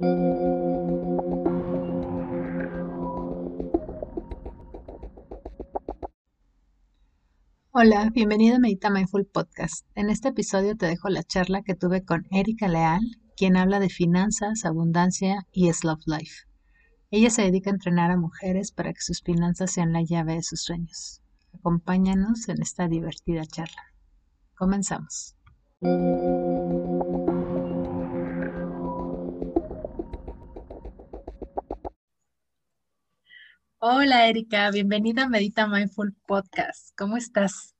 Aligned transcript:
Hola, 0.00 0.06
bienvenido 8.14 8.54
a 8.54 8.58
Medita 8.60 8.90
Mindful 8.90 9.26
Podcast. 9.26 9.84
En 9.96 10.08
este 10.10 10.28
episodio 10.28 10.76
te 10.76 10.86
dejo 10.86 11.08
la 11.08 11.24
charla 11.24 11.62
que 11.62 11.74
tuve 11.74 12.04
con 12.04 12.28
Erika 12.30 12.68
Leal, 12.68 13.00
quien 13.36 13.56
habla 13.56 13.80
de 13.80 13.88
finanzas, 13.88 14.64
abundancia 14.64 15.48
y 15.50 15.68
Love 15.82 16.06
Life. 16.06 16.44
Ella 17.10 17.30
se 17.30 17.42
dedica 17.42 17.70
a 17.70 17.74
entrenar 17.74 18.12
a 18.12 18.16
mujeres 18.16 18.70
para 18.70 18.92
que 18.92 19.00
sus 19.00 19.22
finanzas 19.22 19.72
sean 19.72 19.92
la 19.92 20.02
llave 20.02 20.34
de 20.34 20.44
sus 20.44 20.62
sueños. 20.62 21.22
Acompáñanos 21.54 22.48
en 22.48 22.62
esta 22.62 22.86
divertida 22.86 23.44
charla. 23.46 23.82
Comenzamos. 24.54 25.34
Hola 33.80 34.28
Erika, 34.28 34.72
bienvenida 34.72 35.22
a 35.22 35.28
Medita 35.28 35.68
Mindful 35.68 36.12
Podcast. 36.26 36.90
¿Cómo 36.96 37.16
estás? 37.16 37.76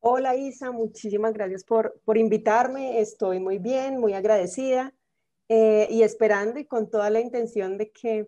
Hola 0.00 0.36
Isa, 0.36 0.70
muchísimas 0.70 1.32
gracias 1.32 1.64
por, 1.64 1.98
por 2.04 2.18
invitarme. 2.18 3.00
Estoy 3.00 3.40
muy 3.40 3.56
bien, 3.56 3.98
muy 3.98 4.12
agradecida 4.12 4.92
eh, 5.48 5.88
y 5.90 6.02
esperando 6.02 6.60
y 6.60 6.66
con 6.66 6.90
toda 6.90 7.08
la 7.08 7.20
intención 7.20 7.78
de 7.78 7.90
que 7.90 8.26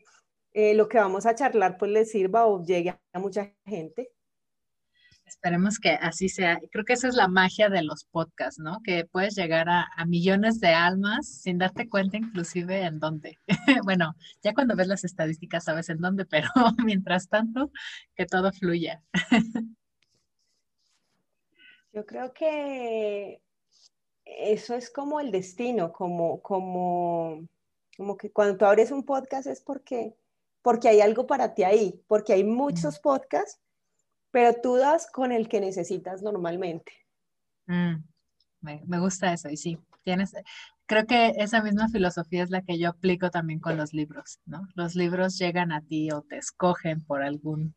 eh, 0.54 0.72
lo 0.72 0.88
que 0.88 0.96
vamos 0.96 1.26
a 1.26 1.34
charlar 1.34 1.76
pues 1.76 1.90
le 1.90 2.06
sirva 2.06 2.46
o 2.46 2.64
llegue 2.64 2.98
a 3.12 3.18
mucha 3.18 3.52
gente. 3.66 4.10
Esperemos 5.26 5.78
que 5.78 5.90
así 5.90 6.28
sea. 6.28 6.60
Creo 6.70 6.84
que 6.84 6.92
esa 6.92 7.08
es 7.08 7.14
la 7.14 7.28
magia 7.28 7.70
de 7.70 7.82
los 7.82 8.04
podcasts, 8.04 8.60
¿no? 8.60 8.80
Que 8.84 9.06
puedes 9.06 9.34
llegar 9.34 9.68
a, 9.68 9.88
millones 10.06 10.60
de 10.60 10.68
almas 10.68 11.26
sin 11.26 11.58
darte 11.58 11.88
cuenta 11.88 12.18
inclusive 12.18 12.82
en 12.82 13.00
dónde. 13.00 13.38
bueno, 13.84 14.14
ya 14.42 14.52
cuando 14.52 14.76
ves 14.76 14.86
las 14.86 15.04
estadísticas 15.04 15.64
sabes 15.64 15.88
en 15.88 15.98
dónde, 15.98 16.26
pero 16.26 16.48
mientras 16.84 17.28
tanto, 17.28 17.70
que 18.14 18.26
todo 18.26 18.52
fluya. 18.52 19.02
Yo 21.92 22.04
creo 22.04 22.34
que 22.34 23.40
eso 24.24 24.74
es 24.74 24.90
como 24.90 25.20
el 25.20 25.30
destino, 25.30 25.92
como, 25.92 26.42
como, 26.42 27.46
como 27.96 28.16
que 28.16 28.30
cuando 28.30 28.58
tú 28.58 28.64
abres 28.66 28.90
un 28.90 29.04
podcast 29.04 29.46
es 29.46 29.60
porque, 29.60 30.14
porque 30.60 30.88
hay 30.88 31.00
algo 31.00 31.26
para 31.26 31.54
ti 31.54 31.62
ahí, 31.62 32.02
porque 32.08 32.34
hay 32.34 32.44
muchos 32.44 32.98
podcasts 32.98 33.60
pero 34.34 34.52
tú 34.60 34.74
das 34.74 35.06
con 35.06 35.30
el 35.30 35.48
que 35.48 35.60
necesitas 35.60 36.20
normalmente. 36.20 36.90
Mm, 37.66 38.02
me, 38.62 38.98
gusta 38.98 39.32
eso 39.32 39.48
y 39.48 39.56
sí, 39.56 39.78
tienes, 40.02 40.34
creo 40.86 41.06
que 41.06 41.34
esa 41.36 41.62
misma 41.62 41.88
filosofía 41.88 42.42
es 42.42 42.50
la 42.50 42.62
que 42.62 42.76
yo 42.76 42.88
aplico 42.88 43.30
también 43.30 43.60
con 43.60 43.76
los 43.76 43.92
libros, 43.92 44.40
¿no? 44.44 44.66
Los 44.74 44.96
libros 44.96 45.38
llegan 45.38 45.70
a 45.70 45.82
ti 45.82 46.10
o 46.10 46.22
te 46.22 46.38
escogen 46.38 47.00
por 47.04 47.22
alguna 47.22 47.72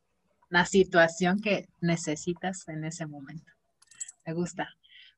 situación 0.66 1.42
que 1.42 1.68
necesitas 1.80 2.68
en 2.70 2.86
ese 2.86 3.06
momento. 3.06 3.52
Me 4.26 4.34
gusta. 4.34 4.68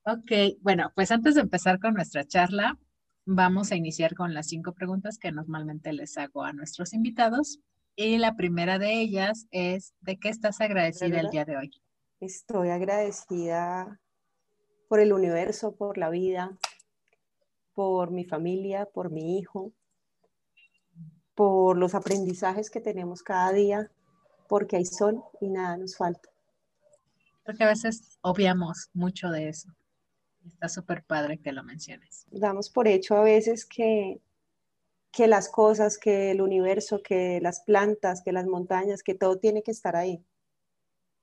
Ok, 0.03 0.59
bueno, 0.59 0.91
pues 0.93 1.09
antes 1.09 1.35
de 1.35 1.41
empezar 1.41 1.79
con 1.79 1.93
nuestra 1.93 2.25
charla, 2.25 2.77
vamos 3.23 3.71
a 3.71 3.77
iniciar 3.77 4.13
con 4.13 4.33
las 4.33 4.47
cinco 4.47 4.73
preguntas 4.73 5.17
que 5.17 5.31
normalmente 5.31 5.93
les 5.93 6.17
hago 6.17 6.43
a 6.43 6.51
nuestros 6.51 6.93
invitados 6.93 7.61
y 8.05 8.17
la 8.17 8.37
primera 8.37 8.79
de 8.79 9.01
ellas 9.01 9.47
es, 9.51 9.93
¿de 9.99 10.17
qué 10.17 10.29
estás 10.29 10.61
agradecida 10.61 11.19
el 11.19 11.29
día 11.31 11.43
de 11.43 11.57
hoy? 11.57 11.71
Estoy 12.21 12.69
agradecida 12.69 13.99
por 14.87 15.01
el 15.01 15.11
universo, 15.11 15.75
por 15.75 15.97
la 15.97 16.09
vida, 16.09 16.57
por 17.73 18.11
mi 18.11 18.23
familia, 18.23 18.85
por 18.85 19.11
mi 19.11 19.37
hijo, 19.37 19.73
por 21.35 21.77
los 21.77 21.93
aprendizajes 21.93 22.69
que 22.69 22.79
tenemos 22.79 23.21
cada 23.21 23.51
día, 23.51 23.91
porque 24.47 24.77
hay 24.77 24.85
sol 24.85 25.21
y 25.41 25.49
nada 25.49 25.75
nos 25.75 25.97
falta. 25.97 26.29
Creo 27.43 27.57
que 27.57 27.63
a 27.65 27.67
veces 27.67 28.17
obviamos 28.21 28.89
mucho 28.93 29.29
de 29.29 29.49
eso. 29.49 29.75
Está 30.47 30.69
súper 30.69 31.03
padre 31.03 31.37
que 31.37 31.51
lo 31.51 31.65
menciones. 31.65 32.25
Damos 32.31 32.69
por 32.69 32.87
hecho 32.87 33.17
a 33.17 33.23
veces 33.23 33.65
que 33.65 34.21
que 35.19 35.27
las 35.27 35.49
cosas, 35.49 35.97
que 35.97 36.31
el 36.31 36.41
universo, 36.41 37.03
que 37.03 37.41
las 37.41 37.59
plantas, 37.59 38.21
que 38.21 38.31
las 38.31 38.45
montañas, 38.47 39.03
que 39.03 39.15
todo 39.15 39.37
tiene 39.37 39.63
que 39.63 39.71
estar 39.71 39.97
ahí. 39.97 40.23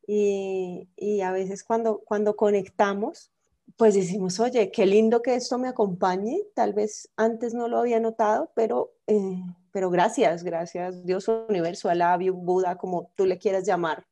Y, 0.06 0.86
a 1.22 1.32
veces 1.32 1.64
cuando, 1.64 2.02
cuando 2.04 2.36
conectamos, 2.36 3.32
pues 3.78 3.94
decimos, 3.94 4.38
oye, 4.38 4.70
qué 4.70 4.84
lindo 4.84 5.22
que 5.22 5.34
esto 5.34 5.56
me 5.56 5.68
acompañe. 5.68 6.42
Tal 6.54 6.74
vez 6.74 7.08
antes 7.16 7.54
no 7.54 7.68
lo 7.68 7.78
había 7.78 7.98
notado, 7.98 8.52
pero, 8.54 8.92
eh, 9.06 9.42
pero 9.72 9.88
gracias, 9.88 10.44
gracias 10.44 11.02
Dios, 11.06 11.26
universo, 11.28 11.88
Alá, 11.88 12.18
Buda, 12.18 12.76
como 12.76 13.10
tú 13.14 13.24
le 13.24 13.38
quieras 13.38 13.66
llamar, 13.66 14.06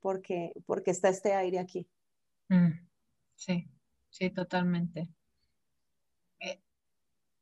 porque, 0.00 0.54
porque 0.64 0.90
está 0.90 1.10
este 1.10 1.34
aire 1.34 1.58
aquí. 1.58 1.86
Mm, 2.48 2.72
sí, 3.34 3.68
sí, 4.08 4.30
totalmente 4.30 5.10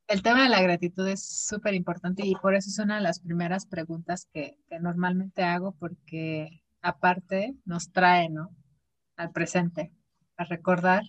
el 0.08 0.22
tema 0.22 0.44
de 0.44 0.48
la 0.48 0.62
gratitud 0.62 1.06
es 1.08 1.24
súper 1.24 1.74
importante 1.74 2.24
y 2.24 2.34
por 2.36 2.54
eso 2.54 2.70
es 2.70 2.78
una 2.78 2.96
de 2.96 3.02
las 3.02 3.20
primeras 3.20 3.66
preguntas 3.66 4.28
que, 4.32 4.56
normalmente 4.80 5.42
hago 5.42 5.72
porque 5.72 6.62
aparte 6.80 7.56
nos 7.64 7.90
trae 7.92 8.28
¿no? 8.28 8.54
al 9.16 9.32
presente, 9.32 9.92
a 10.36 10.44
recordar 10.44 11.02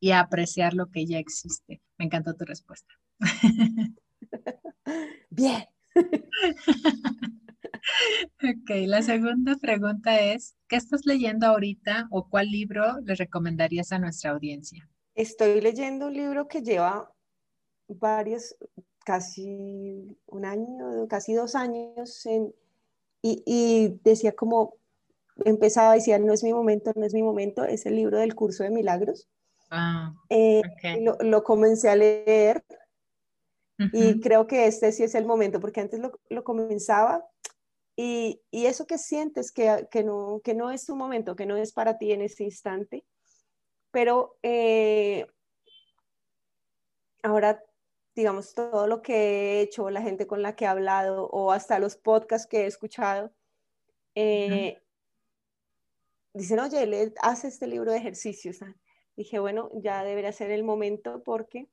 y 0.00 0.10
a 0.10 0.20
apreciar 0.20 0.74
lo 0.74 0.90
que 0.90 1.06
ya 1.06 1.18
existe. 1.18 1.80
Me 1.98 2.06
encantó 2.06 2.34
tu 2.34 2.44
respuesta. 2.44 2.92
Bien. 5.30 5.64
ok, 8.42 8.70
la 8.86 9.02
segunda 9.02 9.56
pregunta 9.56 10.20
es, 10.20 10.56
¿qué 10.68 10.76
estás 10.76 11.02
leyendo 11.04 11.46
ahorita 11.46 12.08
o 12.10 12.28
cuál 12.28 12.50
libro 12.50 13.00
le 13.02 13.14
recomendarías 13.14 13.92
a 13.92 13.98
nuestra 13.98 14.30
audiencia? 14.30 14.88
Estoy 15.14 15.60
leyendo 15.60 16.06
un 16.06 16.14
libro 16.14 16.48
que 16.48 16.62
lleva 16.62 17.10
varios, 17.98 18.56
casi 19.04 20.16
un 20.26 20.44
año, 20.44 21.08
casi 21.08 21.34
dos 21.34 21.54
años, 21.54 22.26
y, 23.22 23.98
decía 24.02 24.32
como, 24.32 24.76
empezaba, 25.44 25.94
decía, 25.94 26.18
no 26.18 26.32
es 26.32 26.42
mi 26.42 26.52
momento, 26.52 26.92
no 26.94 27.04
es 27.04 27.14
mi 27.14 27.22
momento, 27.22 27.64
es 27.64 27.86
el 27.86 27.96
libro 27.96 28.18
del 28.18 28.34
curso 28.34 28.62
de 28.62 28.70
milagros. 28.70 29.28
Ah, 29.70 30.14
eh, 30.28 30.62
lo, 31.20 31.44
comencé 31.44 31.90
a 31.90 31.96
leer 31.96 32.64
y 33.92 34.20
creo 34.20 34.46
que 34.46 34.66
este 34.66 34.92
sí 34.92 35.04
es 35.04 35.14
el 35.14 35.26
momento, 35.26 35.60
porque 35.60 35.80
antes 35.80 36.00
lo, 36.00 36.44
comenzaba 36.44 37.24
y, 37.96 38.40
eso 38.50 38.86
que 38.86 38.98
sientes 38.98 39.52
que, 39.52 39.88
que, 39.90 40.02
no, 40.02 40.40
que 40.42 40.54
no 40.54 40.70
es 40.70 40.86
tu 40.86 40.96
momento, 40.96 41.36
que 41.36 41.46
no 41.46 41.56
es 41.56 41.72
para 41.72 41.98
ti 41.98 42.12
en 42.12 42.22
ese 42.22 42.44
instante, 42.44 43.04
pero 43.90 44.36
eh, 44.42 45.26
ahora 47.22 47.62
digamos, 48.20 48.52
todo 48.52 48.86
lo 48.86 49.00
que 49.00 49.14
he 49.14 49.60
hecho, 49.62 49.88
la 49.88 50.02
gente 50.02 50.26
con 50.26 50.42
la 50.42 50.54
que 50.54 50.66
he 50.66 50.68
hablado 50.68 51.26
o 51.28 51.52
hasta 51.52 51.78
los 51.78 51.96
podcasts 51.96 52.46
que 52.46 52.64
he 52.64 52.66
escuchado, 52.66 53.32
eh, 54.14 54.78
dicen, 56.34 56.60
oye, 56.60 56.84
le, 56.84 57.14
haz 57.22 57.46
este 57.46 57.66
libro 57.66 57.90
de 57.90 57.96
ejercicios. 57.96 58.58
Dije, 59.16 59.38
bueno, 59.38 59.70
ya 59.72 60.04
debería 60.04 60.32
ser 60.32 60.50
el 60.50 60.64
momento 60.64 61.22
porque 61.22 61.70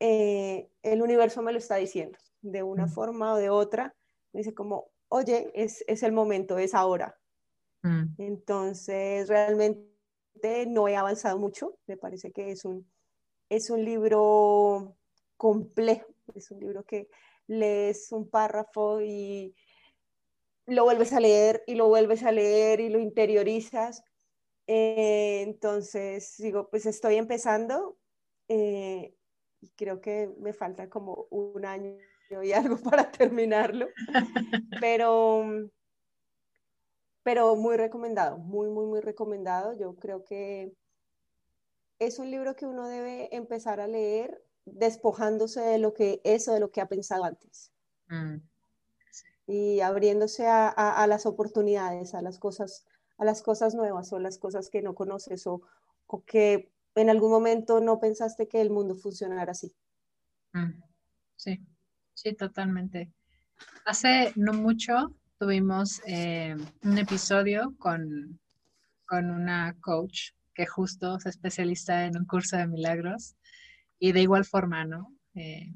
eh, 0.00 0.68
el 0.82 1.00
universo 1.00 1.40
me 1.40 1.52
lo 1.52 1.58
está 1.58 1.76
diciendo, 1.76 2.18
de 2.42 2.62
una 2.62 2.86
forma 2.86 3.32
o 3.32 3.36
de 3.38 3.48
otra. 3.48 3.94
Me 4.34 4.40
dice 4.40 4.52
como, 4.52 4.90
oye, 5.08 5.50
es, 5.54 5.82
es 5.86 6.02
el 6.02 6.12
momento, 6.12 6.58
es 6.58 6.74
ahora. 6.74 7.18
Mm. 7.82 8.04
Entonces, 8.18 9.28
realmente 9.28 10.66
no 10.66 10.88
he 10.88 10.96
avanzado 10.96 11.38
mucho. 11.38 11.78
Me 11.86 11.96
parece 11.96 12.32
que 12.32 12.50
es 12.50 12.66
un, 12.66 12.86
es 13.48 13.70
un 13.70 13.82
libro 13.82 14.98
complejo. 15.40 16.12
Es 16.34 16.50
un 16.50 16.60
libro 16.60 16.84
que 16.84 17.08
lees 17.46 18.12
un 18.12 18.28
párrafo 18.28 19.00
y 19.00 19.56
lo 20.66 20.84
vuelves 20.84 21.14
a 21.14 21.20
leer 21.20 21.64
y 21.66 21.76
lo 21.76 21.88
vuelves 21.88 22.22
a 22.24 22.30
leer 22.30 22.80
y 22.80 22.90
lo 22.90 23.00
interiorizas. 23.00 24.04
Eh, 24.66 25.40
entonces, 25.40 26.34
digo, 26.36 26.68
pues 26.68 26.84
estoy 26.84 27.16
empezando 27.16 27.96
eh, 28.48 29.14
y 29.62 29.70
creo 29.70 30.02
que 30.02 30.30
me 30.38 30.52
falta 30.52 30.90
como 30.90 31.26
un 31.30 31.64
año 31.64 31.96
y 32.42 32.52
algo 32.52 32.76
para 32.94 33.10
terminarlo, 33.10 33.88
pero, 34.78 35.70
pero 37.22 37.56
muy 37.56 37.78
recomendado, 37.78 38.36
muy, 38.36 38.68
muy, 38.68 38.84
muy 38.84 39.00
recomendado. 39.00 39.72
Yo 39.72 39.96
creo 39.96 40.22
que 40.22 40.70
es 41.98 42.18
un 42.18 42.30
libro 42.30 42.54
que 42.56 42.66
uno 42.66 42.88
debe 42.88 43.34
empezar 43.34 43.80
a 43.80 43.88
leer 43.88 44.44
despojándose 44.64 45.60
de 45.60 45.78
lo 45.78 45.94
que 45.94 46.20
es 46.24 46.48
o 46.48 46.54
de 46.54 46.60
lo 46.60 46.70
que 46.70 46.80
ha 46.80 46.88
pensado 46.88 47.24
antes. 47.24 47.72
Mm. 48.08 48.36
Y 49.46 49.80
abriéndose 49.80 50.46
a, 50.46 51.06
las 51.08 51.26
oportunidades, 51.26 52.14
a 52.14 52.22
las 52.22 52.38
cosas, 52.38 52.86
a 53.18 53.24
las 53.24 53.42
cosas 53.42 53.74
nuevas 53.74 54.12
o 54.12 54.20
las 54.20 54.38
cosas 54.38 54.70
que 54.70 54.82
no 54.82 54.94
conoces 54.94 55.46
o, 55.46 55.62
que 56.26 56.70
en 56.94 57.10
algún 57.10 57.30
momento 57.30 57.80
no 57.80 57.98
pensaste 58.00 58.48
que 58.48 58.60
el 58.60 58.70
mundo 58.70 58.96
funcionara 58.96 59.52
así. 59.52 59.72
Mm. 60.52 60.82
Sí, 61.36 61.60
sí, 62.14 62.34
totalmente. 62.34 63.10
Hace 63.84 64.32
no 64.36 64.52
mucho 64.52 65.14
tuvimos 65.38 66.00
eh, 66.06 66.54
un 66.82 66.98
episodio 66.98 67.74
con, 67.78 68.38
con 69.06 69.30
una 69.30 69.76
coach 69.80 70.32
que 70.54 70.66
justo 70.66 71.18
se 71.18 71.30
especializa 71.30 72.04
en 72.04 72.16
un 72.18 72.26
curso 72.26 72.56
de 72.56 72.66
milagros 72.66 73.36
y 74.00 74.12
de 74.12 74.22
igual 74.22 74.44
forma, 74.44 74.84
¿no? 74.84 75.14
Eh, 75.34 75.72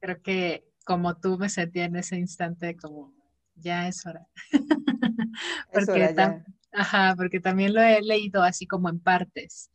creo 0.00 0.20
que 0.20 0.66
como 0.84 1.16
tú 1.16 1.38
me 1.38 1.48
sentí 1.48 1.80
en 1.80 1.96
ese 1.96 2.16
instante 2.16 2.76
como 2.76 3.14
ya 3.54 3.88
es 3.88 4.04
hora. 4.04 4.26
porque, 5.72 6.14
Ajá, 6.72 7.14
porque 7.16 7.40
también 7.40 7.72
lo 7.74 7.80
he 7.80 8.02
leído 8.02 8.42
así 8.42 8.66
como 8.66 8.88
en 8.88 9.00
partes, 9.00 9.70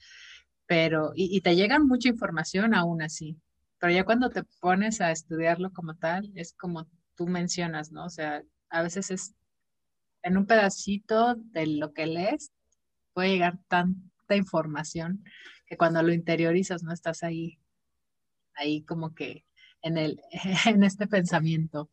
pero 0.66 1.12
y, 1.16 1.36
y 1.36 1.42
te 1.42 1.56
llega 1.56 1.80
mucha 1.80 2.10
información 2.10 2.74
aún 2.74 3.02
así, 3.02 3.38
pero 3.80 3.94
ya 3.94 4.06
cuando 4.06 4.30
te 4.30 4.44
pones 4.60 5.02
a 5.02 5.12
estudiarlo 5.12 5.72
como 5.72 5.96
tal, 5.96 6.32
es 6.36 6.54
como 6.54 6.88
tú 7.16 7.28
mencionas, 7.28 7.92
¿no? 7.92 8.06
O 8.06 8.10
sea, 8.10 8.44
a 8.70 8.82
veces 8.82 9.12
es 9.12 9.36
en 10.24 10.38
un 10.38 10.46
pedacito 10.46 11.36
de 11.36 11.68
lo 11.68 11.94
que 11.94 12.08
lees, 12.08 12.52
puede 13.14 13.30
llegar 13.30 13.60
tanta 13.68 14.36
información 14.36 15.24
que 15.66 15.78
cuando 15.78 16.02
lo 16.04 16.14
interiorizas 16.14 16.84
no 16.84 16.94
estás 16.94 17.24
ahí, 17.24 17.60
ahí 18.56 18.84
como 18.84 19.14
que 19.14 19.46
en, 19.82 19.98
el, 19.98 20.22
en 20.66 20.84
este 20.84 21.08
pensamiento. 21.08 21.90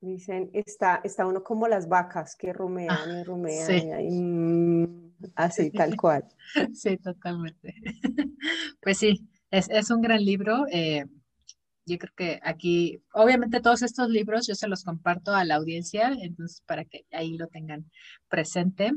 Dicen, 0.00 0.50
está, 0.54 1.00
está 1.04 1.26
uno 1.26 1.44
como 1.44 1.68
las 1.68 1.86
vacas 1.86 2.34
que 2.34 2.54
rumean 2.54 3.20
y 3.20 3.22
rumean 3.22 4.00
y 4.00 4.22
mm, 4.22 5.12
así, 5.34 5.70
tal 5.70 5.96
cual. 5.96 6.24
Sí, 6.74 6.96
totalmente. 6.96 7.74
Pues 8.80 8.96
sí, 8.96 9.28
es, 9.50 9.68
es 9.68 9.90
un 9.90 10.00
gran 10.00 10.24
libro. 10.24 10.64
Eh, 10.72 11.04
yo 11.84 11.98
creo 11.98 12.12
que 12.16 12.40
aquí, 12.42 13.02
obviamente 13.12 13.60
todos 13.60 13.82
estos 13.82 14.08
libros 14.08 14.46
yo 14.46 14.54
se 14.54 14.68
los 14.68 14.84
comparto 14.84 15.34
a 15.34 15.44
la 15.44 15.56
audiencia, 15.56 16.12
entonces 16.22 16.62
para 16.66 16.86
que 16.86 17.04
ahí 17.10 17.36
lo 17.36 17.48
tengan 17.48 17.90
presente. 18.28 18.92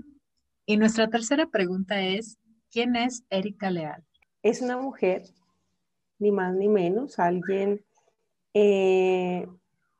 Y 0.65 0.77
nuestra 0.77 1.09
tercera 1.09 1.47
pregunta 1.47 2.01
es, 2.01 2.37
¿quién 2.73 2.95
es 2.95 3.23
Erika 3.29 3.69
Leal? 3.69 4.03
Es 4.41 4.61
una 4.61 4.77
mujer, 4.77 5.23
ni 6.17 6.31
más 6.31 6.55
ni 6.55 6.67
menos, 6.67 7.19
alguien 7.19 7.85
eh, 8.53 9.47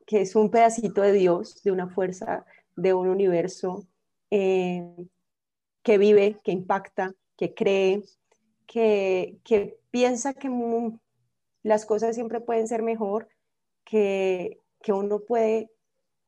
que 0.06 0.20
es 0.22 0.34
un 0.34 0.50
pedacito 0.50 1.00
de 1.00 1.12
Dios, 1.12 1.62
de 1.62 1.70
una 1.70 1.88
fuerza, 1.88 2.44
de 2.76 2.92
un 2.92 3.08
universo 3.08 3.86
eh, 4.30 5.06
que 5.82 5.98
vive, 5.98 6.40
que 6.42 6.50
impacta, 6.50 7.14
que 7.36 7.54
cree, 7.54 8.02
que, 8.66 9.38
que 9.44 9.78
piensa 9.90 10.34
que 10.34 10.50
las 11.62 11.86
cosas 11.86 12.16
siempre 12.16 12.40
pueden 12.40 12.66
ser 12.66 12.82
mejor, 12.82 13.28
que, 13.84 14.60
que 14.82 14.92
uno 14.92 15.20
puede 15.20 15.70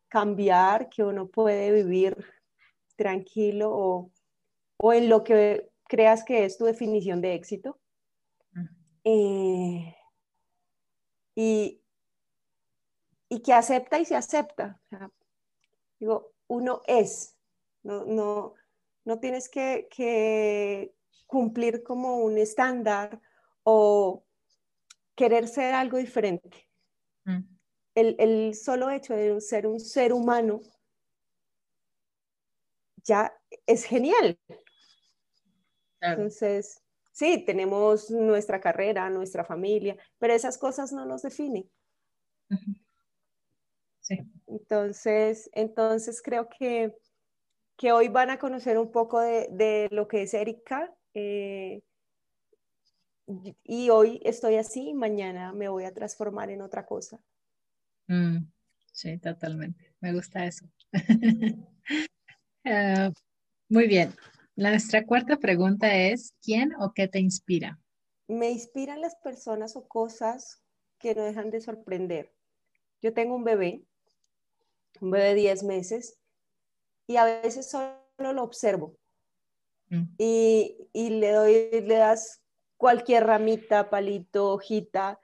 cambiar, 0.08 0.88
que 0.88 1.02
uno 1.02 1.26
puede 1.26 1.72
vivir 1.72 2.16
tranquilo 2.94 3.70
o, 3.72 4.10
o, 4.78 4.92
en 4.92 5.08
lo 5.08 5.24
que 5.24 5.68
creas 5.88 6.24
que 6.24 6.44
es 6.44 6.58
tu 6.58 6.64
definición 6.64 7.20
de 7.20 7.34
éxito. 7.34 7.78
Eh, 9.04 9.94
y, 11.34 11.80
y, 13.28 13.42
que 13.42 13.52
acepta 13.52 13.98
y 14.00 14.04
se 14.04 14.16
acepta. 14.16 14.80
digo, 16.00 16.32
uno 16.48 16.82
es, 16.86 17.36
no, 17.84 18.04
no, 18.04 18.54
no 19.04 19.20
tienes 19.20 19.48
que, 19.48 19.86
que, 19.90 20.96
cumplir 21.26 21.82
como 21.82 22.18
un 22.18 22.38
estándar 22.38 23.20
o 23.64 24.24
querer 25.14 25.48
ser 25.48 25.74
algo 25.74 25.98
diferente. 25.98 26.68
Mm. 27.24 27.40
El, 27.94 28.54
solo 28.54 28.90
hecho 28.90 29.14
de 29.14 29.40
ser 29.40 29.66
un 29.66 29.80
ser 29.80 30.12
humano 30.12 30.60
ya 33.02 33.32
es 33.66 33.84
genial. 33.84 34.38
Entonces, 36.00 36.82
sí, 37.12 37.44
tenemos 37.44 38.10
nuestra 38.10 38.60
carrera, 38.60 39.08
nuestra 39.10 39.44
familia, 39.44 39.96
pero 40.18 40.34
esas 40.34 40.58
cosas 40.58 40.92
no 40.92 41.04
nos 41.04 41.22
definen. 41.22 41.68
Sí. 44.00 44.18
Entonces, 44.46 45.50
entonces 45.52 46.22
creo 46.22 46.48
que, 46.48 46.94
que, 47.76 47.92
hoy 47.92 48.08
van 48.08 48.30
a 48.30 48.38
conocer 48.38 48.78
un 48.78 48.92
poco 48.92 49.20
de, 49.20 49.88
lo 49.90 50.06
que 50.06 50.22
es 50.22 50.34
Erika. 50.34 50.94
Eh, 51.14 51.82
y 53.64 53.90
hoy 53.90 54.20
estoy 54.24 54.56
así, 54.56 54.94
mañana 54.94 55.52
me 55.52 55.68
voy 55.68 55.84
a 55.84 55.92
transformar 55.92 56.50
en 56.50 56.62
otra 56.62 56.86
cosa. 56.86 57.18
Mm, 58.06 58.46
sí, 58.92 59.18
totalmente. 59.18 59.94
Me 60.00 60.12
gusta 60.12 60.46
eso. 60.46 60.66
Ah, 62.68 63.12
muy 63.68 63.86
bien. 63.86 64.12
Nuestra 64.56 65.04
cuarta 65.04 65.36
pregunta 65.36 65.94
es, 65.94 66.34
¿quién 66.42 66.74
o 66.80 66.92
qué 66.94 67.08
te 67.08 67.18
inspira? 67.18 67.78
Me 68.26 68.50
inspiran 68.50 69.02
las 69.02 69.14
personas 69.16 69.76
o 69.76 69.86
cosas 69.86 70.62
que 70.98 71.14
no 71.14 71.24
dejan 71.24 71.50
de 71.50 71.60
sorprender. 71.60 72.32
Yo 73.02 73.12
tengo 73.12 73.36
un 73.36 73.44
bebé, 73.44 73.82
un 75.02 75.10
bebé 75.10 75.28
de 75.28 75.34
10 75.34 75.62
meses, 75.62 76.18
y 77.06 77.16
a 77.16 77.24
veces 77.24 77.70
solo 77.70 77.98
lo 78.18 78.42
observo. 78.42 78.96
Mm. 79.90 80.04
Y, 80.16 80.88
y, 80.94 81.10
le 81.10 81.32
doy, 81.32 81.68
le 81.72 81.96
das 81.96 82.42
cualquier 82.78 83.26
ramita, 83.26 83.90
palito, 83.90 84.54
hojita, 84.54 85.20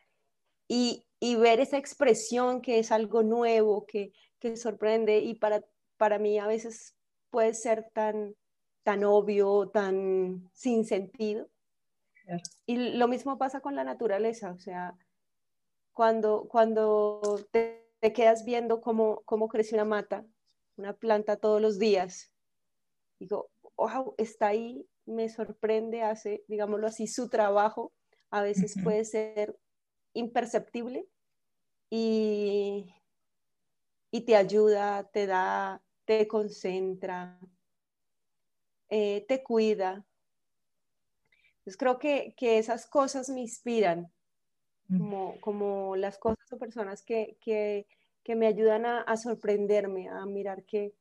y, 0.68 1.06
ver 1.36 1.60
esa 1.60 1.78
expresión 1.78 2.60
que 2.60 2.78
es 2.78 2.92
algo 2.92 3.22
nuevo, 3.22 3.86
que, 3.86 4.12
sorprende, 4.56 5.18
y 5.18 5.34
para, 5.34 5.64
para 5.96 6.18
mí 6.18 6.38
a 6.38 6.46
veces 6.46 6.96
puede 7.30 7.54
ser 7.54 7.88
tan, 7.94 8.34
tan 8.82 9.04
obvio, 9.04 9.68
tan 9.68 10.50
sin 10.52 10.84
sentido. 10.84 11.48
Y 12.66 12.76
lo 12.96 13.08
mismo 13.08 13.38
pasa 13.38 13.60
con 13.60 13.74
la 13.74 13.84
naturaleza, 13.84 14.52
o 14.52 14.58
sea, 14.58 14.96
cuando, 15.92 16.46
cuando 16.48 17.40
te, 17.50 17.90
quedas 18.14 18.44
viendo 18.44 18.80
cómo, 18.80 19.22
cómo 19.24 19.48
crece 19.48 19.74
una 19.74 19.84
mata, 19.84 20.24
una 20.76 20.94
planta 20.94 21.36
todos 21.36 21.60
los 21.60 21.78
días, 21.78 22.32
digo, 23.18 23.50
wow, 23.76 24.14
está 24.18 24.48
ahí 24.48 24.86
me 25.06 25.28
sorprende, 25.28 26.02
hace, 26.02 26.44
digámoslo 26.48 26.86
así, 26.86 27.06
su 27.06 27.28
trabajo 27.28 27.92
a 28.30 28.42
veces 28.42 28.74
puede 28.82 29.04
ser 29.04 29.58
imperceptible 30.14 31.06
y, 31.90 32.94
y, 34.10 34.20
te 34.22 34.36
ayuda, 34.36 35.04
te 35.12 35.26
da, 35.26 35.82
te 36.04 36.26
concentra, 36.28 37.38
eh, 38.94 39.24
te 39.26 39.42
cuida. 39.42 40.04
Entonces 41.58 41.78
creo 41.78 41.98
que, 41.98 42.34
que, 42.36 42.58
esas 42.58 42.86
cosas 42.86 43.30
me 43.30 43.40
inspiran, 43.40 44.12
mm. 44.88 44.98
como, 44.98 45.40
como 45.40 45.96
las 45.96 46.18
cosas 46.18 46.52
o 46.52 46.58
personas 46.58 47.02
que, 47.02 47.38
que, 47.40 47.86
que 48.22 48.36
me 48.36 48.46
ayudan 48.46 48.84
a, 48.84 49.00
a, 49.00 49.16
sorprenderme, 49.16 50.10
a 50.10 50.26
mirar 50.26 50.64
que, 50.64 50.92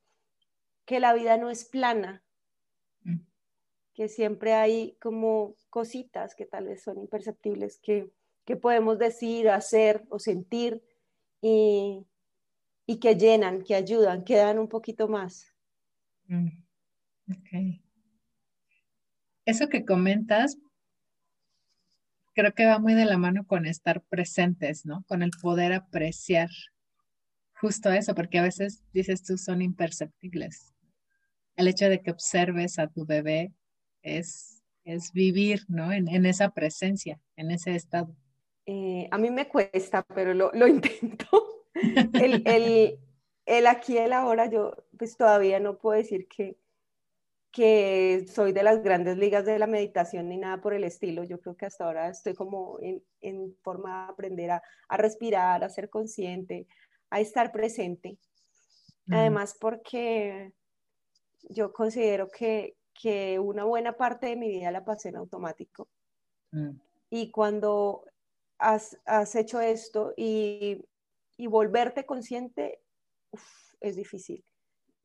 que 0.86 1.02
la 1.02 1.14
vida 1.14 1.36
no 1.36 1.50
es 1.50 1.66
plana, 1.66 2.24
que 3.94 4.08
siempre 4.08 4.54
hay 4.54 4.96
como 5.02 5.56
cositas 5.70 6.34
que 6.34 6.46
tal 6.46 6.68
vez 6.68 6.82
son 6.82 6.98
imperceptibles 6.98 7.78
que, 7.80 8.10
podemos 8.62 9.00
decir, 9.00 9.50
hacer 9.50 10.06
o 10.10 10.18
sentir 10.18 10.82
y, 11.42 12.06
que 13.02 13.16
llenan, 13.16 13.64
que 13.64 13.76
ayudan, 13.76 14.24
que 14.24 14.38
dan 14.38 14.60
un 14.60 14.70
poquito 14.70 15.10
más. 15.10 15.54
Mm, 16.28 16.48
Eso 19.46 19.70
que 19.70 19.86
comentas, 19.86 20.58
creo 22.34 22.54
que 22.54 22.66
va 22.66 22.80
muy 22.80 22.94
de 22.94 23.06
la 23.06 23.18
mano 23.18 23.46
con 23.46 23.66
estar 23.66 24.02
presentes, 24.02 24.86
¿no? 24.86 25.04
Con 25.08 25.24
el 25.24 25.32
poder 25.42 25.74
apreciar 25.74 26.50
justo 27.62 27.92
eso, 27.92 28.16
porque 28.16 28.40
a 28.40 28.44
veces 28.44 28.84
dices 28.92 29.24
tú 29.24 29.38
son 29.38 29.62
imperceptibles. 29.62 30.74
El 31.56 31.68
hecho 31.68 31.90
de 31.90 32.02
que 32.02 32.12
observes 32.12 32.80
a 32.80 32.88
tu 32.88 33.06
bebé 33.06 33.54
es, 34.02 34.64
es 34.84 35.12
vivir, 35.14 35.62
¿no? 35.68 35.92
En, 35.92 36.26
esa 36.26 36.50
presencia, 36.50 37.20
en 37.36 37.52
ese 37.52 37.76
estado. 37.76 38.16
Eh, 38.66 39.08
a 39.12 39.18
mí 39.18 39.30
me 39.30 39.48
cuesta, 39.48 40.04
pero 40.04 40.34
lo, 40.34 40.52
lo 40.54 40.68
intento. 40.68 41.66
el, 41.74 42.42
el, 42.46 43.00
el, 43.46 43.68
aquí, 43.68 43.98
el 43.98 44.14
ahora, 44.14 44.50
yo 44.50 44.76
pues 44.98 45.18
todavía 45.18 45.60
no 45.60 45.78
puedo 45.78 45.98
decir 45.98 46.28
que, 46.28 46.58
que 47.52 48.26
soy 48.28 48.54
de 48.54 48.64
las 48.64 48.82
grandes 48.82 49.18
ligas 49.18 49.46
de 49.46 49.60
la 49.60 49.68
meditación 49.68 50.30
ni 50.30 50.38
nada 50.38 50.62
por 50.62 50.74
el 50.74 50.84
estilo. 50.84 51.24
Yo 51.24 51.40
creo 51.40 51.56
que 51.56 51.66
hasta 51.66 51.86
ahora 51.86 52.10
estoy 52.10 52.34
como 52.34 52.78
en, 52.82 53.04
en 53.20 53.56
forma 53.62 54.06
de 54.06 54.12
aprender 54.14 54.52
a, 54.52 54.64
a, 54.88 54.98
respirar, 54.98 55.64
a 55.64 55.70
ser 55.70 55.90
consciente, 55.90 56.68
a 57.10 57.20
estar 57.20 57.52
presente. 57.52 58.18
Además, 59.10 59.58
porque 59.60 60.54
yo 61.50 61.74
considero 61.74 62.30
que, 62.30 62.78
que 62.94 63.40
una 63.40 63.66
buena 63.66 63.98
parte 63.98 64.28
de 64.28 64.36
mi 64.38 64.48
vida 64.48 64.72
la 64.72 64.86
pasé 64.86 65.10
en 65.10 65.18
automático. 65.18 65.90
Mm. 66.52 66.72
Y 67.10 67.32
cuando 67.32 68.06
has, 68.58 69.36
hecho 69.36 69.60
esto 69.60 70.14
y, 70.16 70.86
volverte 71.38 72.06
consciente 72.06 72.80
es 73.80 73.96
difícil. 73.96 74.46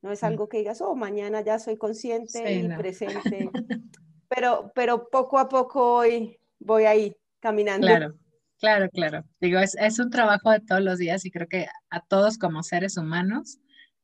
No 0.01 0.11
es 0.11 0.23
algo 0.23 0.47
que 0.47 0.59
digas, 0.59 0.81
oh, 0.81 0.95
mañana 0.95 1.41
ya 1.41 1.59
soy 1.59 1.77
consciente 1.77 2.53
y 2.53 2.67
presente. 2.69 3.49
Pero, 4.29 4.73
pero 4.75 5.07
poco 5.09 5.39
a 5.39 5.47
poco 5.47 5.99
hoy 5.99 6.37
voy 6.59 6.83
ahí 6.83 7.15
caminando. 7.39 7.87
Claro, 7.87 8.19
claro, 8.59 8.89
claro. 8.89 9.23
Digo, 9.39 9.57
es, 9.59 9.73
es 9.79 9.99
un 9.99 10.09
trabajo 10.09 10.51
de 10.51 10.59
todos 10.59 10.81
los 10.81 10.97
días 10.97 11.23
y 11.23 11.31
creo 11.31 11.47
que 11.47 11.67
a 11.89 12.05
todos 12.05 12.37
como 12.37 12.61
seres 12.61 12.97
humanos 12.97 13.57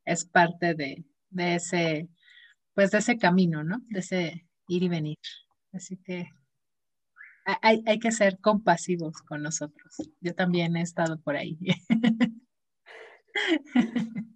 es 0.06 0.24
parte 0.24 0.76
de, 0.76 1.04
de 1.30 1.56
ese, 1.56 2.08
pues 2.74 2.92
de 2.92 3.00
ese 3.00 3.18
camino, 3.18 3.66
¿no? 3.66 3.80
De 3.90 4.00
ese 4.00 4.48
ir 4.70 4.84
y 4.84 4.88
venir. 4.88 5.18
Así 5.74 5.98
que 5.98 6.30
hay, 7.62 7.84
hay 7.86 8.00
que 8.00 8.14
ser 8.14 8.40
compasivos 8.40 9.22
con 9.24 9.44
nosotros. 9.44 9.98
Yo 10.22 10.34
también 10.34 10.78
he 10.78 10.82
estado 10.82 11.20
por 11.20 11.36
ahí. 11.36 11.58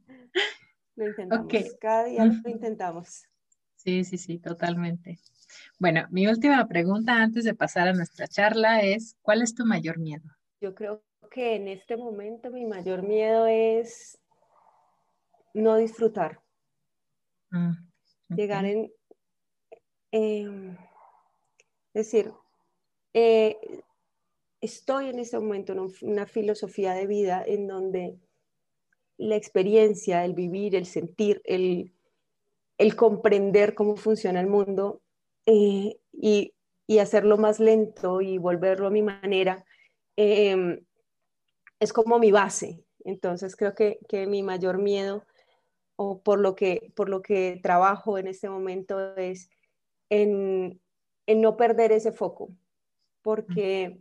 Lo 0.97 1.07
intentamos. 1.07 1.53
Cada 1.79 2.05
día 2.05 2.25
lo 2.25 2.49
intentamos. 2.49 3.27
Sí, 3.75 4.03
sí, 4.03 4.17
sí, 4.17 4.39
totalmente. 4.39 5.19
Bueno, 5.77 6.07
mi 6.09 6.27
última 6.27 6.67
pregunta 6.67 7.13
antes 7.13 7.45
de 7.45 7.53
pasar 7.53 7.87
a 7.87 7.93
nuestra 7.93 8.27
charla 8.27 8.81
es, 8.81 9.15
¿cuál 9.21 9.43
es 9.43 9.53
tu 9.53 9.63
mayor 9.63 9.99
miedo? 9.99 10.25
Yo 10.59 10.73
creo 10.73 11.03
que 11.29 11.55
en 11.55 11.67
este 11.67 11.97
momento 11.97 12.49
mi 12.49 12.65
mayor 12.65 13.03
miedo 13.03 13.45
es 13.45 14.17
no 15.53 15.77
disfrutar. 15.77 16.41
Mm, 17.51 17.73
Llegar 18.29 18.65
en... 18.65 18.91
es 20.11 20.77
decir, 21.93 22.33
eh, 23.13 23.57
estoy 24.61 25.09
en 25.09 25.19
este 25.19 25.37
momento 25.37 25.73
en 25.73 25.91
una 26.01 26.25
filosofía 26.25 26.93
de 26.93 27.05
vida 27.05 27.43
en 27.45 27.67
donde 27.67 28.19
la 29.17 29.35
experiencia, 29.35 30.23
el 30.23 30.33
vivir, 30.33 30.75
el 30.75 30.85
sentir, 30.85 31.41
el, 31.43 31.91
comprender 32.95 33.73
cómo 33.73 33.95
funciona 33.95 34.39
el 34.39 34.47
mundo 34.47 35.01
eh, 35.45 35.97
y, 36.13 36.53
hacerlo 36.99 37.37
más 37.37 37.59
lento 37.59 38.21
y 38.21 38.37
volverlo 38.37 38.87
a 38.87 38.91
mi 38.91 39.01
manera, 39.01 39.65
em, 40.15 40.79
es 41.79 41.93
como 41.93 42.17
mi 42.19 42.31
base. 42.31 42.83
Entonces 43.03 43.55
creo 43.55 43.75
que, 43.75 43.99
que, 44.07 44.25
mi 44.25 44.41
mayor 44.43 44.77
miedo 44.77 45.25
o 45.95 46.21
por 46.21 46.39
lo, 46.39 46.55
que, 46.55 46.91
por 46.95 47.09
lo 47.09 47.21
que 47.21 47.59
trabajo 47.61 48.17
en 48.17 48.27
este 48.27 48.49
momento 48.49 49.15
es 49.17 49.49
en, 50.09 50.79
no 51.27 51.57
perder 51.57 51.91
ese 51.91 52.11
foco, 52.11 52.49
porque, 53.21 53.99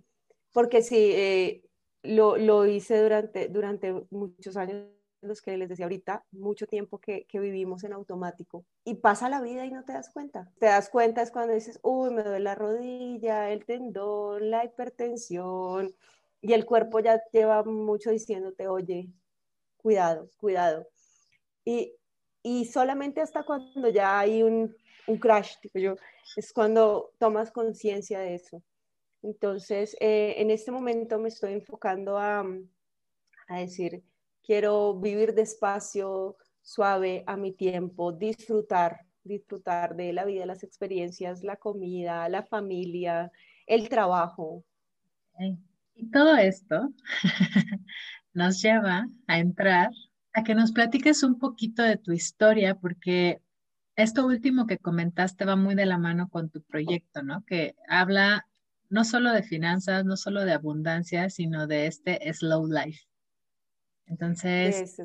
porque 0.52 0.82
sí, 0.82 0.96
eh, 0.96 1.62
lo, 2.02 2.36
lo, 2.36 2.66
hice 2.66 3.02
durante, 3.02 3.48
durante 3.48 3.92
muchos 4.10 4.56
años 4.56 4.86
los 5.26 5.42
que 5.42 5.56
les 5.56 5.68
decía 5.68 5.86
ahorita, 5.86 6.24
mucho 6.32 6.66
tiempo 6.66 6.98
que, 6.98 7.24
que, 7.26 7.40
vivimos 7.40 7.84
en 7.84 7.92
automático 7.92 8.64
y 8.84 8.94
pasa 8.94 9.28
la 9.28 9.40
vida 9.40 9.64
y 9.64 9.70
no 9.70 9.84
te 9.84 9.92
das 9.92 10.10
cuenta. 10.10 10.50
Te 10.58 10.66
das 10.66 10.88
cuenta 10.88 11.22
es 11.22 11.30
cuando 11.30 11.54
dices, 11.54 11.78
uy, 11.82 12.10
me 12.10 12.22
duele 12.22 12.40
la 12.40 12.54
rodilla, 12.54 13.50
el 13.50 13.64
tendón, 13.64 14.50
la 14.50 14.64
hipertensión 14.64 15.94
y 16.40 16.52
el 16.52 16.64
cuerpo 16.64 17.00
ya 17.00 17.22
lleva 17.32 17.62
mucho 17.64 18.10
diciéndote, 18.10 18.68
oye, 18.68 19.08
cuidado, 19.76 20.30
cuidado. 20.38 20.86
Y, 21.64 21.94
y 22.42 22.66
solamente 22.66 23.20
hasta 23.20 23.44
cuando 23.44 23.88
ya 23.88 24.18
hay 24.18 24.42
un, 24.42 24.74
un 25.06 25.18
crash, 25.18 25.58
tipo 25.60 25.78
yo, 25.78 25.96
es 26.36 26.52
cuando 26.52 27.12
tomas 27.18 27.50
conciencia 27.50 28.20
de 28.20 28.34
eso. 28.34 28.62
Entonces, 29.22 29.96
eh, 30.00 30.34
en 30.38 30.50
este 30.50 30.70
momento 30.70 31.18
me 31.18 31.28
estoy 31.28 31.52
enfocando 31.52 32.18
a, 32.18 32.44
a 33.48 33.58
decir, 33.58 34.02
quiero 34.46 34.94
vivir 34.94 35.34
despacio, 35.34 36.36
suave, 36.62 37.24
a 37.26 37.36
mi 37.36 37.52
tiempo, 37.52 38.12
disfrutar, 38.12 39.00
disfrutar 39.24 39.96
de 39.96 40.12
la 40.12 40.24
vida, 40.24 40.46
las 40.46 40.62
experiencias, 40.62 41.42
la 41.42 41.56
comida, 41.56 42.28
la 42.28 42.44
familia, 42.44 43.30
el 43.66 43.88
trabajo. 43.88 44.64
Y 45.94 46.10
todo 46.10 46.36
esto 46.36 46.92
nos 48.32 48.62
lleva 48.62 49.08
a 49.26 49.38
entrar 49.38 49.90
a 50.32 50.44
que 50.44 50.54
nos 50.54 50.72
platiques 50.72 51.22
un 51.22 51.38
poquito 51.38 51.82
de 51.82 51.96
tu 51.96 52.12
historia, 52.12 52.76
porque 52.76 53.40
esto 53.96 54.26
último 54.26 54.66
que 54.66 54.78
comentaste 54.78 55.44
va 55.44 55.56
muy 55.56 55.74
de 55.74 55.86
la 55.86 55.98
mano 55.98 56.28
con 56.28 56.50
tu 56.50 56.62
proyecto, 56.62 57.22
¿no? 57.22 57.44
Que 57.44 57.74
habla 57.88 58.46
no 58.88 59.04
solo 59.04 59.32
de 59.32 59.42
finanzas, 59.42 60.04
no 60.04 60.16
solo 60.16 60.44
de 60.44 60.52
abundancia, 60.52 61.30
sino 61.30 61.66
de 61.66 61.86
este 61.86 62.32
slow 62.32 62.66
life. 62.66 63.00
Entonces, 64.06 64.96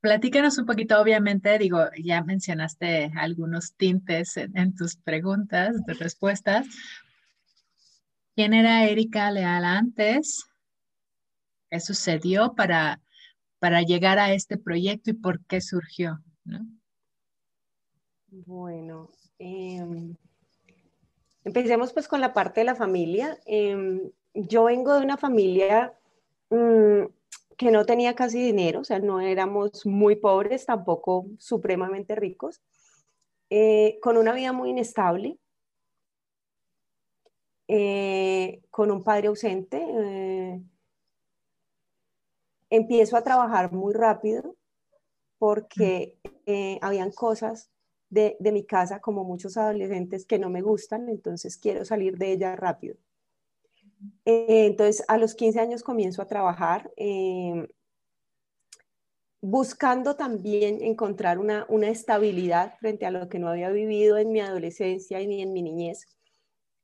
platícanos 0.00 0.58
un 0.58 0.66
poquito, 0.66 1.00
obviamente, 1.00 1.56
digo, 1.58 1.78
ya 2.02 2.22
mencionaste 2.22 3.12
algunos 3.16 3.74
tintes 3.74 4.36
en, 4.36 4.74
tus 4.74 4.96
preguntas, 4.96 5.76
tus 5.86 5.98
respuestas. 5.98 6.66
¿Quién 8.34 8.54
era 8.54 8.84
Erika 8.84 9.30
Leal 9.30 9.64
antes? 9.64 10.46
¿Qué 11.70 11.80
sucedió 11.80 12.54
para, 12.54 13.00
para 13.58 13.82
llegar 13.82 14.18
a 14.18 14.32
este 14.32 14.56
proyecto 14.56 15.10
y 15.10 15.14
por 15.14 15.44
qué 15.44 15.60
surgió? 15.60 16.20
Bueno, 18.28 19.10
em, 19.38 20.16
empecemos 21.44 21.92
pues 21.92 22.08
con 22.08 22.20
la 22.20 22.32
parte 22.32 22.60
de 22.60 22.64
la 22.64 22.74
familia. 22.74 23.38
Em, 23.44 24.10
yo 24.34 24.64
vengo 24.64 24.94
de 24.94 25.04
una 25.04 25.16
familia 25.16 25.92
Mm, 26.50 27.06
que 27.56 27.70
no 27.70 27.84
tenía 27.84 28.14
casi 28.14 28.42
dinero, 28.42 28.80
o 28.80 28.84
sea, 28.84 28.98
no 29.00 29.20
éramos 29.20 29.86
muy 29.86 30.16
pobres, 30.16 30.66
tampoco 30.66 31.26
supremamente 31.38 32.14
ricos, 32.14 32.60
eh, 33.50 33.98
con 34.02 34.16
una 34.16 34.32
vida 34.34 34.52
muy 34.52 34.70
inestable, 34.70 35.38
eh, 37.68 38.62
con 38.70 38.90
un 38.90 39.02
padre 39.04 39.28
ausente. 39.28 39.78
Eh, 39.82 40.60
empiezo 42.70 43.16
a 43.16 43.22
trabajar 43.22 43.72
muy 43.72 43.92
rápido 43.94 44.56
porque 45.38 46.18
habían 46.82 47.12
cosas 47.12 47.70
de, 48.10 48.36
de 48.40 48.52
mi 48.52 48.64
casa, 48.66 49.00
como 49.00 49.24
muchos 49.24 49.56
adolescentes, 49.56 50.26
que 50.26 50.38
no 50.38 50.50
me 50.50 50.62
gustan, 50.62 51.08
entonces 51.08 51.56
quiero 51.58 51.84
salir 51.84 52.18
de 52.18 52.32
ella 52.32 52.56
rápido. 52.56 52.96
Eh, 54.24 54.66
entonces, 54.66 55.04
a 55.08 55.18
los 55.18 55.34
15 55.34 55.60
años 55.60 55.82
comienzo 55.82 56.22
a 56.22 56.26
trabajar, 56.26 56.90
eh, 56.96 57.68
buscando 59.42 60.16
también 60.16 60.82
encontrar 60.82 61.38
una, 61.38 61.66
estabilidad 61.88 62.76
frente 62.78 63.06
a 63.06 63.10
lo 63.10 63.28
que 63.28 63.38
no 63.38 63.48
había 63.48 63.70
vivido 63.70 64.18
en 64.18 64.32
mi 64.32 64.40
adolescencia 64.40 65.18
ni 65.20 65.42
en 65.42 65.52
mi 65.52 65.62
niñez. 65.62 66.06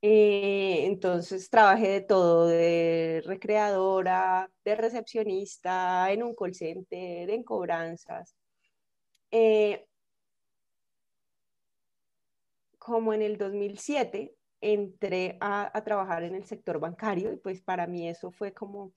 Eh, 0.03 0.87
entonces, 0.87 1.51
trabajé 1.51 1.89
de 1.89 2.01
todo, 2.03 2.47
de 2.49 3.23
recreadora, 3.27 4.51
de 4.65 4.77
recepcionista, 4.77 6.13
en 6.13 6.23
un 6.23 6.35
call 6.35 6.55
center, 6.55 7.31
en 7.31 7.43
cobranzas. 7.45 8.35
como 12.79 13.13
en 13.13 13.21
el 13.23 13.37
2007 13.37 14.36
entré 14.61 15.37
a, 15.41 15.83
trabajar 15.85 16.23
en 16.25 16.35
el 16.35 16.45
sector 16.45 16.79
bancario 16.79 17.33
y 17.33 17.37
pues 17.37 17.61
para 17.61 17.87
mí 17.87 18.09
eso 18.09 18.31
fue 18.31 18.53
como 18.53 18.93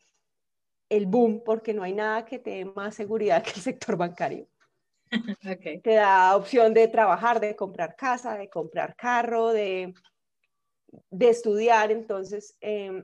el 0.89 1.05
boom 1.05 1.43
porque 1.45 1.73
no 1.73 1.83
hay 1.83 1.93
nada 1.93 2.25
que 2.25 2.39
te 2.39 2.51
dé 2.51 2.65
más 2.65 2.95
seguridad 2.95 3.43
que 3.43 3.51
el 3.51 3.61
sector 3.61 3.97
bancario. 3.97 4.47
Te 5.83 5.93
da 5.95 6.35
opción 6.35 6.71
de 6.73 6.87
trabajar, 6.87 7.39
de 7.39 7.55
comprar 7.55 7.95
casa, 7.95 8.37
de 8.37 8.47
comprar 8.47 8.95
carro, 8.95 9.47
de, 9.47 9.95
de 11.09 11.29
estudiar, 11.29 11.91
entonces 11.91 12.55
em, 12.61 13.03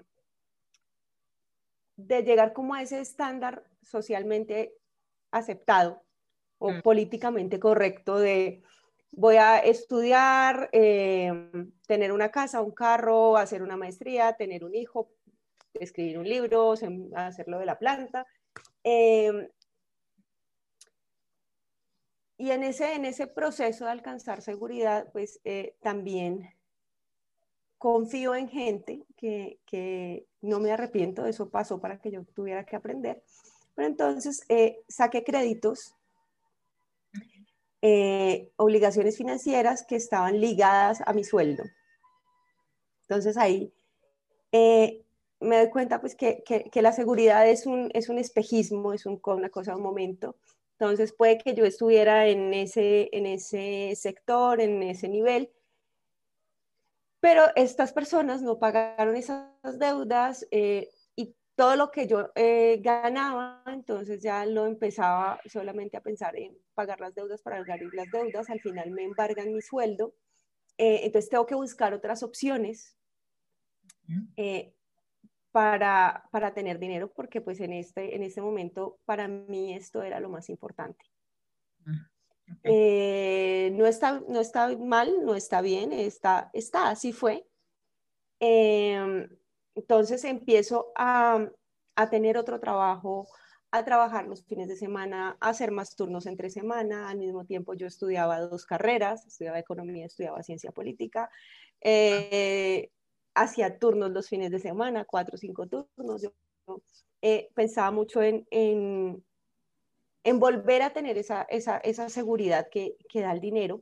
de 1.96 2.22
llegar 2.22 2.54
como 2.54 2.76
a 2.76 2.84
ese 2.84 3.00
estándar 3.00 3.64
socialmente 3.82 4.76
aceptado 5.32 6.04
o 6.60 6.72
mm. 6.72 6.82
políticamente 6.82 7.60
correcto 7.60 8.20
de 8.20 8.62
voy 9.16 9.38
a 9.38 9.60
estudiar, 9.60 10.70
eh, 10.74 11.32
tener 11.88 12.12
una 12.12 12.30
casa, 12.30 12.62
un 12.62 12.72
carro, 12.72 13.38
hacer 13.38 13.64
una 13.64 13.78
maestría, 13.78 14.34
tener 14.34 14.64
un 14.64 14.76
hijo, 14.76 15.10
escribir 15.74 16.20
un 16.20 16.28
libro, 16.28 16.74
hacerlo 17.16 17.60
de 17.60 17.66
la 17.66 17.80
planta. 17.80 18.28
Eh, 18.84 19.50
y 22.38 22.52
en 22.52 22.64
ese, 22.64 22.94
en 22.94 23.06
ese 23.06 23.28
proceso 23.28 23.86
de 23.86 23.92
alcanzar 23.92 24.42
seguridad, 24.42 25.10
pues 25.14 25.40
eh, 25.46 25.76
también 25.82 26.50
confío 27.78 28.36
en 28.36 28.50
gente 28.50 29.06
que, 29.16 29.60
que, 29.66 30.28
no 30.42 30.60
me 30.60 30.72
arrepiento, 30.72 31.26
eso 31.26 31.50
pasó 31.50 31.80
para 31.80 32.00
que 32.00 32.12
yo 32.12 32.24
tuviera 32.24 32.66
que 32.66 32.76
aprender. 32.76 33.24
Pero 33.74 33.88
entonces 33.88 34.46
saqué 34.88 35.24
créditos 35.24 35.95
eh, 37.88 38.50
obligaciones 38.56 39.16
financieras 39.16 39.86
que 39.86 39.96
estaban 39.96 40.42
ligadas 40.42 41.04
a 41.06 41.14
mi 41.14 41.24
sueldo. 41.24 41.64
Entonces 43.02 43.38
ahí, 43.38 43.72
eh, 44.52 45.04
me 45.40 45.58
doy 45.58 45.70
cuenta 45.70 46.02
pues 46.02 46.16
que, 46.16 46.44
que, 46.44 46.82
la 46.82 46.94
seguridad 46.94 47.48
es 47.48 47.68
un, 47.68 47.92
es 47.94 48.10
un 48.10 48.18
espejismo, 48.18 48.92
es 48.92 49.06
un, 49.06 49.22
una 49.24 49.50
cosa 49.50 49.74
de 49.74 49.78
un 49.78 49.84
momento. 49.84 50.36
Entonces 50.80 51.14
puede 51.14 51.38
que 51.38 51.54
yo 51.54 51.64
estuviera 51.64 52.26
en 52.26 52.56
ese, 52.56 53.08
en 53.12 53.28
ese 53.28 53.94
sector, 53.96 54.62
en 54.62 54.82
ese 54.82 55.08
nivel, 55.08 55.52
pero 57.20 57.44
estas 57.56 57.94
personas 57.94 58.42
no 58.42 58.58
pagaron 58.58 59.16
esas 59.16 59.78
deudas 59.78 60.48
eh, 60.50 60.90
todo 61.56 61.76
lo 61.76 61.90
que 61.90 62.08
yo 62.08 62.32
eh, 62.36 62.80
ganaba, 62.82 63.64
entonces 63.68 64.22
ya 64.22 64.46
lo 64.46 64.66
empezaba 64.66 65.40
solamente 65.46 65.98
a 65.98 66.02
pensar 66.02 66.36
en 66.36 66.58
pagar 66.74 67.00
las 67.00 67.16
deudas 67.16 67.42
para 67.42 67.60
pagar 67.60 67.80
las 67.94 68.12
deudas, 68.12 68.50
al 68.50 68.60
final 68.60 68.92
me 68.92 69.04
embargan 69.04 69.54
mi 69.54 69.62
sueldo, 69.62 70.14
eh, 70.78 71.02
entonces 71.04 71.30
tengo 71.30 71.46
que 71.46 71.56
buscar 71.56 71.94
otras 71.94 72.24
opciones 72.24 72.98
para, 75.52 76.28
para, 76.32 76.54
tener 76.54 76.80
dinero, 76.80 77.12
porque 77.14 77.40
pues 77.40 77.62
en 77.62 77.72
este, 77.72 78.16
en 78.16 78.24
este 78.24 78.42
momento 78.42 79.00
para 79.06 79.28
mí 79.30 79.74
esto 79.74 80.04
era 80.04 80.20
lo 80.20 80.30
más 80.30 80.50
importante. 80.50 81.06
Eh, 82.64 83.72
no, 83.74 83.86
está, 83.86 84.22
no 84.28 84.40
está 84.40 84.76
mal, 84.78 85.24
no 85.24 85.36
está 85.36 85.62
bien, 85.62 85.94
está, 85.94 86.50
está 86.54 86.90
así 86.90 87.14
fue. 87.14 87.48
Em, 88.40 89.30
entonces 89.76 90.24
empiezo 90.24 90.92
a, 90.96 91.50
a, 91.96 92.10
tener 92.10 92.38
otro 92.38 92.60
trabajo, 92.60 93.28
a 93.72 93.84
trabajar 93.84 94.26
los 94.28 94.46
fines 94.46 94.68
de 94.68 94.78
semana, 94.78 95.38
a 95.40 95.50
hacer 95.50 95.72
más 95.72 95.96
turnos 95.96 96.26
entre 96.26 96.50
semana. 96.50 97.10
Al 97.10 97.18
mismo 97.18 97.46
tiempo 97.46 97.74
yo 97.74 97.88
estudiaba 97.88 98.40
dos 98.40 98.66
carreras, 98.66 99.26
estudiaba 99.26 99.60
economía, 99.60 100.06
estudiaba 100.06 100.42
ciencia 100.44 100.72
política. 100.72 101.30
Eh, 101.82 102.90
hacía 103.34 103.78
turnos 103.78 104.12
los 104.12 104.30
fines 104.30 104.50
de 104.50 104.60
semana, 104.60 105.06
cuatro 105.06 105.36
o 105.36 105.38
cinco 105.38 105.68
turnos. 105.68 106.22
Yo 106.22 106.32
eh, 107.22 107.50
pensaba 107.54 107.92
mucho 107.92 108.22
en, 108.24 108.48
en, 108.50 109.24
en, 110.24 110.40
volver 110.40 110.82
a 110.82 110.94
tener 110.94 111.18
esa, 111.18 111.44
esa, 111.44 111.78
esa 111.80 112.10
seguridad 112.10 112.70
que, 112.72 112.96
que, 113.10 113.22
da 113.22 113.34
el 113.34 113.42
dinero. 113.42 113.82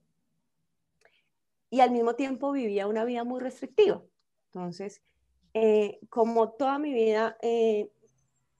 Y 1.69 1.81
al 1.81 1.91
mismo 1.91 2.15
tiempo 2.15 2.51
vivía 2.51 2.87
una 2.87 3.05
vida 3.05 3.23
muy 3.23 3.39
restrictiva. 3.39 4.01
Entonces, 4.47 5.01
eh, 5.53 5.99
como 6.09 6.51
toda 6.51 6.79
mi 6.79 6.93
vida 6.93 7.37
eh, 7.41 7.89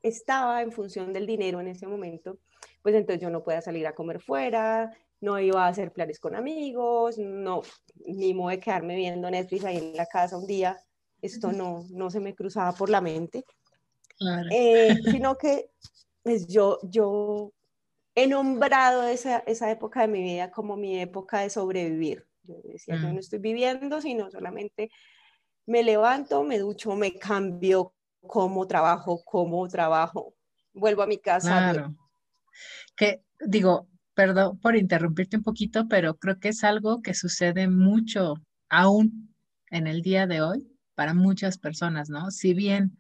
estaba 0.02 0.62
en 0.62 0.72
función 0.72 1.14
del 1.14 1.26
dinero 1.26 1.60
en 1.60 1.68
ese 1.68 1.88
momento, 1.88 2.38
pues 2.82 2.96
entonces 2.96 3.22
yo 3.22 3.30
no 3.30 3.44
podía 3.44 3.62
salir 3.62 3.88
a 3.88 3.96
comer 3.96 4.20
fuera, 4.20 4.92
no 5.22 5.40
iba 5.40 5.66
a 5.66 5.70
hacer 5.70 5.92
planes 5.92 6.20
con 6.20 6.36
amigos, 6.36 7.18
no, 7.18 7.62
ni 8.06 8.34
modo 8.34 8.50
de 8.50 8.60
quedarme 8.60 8.96
viendo 8.96 9.32
Netflix 9.32 9.66
ahí 9.66 9.78
en 9.78 9.96
la 9.96 10.06
casa 10.06 10.38
un 10.38 10.46
día, 10.46 10.78
esto 11.22 11.52
no, 11.52 11.86
no 11.90 12.10
se 12.10 12.20
me 12.20 12.36
cruzaba 12.36 12.74
por 12.74 12.90
la 12.90 13.02
mente, 13.02 13.46
eh, 14.52 14.96
sino 15.22 15.38
que 15.38 15.70
pues 16.22 16.48
yo, 16.48 16.80
yo 16.84 17.54
he 18.16 18.28
nombrado 18.28 19.08
esa, 19.08 19.40
esa, 19.40 19.72
época 19.72 20.02
de 20.02 20.08
mi 20.08 20.22
vida 20.22 20.52
como 20.52 20.78
mi 20.78 21.00
época 21.00 21.40
de 21.40 21.50
sobrevivir. 21.50 22.26
Yo 22.44 22.56
decía, 22.64 22.96
yo 22.96 23.08
no 23.08 23.16
mm. 23.16 23.20
estoy 23.20 23.40
viviendo, 23.40 24.02
sino 24.02 24.30
solamente 24.30 24.90
me 25.65 25.84
levanto, 25.84 26.43
me 26.43 26.60
ducho, 26.60 26.96
me 26.96 27.17
cambio, 27.17 27.93
como 28.25 28.65
trabajo, 28.67 29.24
como 29.24 29.67
trabajo, 29.67 30.34
vuelvo 30.74 31.03
a 31.03 31.08
mi 31.08 31.17
casa. 31.17 31.72
Claro. 31.72 31.96
Que 32.96 33.22
digo, 33.46 33.88
perdón 34.13 34.60
por 34.60 34.75
interrumpirte 34.75 35.38
un 35.38 35.43
poquito, 35.43 35.88
pero 35.88 36.15
creo 36.15 36.39
que 36.39 36.50
es 36.50 36.63
algo 36.63 37.01
que 37.01 37.13
sucede 37.13 37.67
mucho 37.67 38.36
aún 38.70 39.34
en 39.70 39.88
el 39.88 40.01
día 40.01 40.27
de 40.27 40.41
hoy 40.41 40.67
para 40.96 41.13
muchas 41.13 41.58
personas, 41.58 42.10
¿no? 42.10 42.32
Si 42.32 42.53
bien 42.53 42.98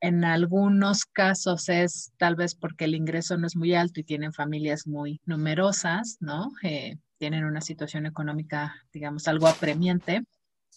en 0.00 0.24
algunos 0.24 1.04
casos 1.04 1.68
es 1.68 2.12
tal 2.16 2.34
vez 2.34 2.54
porque 2.54 2.86
el 2.86 2.94
ingreso 2.94 3.36
no 3.36 3.46
es 3.46 3.54
muy 3.54 3.74
alto 3.74 4.00
y 4.00 4.04
tienen 4.04 4.32
familias 4.32 4.86
muy 4.86 5.20
numerosas, 5.26 6.16
¿no? 6.20 6.50
Eh, 6.62 6.96
tienen 7.18 7.44
una 7.44 7.60
situación 7.60 8.06
económica, 8.06 8.74
digamos, 8.92 9.28
algo 9.28 9.46
apremiante. 9.46 10.24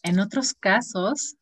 En 0.04 0.20
otros 0.20 0.54
casos 0.54 1.38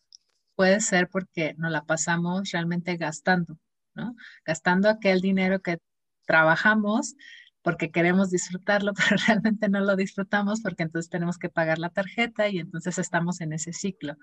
puede 0.55 0.79
ser 0.81 1.09
porque 1.09 1.55
nos 1.57 1.71
la 1.71 1.85
pasamos 1.85 2.51
realmente 2.51 2.95
gastando, 2.97 3.57
¿no? 3.95 4.15
Gastando 4.45 4.89
aquel 4.89 5.21
dinero 5.21 5.61
que 5.61 5.79
trabajamos 6.25 7.15
porque 7.63 7.91
queremos 7.91 8.29
disfrutarlo, 8.31 8.93
pero 9.09 9.21
realmente 9.27 9.69
no 9.69 9.81
lo 9.81 9.95
disfrutamos 9.95 10.61
porque 10.61 10.83
entonces 10.83 11.09
tenemos 11.09 11.37
que 11.37 11.49
pagar 11.49 11.79
la 11.79 11.89
tarjeta 11.89 12.47
y 12.49 12.59
entonces 12.59 12.97
estamos 12.97 13.41
en 13.41 13.53
ese 13.53 13.73
ciclo. 13.73 14.15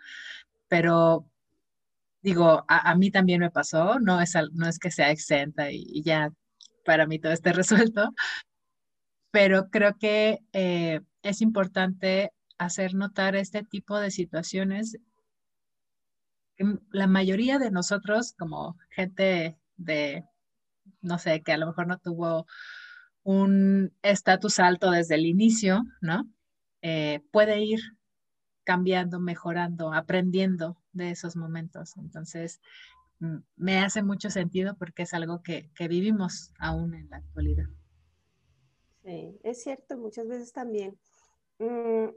Pero 0.69 1.29
digo, 2.23 2.65
a, 2.69 2.95
mí 2.97 3.11
también 3.11 3.41
me 3.41 3.51
pasó, 3.51 3.99
no 4.01 4.21
es, 4.21 4.35
no 4.53 4.69
es 4.69 4.79
que 4.79 4.91
sea 4.91 5.11
exenta 5.11 5.71
y, 5.71 6.03
ya 6.03 6.31
para 6.85 7.07
mí 7.07 7.19
todo 7.19 7.33
esté 7.33 7.53
resuelto, 7.93 8.13
pero 9.31 9.71
creo 9.71 9.97
que 9.99 10.41
eh, 10.53 11.01
es 11.23 11.41
importante 11.43 12.33
hacer 12.59 12.95
notar 12.95 13.37
este 13.37 13.63
tipo 13.65 13.99
de 13.99 14.11
situaciones. 14.11 14.99
La 16.91 17.07
mayoría 17.07 17.59
de 17.59 17.71
nosotros, 17.71 18.35
como 18.37 18.77
gente 18.91 19.57
de, 19.77 20.25
no 21.01 21.19
sé, 21.19 21.43
que 21.43 21.53
a 21.53 21.59
lo 21.59 21.67
mejor 21.67 21.87
no 21.87 21.99
tuvo 21.99 22.47
un 23.23 23.93
estatus 24.03 24.59
alto 24.59 24.91
desde 24.91 25.15
el 25.15 25.27
inicio, 25.27 25.85
¿no? 26.01 26.29
Eh, 26.83 27.21
puede 27.31 27.61
ir 27.61 27.81
cambiando, 28.65 29.21
mejorando, 29.21 29.93
aprendiendo 29.93 30.77
de 30.93 31.11
esos 31.11 31.37
momentos. 31.37 31.97
Entonces, 31.97 32.61
me 33.57 33.79
hace 33.79 34.03
mucho 34.03 34.31
sentido 34.31 34.77
porque 34.77 35.03
es 35.03 35.15
algo 35.15 35.43
que, 35.43 35.71
vivimos 35.89 36.53
aún 36.59 36.95
en 36.95 37.09
la 37.11 37.19
actualidad. 37.19 37.67
Sí, 39.05 39.39
es 39.43 39.63
cierto, 39.63 39.97
muchas 39.97 40.29
veces 40.29 40.53
también 40.53 40.99
mm, 41.59 42.09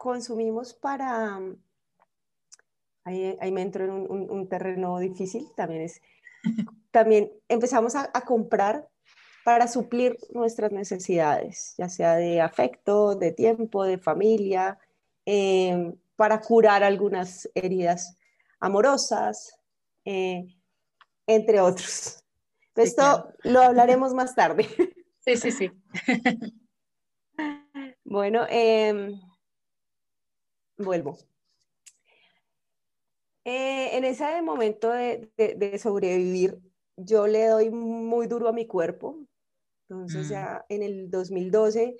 consumimos 0.00 0.72
para, 0.72 1.38
ahí, 3.04 3.52
me 3.52 3.60
entro 3.60 3.84
en 3.84 3.92
un, 4.10 4.48
terreno 4.48 4.98
difícil, 4.98 5.46
también 5.54 5.82
es, 5.82 6.00
también 6.90 7.30
empezamos 7.48 7.94
a 7.94 8.08
comprar 8.24 8.88
para 9.44 9.68
suplir 9.68 10.16
nuestras 10.32 10.72
necesidades, 10.72 11.74
ya 11.76 11.90
sea 11.90 12.16
de 12.16 12.40
afecto, 12.40 13.14
de 13.14 13.32
tiempo, 13.32 13.84
de 13.84 13.98
familia, 13.98 14.78
eh, 15.26 15.92
para 16.16 16.40
curar 16.40 16.82
algunas 16.82 17.50
heridas 17.54 18.16
amorosas, 18.58 19.58
eh, 20.04 20.46
entre 21.26 21.60
otros. 21.60 22.24
Esto 22.74 23.32
lo 23.42 23.60
hablaremos 23.60 24.14
más 24.14 24.34
tarde. 24.34 24.66
Sí, 25.20 25.36
sí, 25.36 25.50
sí. 25.52 25.70
bueno, 28.04 28.46
em, 28.48 29.20
vuelvo. 30.84 31.18
Eh, 33.44 33.96
en 33.96 34.04
ese 34.04 34.42
momento 34.42 34.90
de, 34.90 35.30
de, 35.36 35.78
sobrevivir, 35.78 36.58
yo 36.96 37.26
le 37.26 37.46
doy 37.46 37.70
muy 37.70 38.26
duro 38.26 38.48
a 38.48 38.52
mi 38.52 38.66
cuerpo, 38.66 39.18
entonces 39.88 40.26
mm. 40.26 40.30
ya 40.30 40.66
en 40.68 40.82
el 40.82 41.10
2012 41.10 41.96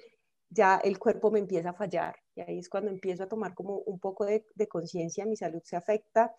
ya 0.51 0.77
el 0.83 0.99
cuerpo 0.99 1.31
me 1.31 1.39
empieza 1.39 1.71
a 1.71 1.75
fallar 1.75 2.17
y 2.35 2.41
ahí 2.41 2.59
es 2.59 2.69
cuando 2.69 2.91
empiezo 2.91 3.25
a 3.25 3.29
tomar 3.29 3.55
como 3.55 3.79
un 3.79 3.99
poco 3.99 4.25
de, 4.25 4.45
conciencia, 4.69 5.27
mi 5.27 5.37
salud 5.37 5.63
se 5.65 5.77
afecta. 5.77 6.35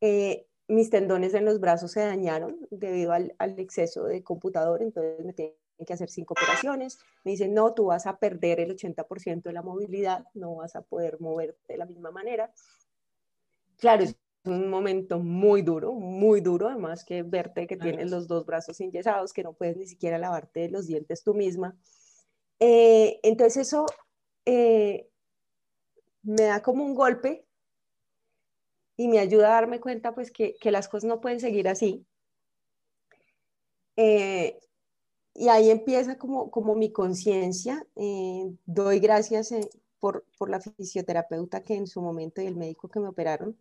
Eh, 0.00 0.46
mis 0.68 0.90
tendones 0.90 1.34
en 1.34 1.44
los 1.44 1.60
brazos 1.60 1.92
se 1.92 2.00
dañaron 2.00 2.58
debido 2.70 3.12
al, 3.12 3.34
exceso 3.38 4.04
de 4.04 4.22
computador, 4.22 4.82
entonces 4.82 5.24
me 5.24 5.32
tienen 5.32 5.54
que 5.84 5.92
hacer 5.92 6.10
cinco 6.10 6.34
operaciones. 6.34 6.98
Me 7.24 7.32
dicen, 7.32 7.52
no, 7.52 7.74
tú 7.74 7.86
vas 7.86 8.06
a 8.06 8.18
perder 8.18 8.60
el 8.60 8.70
80% 8.70 9.42
de 9.42 9.52
la 9.52 9.62
movilidad, 9.62 10.26
no 10.34 10.56
vas 10.56 10.76
a 10.76 10.82
poder 10.82 11.20
moverte 11.20 11.74
de 11.74 11.78
la 11.78 11.86
misma 11.86 12.10
manera. 12.10 12.52
Claro, 13.78 14.04
un 14.44 14.70
momento 14.70 15.18
muy 15.18 15.62
duro, 15.62 15.92
muy 15.92 16.40
duro, 16.40 16.68
además 16.68 17.04
que 17.04 17.22
verte 17.22 17.66
que 17.66 17.76
tienes 17.76 18.10
los 18.10 18.28
dos 18.28 18.46
brazos 18.46 18.80
enyesados, 18.80 19.32
que 19.32 19.42
no 19.42 19.52
puedes 19.52 19.76
ni 19.76 19.86
siquiera 19.86 20.18
lavarte 20.18 20.68
los 20.70 20.86
dientes 20.86 21.22
tú 21.22 21.34
misma. 21.34 21.76
Eh, 22.58 23.18
entonces 23.22 23.66
eso 23.66 23.86
eh, 24.44 25.08
me 26.22 26.44
da 26.44 26.62
como 26.62 26.84
un 26.84 26.94
golpe 26.94 27.44
y 28.96 29.08
me 29.08 29.18
ayuda 29.18 29.48
a 29.48 29.60
darme 29.60 29.80
cuenta 29.80 30.14
pues 30.14 30.30
que, 30.30 30.54
que 30.58 30.70
las 30.70 30.88
cosas 30.88 31.08
no 31.08 31.20
pueden 31.20 31.40
seguir 31.40 31.68
así. 31.68 32.06
Eh, 33.96 34.58
y 35.38 35.48
ahí 35.48 35.70
empieza 35.70 36.18
como, 36.18 36.50
como 36.50 36.74
mi 36.74 36.90
conciencia. 36.92 37.86
doy 38.64 39.00
gracias 39.00 39.54
por, 39.98 40.24
por 40.38 40.50
la 40.50 40.60
fisioterapeuta 40.60 41.62
que 41.62 41.74
en 41.74 41.86
su 41.86 42.00
momento 42.00 42.42
y 42.42 42.46
el 42.46 42.56
médico 42.56 42.88
que 42.88 43.00
me 43.00 43.08
operaron 43.08 43.56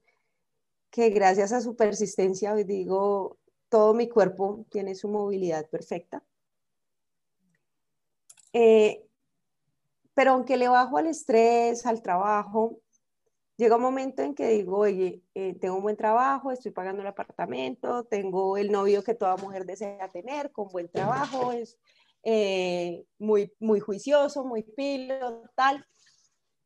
que 0.95 1.09
gracias 1.09 1.51
a 1.51 1.59
su 1.59 1.75
persistencia, 1.75 2.53
hoy 2.53 2.63
digo, 2.63 3.37
todo 3.67 3.93
mi 3.93 4.07
cuerpo 4.07 4.65
tiene 4.69 4.95
su 4.95 5.09
movilidad 5.09 5.69
perfecta. 5.69 6.23
Eh, 8.53 9.05
pero 10.13 10.31
aunque 10.31 10.55
le 10.55 10.69
bajo 10.69 10.97
al 10.97 11.07
estrés, 11.07 11.85
al 11.85 12.01
trabajo, 12.01 12.79
llega 13.57 13.75
un 13.77 13.81
momento 13.81 14.21
en 14.21 14.35
que 14.35 14.49
digo, 14.49 14.77
oye, 14.79 15.23
eh, 15.33 15.55
tengo 15.59 15.75
un 15.75 15.83
buen 15.83 15.97
trabajo, 15.97 16.51
estoy 16.51 16.71
pagando 16.71 17.01
el 17.01 17.07
apartamento, 17.07 18.03
tengo 18.05 18.57
el 18.57 18.71
novio 18.71 19.03
que 19.03 19.13
toda 19.13 19.37
mujer 19.37 19.65
desea 19.65 20.09
tener, 20.09 20.51
con 20.51 20.67
buen 20.67 20.89
trabajo, 20.89 21.51
es 21.51 21.77
eh, 22.23 23.05
muy, 23.19 23.53
muy 23.59 23.79
juicioso, 23.79 24.43
muy 24.43 24.63
pilo, 24.63 25.43
tal. 25.55 25.85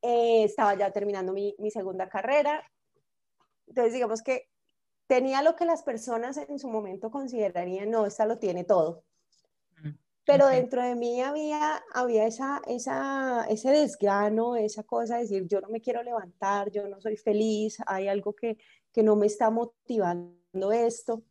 Eh, 0.02 0.44
estaba 0.44 0.74
ya 0.74 0.90
terminando 0.90 1.32
mi, 1.32 1.54
mi 1.58 1.70
segunda 1.70 2.08
carrera. 2.08 2.64
Entonces, 3.66 3.92
digamos 3.92 4.22
que 4.22 4.48
tenía 5.06 5.42
lo 5.42 5.56
que 5.56 5.64
las 5.64 5.82
personas 5.82 6.36
en 6.38 6.58
su 6.58 6.68
momento 6.68 7.10
considerarían, 7.10 7.90
no, 7.90 8.06
esta 8.06 8.26
lo 8.26 8.38
tiene 8.38 8.64
todo. 8.64 9.04
Pero 10.30 10.46
dentro 10.46 10.80
de 10.80 10.94
mí 10.94 11.20
había, 11.20 11.82
había 11.92 12.24
esa, 12.24 12.62
esa, 12.68 13.44
ese 13.48 13.70
desgano, 13.70 14.54
esa 14.54 14.84
cosa 14.84 15.16
de 15.16 15.22
decir, 15.22 15.48
yo 15.48 15.60
no 15.60 15.68
me 15.68 15.80
quiero 15.80 16.04
levantar, 16.04 16.70
yo 16.70 16.86
no 16.86 17.00
soy 17.00 17.16
feliz, 17.16 17.78
hay 17.84 18.06
algo 18.06 18.32
que, 18.32 18.56
que 18.92 19.02
no 19.02 19.16
me 19.16 19.26
está 19.26 19.50
motivando 19.50 20.70
esto. 20.70 21.24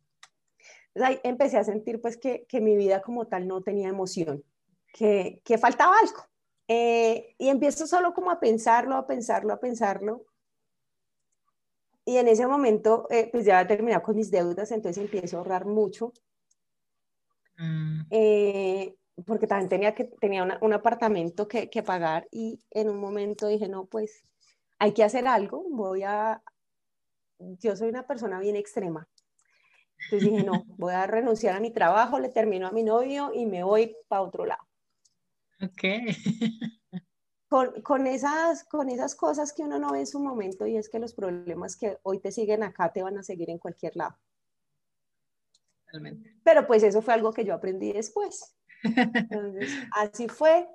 Entonces 0.88 1.02
ahí 1.02 1.20
empecé 1.22 1.56
a 1.56 1.64
sentir 1.64 2.02
pues 2.02 2.18
que, 2.18 2.44
que 2.46 2.60
mi 2.60 2.76
vida 2.76 3.00
como 3.00 3.26
tal 3.26 3.48
no 3.48 3.62
tenía 3.62 3.88
emoción, 3.88 4.44
que, 4.92 5.40
que 5.46 5.56
faltaba 5.56 5.96
algo. 5.98 6.22
Eh, 6.68 7.36
y 7.38 7.48
empiezo 7.48 7.86
solo 7.86 8.12
como 8.12 8.30
a 8.30 8.38
pensarlo, 8.38 8.96
a 8.96 9.06
pensarlo, 9.06 9.54
a 9.54 9.60
pensarlo. 9.60 10.26
Y 12.04 12.18
en 12.18 12.28
ese 12.28 12.46
momento, 12.46 13.06
eh, 13.08 13.30
pues 13.32 13.46
ya 13.46 13.62
he 13.62 13.64
terminado 13.64 14.02
con 14.02 14.16
mis 14.16 14.30
deudas, 14.30 14.70
entonces 14.72 15.02
empiezo 15.02 15.36
a 15.36 15.40
ahorrar 15.40 15.64
mucho. 15.64 16.12
Mm. 17.60 18.06
Eh, 18.10 18.96
porque 19.26 19.46
también 19.46 19.68
tenía, 19.68 19.94
que, 19.94 20.04
tenía 20.04 20.58
un 20.60 20.72
apartamento 20.72 21.46
que, 21.46 21.68
que, 21.68 21.82
pagar 21.82 22.26
y 22.30 22.58
en 22.70 22.88
un 22.88 22.98
momento 22.98 23.48
dije, 23.48 23.68
no, 23.68 23.84
pues 23.84 24.24
hay 24.78 24.92
que 24.92 25.04
hacer 25.04 25.26
algo, 25.26 25.64
voy 25.70 26.02
a... 26.02 26.42
Yo 27.38 27.76
soy 27.76 27.90
una 27.90 28.06
persona 28.06 28.40
bien 28.40 28.56
extrema. 28.56 29.06
Entonces 30.04 30.30
dije, 30.30 30.42
no, 30.42 30.64
voy 30.78 30.94
a 30.94 31.06
renunciar 31.06 31.54
a 31.54 31.60
mi 31.60 31.70
trabajo, 31.70 32.18
le 32.18 32.30
termino 32.30 32.66
a 32.66 32.72
mi 32.72 32.82
novio 32.82 33.32
y 33.34 33.44
me 33.44 33.62
voy 33.62 33.94
para 34.08 34.22
otro 34.22 34.46
lado. 34.46 34.66
Ok. 35.62 35.82
Con, 37.50 37.82
con, 37.82 38.06
esas, 38.06 38.62
con 38.62 38.88
esas 38.90 39.16
cosas 39.16 39.52
que 39.52 39.64
uno 39.64 39.80
no 39.80 39.90
ve 39.90 39.98
en 39.98 40.06
su 40.06 40.20
momento 40.20 40.68
y 40.68 40.76
es 40.76 40.88
que 40.88 41.00
los 41.00 41.14
problemas 41.14 41.76
que 41.76 41.98
hoy 42.04 42.20
te 42.20 42.30
siguen 42.30 42.62
acá 42.62 42.92
te 42.92 43.02
van 43.02 43.18
a 43.18 43.24
seguir 43.24 43.50
en 43.50 43.58
cualquier 43.58 43.96
lado. 43.96 44.16
Pero 46.44 46.66
pues 46.66 46.82
eso 46.82 47.02
fue 47.02 47.14
algo 47.14 47.32
que 47.32 47.44
yo 47.44 47.54
aprendí 47.54 47.92
después. 47.92 48.56
Entonces, 48.82 49.70
así 49.96 50.28
fue. 50.28 50.68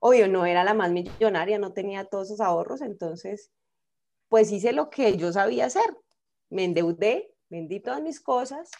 Obvio, 0.00 0.28
no 0.28 0.44
era 0.44 0.64
la 0.64 0.74
más 0.74 0.92
millonaria, 0.92 1.58
no 1.58 1.72
tenía 1.72 2.04
todos 2.04 2.28
esos 2.28 2.40
ahorros, 2.40 2.82
entonces, 2.82 3.50
pues 4.28 4.52
hice 4.52 4.72
lo 4.72 4.90
que 4.90 5.16
yo 5.16 5.32
sabía 5.32 5.66
hacer. 5.66 5.96
Me 6.50 6.64
endeudé, 6.64 7.34
vendí 7.48 7.80
todas 7.80 8.02
mis 8.02 8.20
cosas 8.20 8.70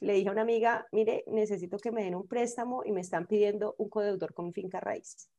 le 0.00 0.12
dije 0.14 0.28
a 0.28 0.32
una 0.32 0.42
amiga, 0.42 0.86
mire, 0.92 1.24
necesito 1.26 1.78
que 1.78 1.90
me 1.90 2.04
den 2.04 2.14
un 2.14 2.28
préstamo 2.28 2.82
y 2.84 2.92
me 2.92 3.00
están 3.00 3.26
pidiendo 3.26 3.74
un 3.78 3.88
codeudor 3.88 4.34
con 4.34 4.52
finca 4.52 4.80
raíz. 4.80 5.30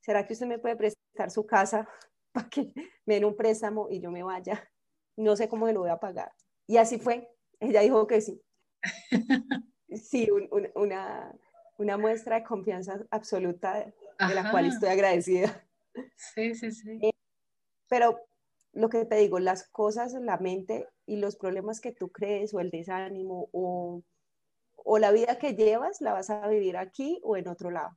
¿Será 0.00 0.26
que 0.26 0.32
usted 0.32 0.46
me 0.46 0.58
puede 0.58 0.76
prestar 0.76 1.30
su 1.30 1.46
casa 1.46 1.88
para 2.32 2.48
que 2.48 2.72
me 3.06 3.14
den 3.14 3.24
un 3.24 3.36
préstamo 3.36 3.88
y 3.90 4.00
yo 4.00 4.10
me 4.10 4.22
vaya? 4.22 4.68
No 5.16 5.36
sé 5.36 5.48
cómo 5.48 5.66
me 5.66 5.72
lo 5.72 5.80
voy 5.80 5.90
a 5.90 6.00
pagar. 6.00 6.32
Y 6.66 6.78
así 6.78 6.98
fue. 6.98 7.30
Ella 7.64 7.80
dijo 7.80 8.06
que 8.06 8.20
sí. 8.20 8.40
Sí, 9.90 10.28
una, 10.74 11.32
una 11.78 11.96
muestra 11.98 12.40
de 12.40 12.44
confianza 12.44 13.06
absoluta 13.10 13.74
de 13.74 14.34
la 14.34 14.50
cual 14.50 14.66
estoy 14.66 14.88
agradecida. 14.88 15.68
Sí, 16.16 16.54
sí, 16.56 16.72
sí. 16.72 16.98
Eh, 17.00 17.12
pero 17.88 18.18
lo 18.72 18.88
que 18.88 19.04
te 19.04 19.16
digo, 19.16 19.38
las 19.38 19.68
cosas 19.68 20.14
la 20.14 20.38
mente 20.38 20.88
y 21.06 21.18
los 21.18 21.36
problemas 21.36 21.80
que 21.80 21.92
tú 21.92 22.10
crees 22.10 22.54
o 22.54 22.60
el 22.60 22.70
desánimo 22.70 23.48
o, 23.52 24.02
o 24.76 24.98
la 24.98 25.12
vida 25.12 25.38
que 25.38 25.54
llevas 25.54 26.00
la 26.00 26.12
vas 26.12 26.30
a 26.30 26.48
vivir 26.48 26.76
aquí 26.76 27.20
o 27.22 27.36
en 27.36 27.46
otro 27.46 27.70
lado. 27.70 27.96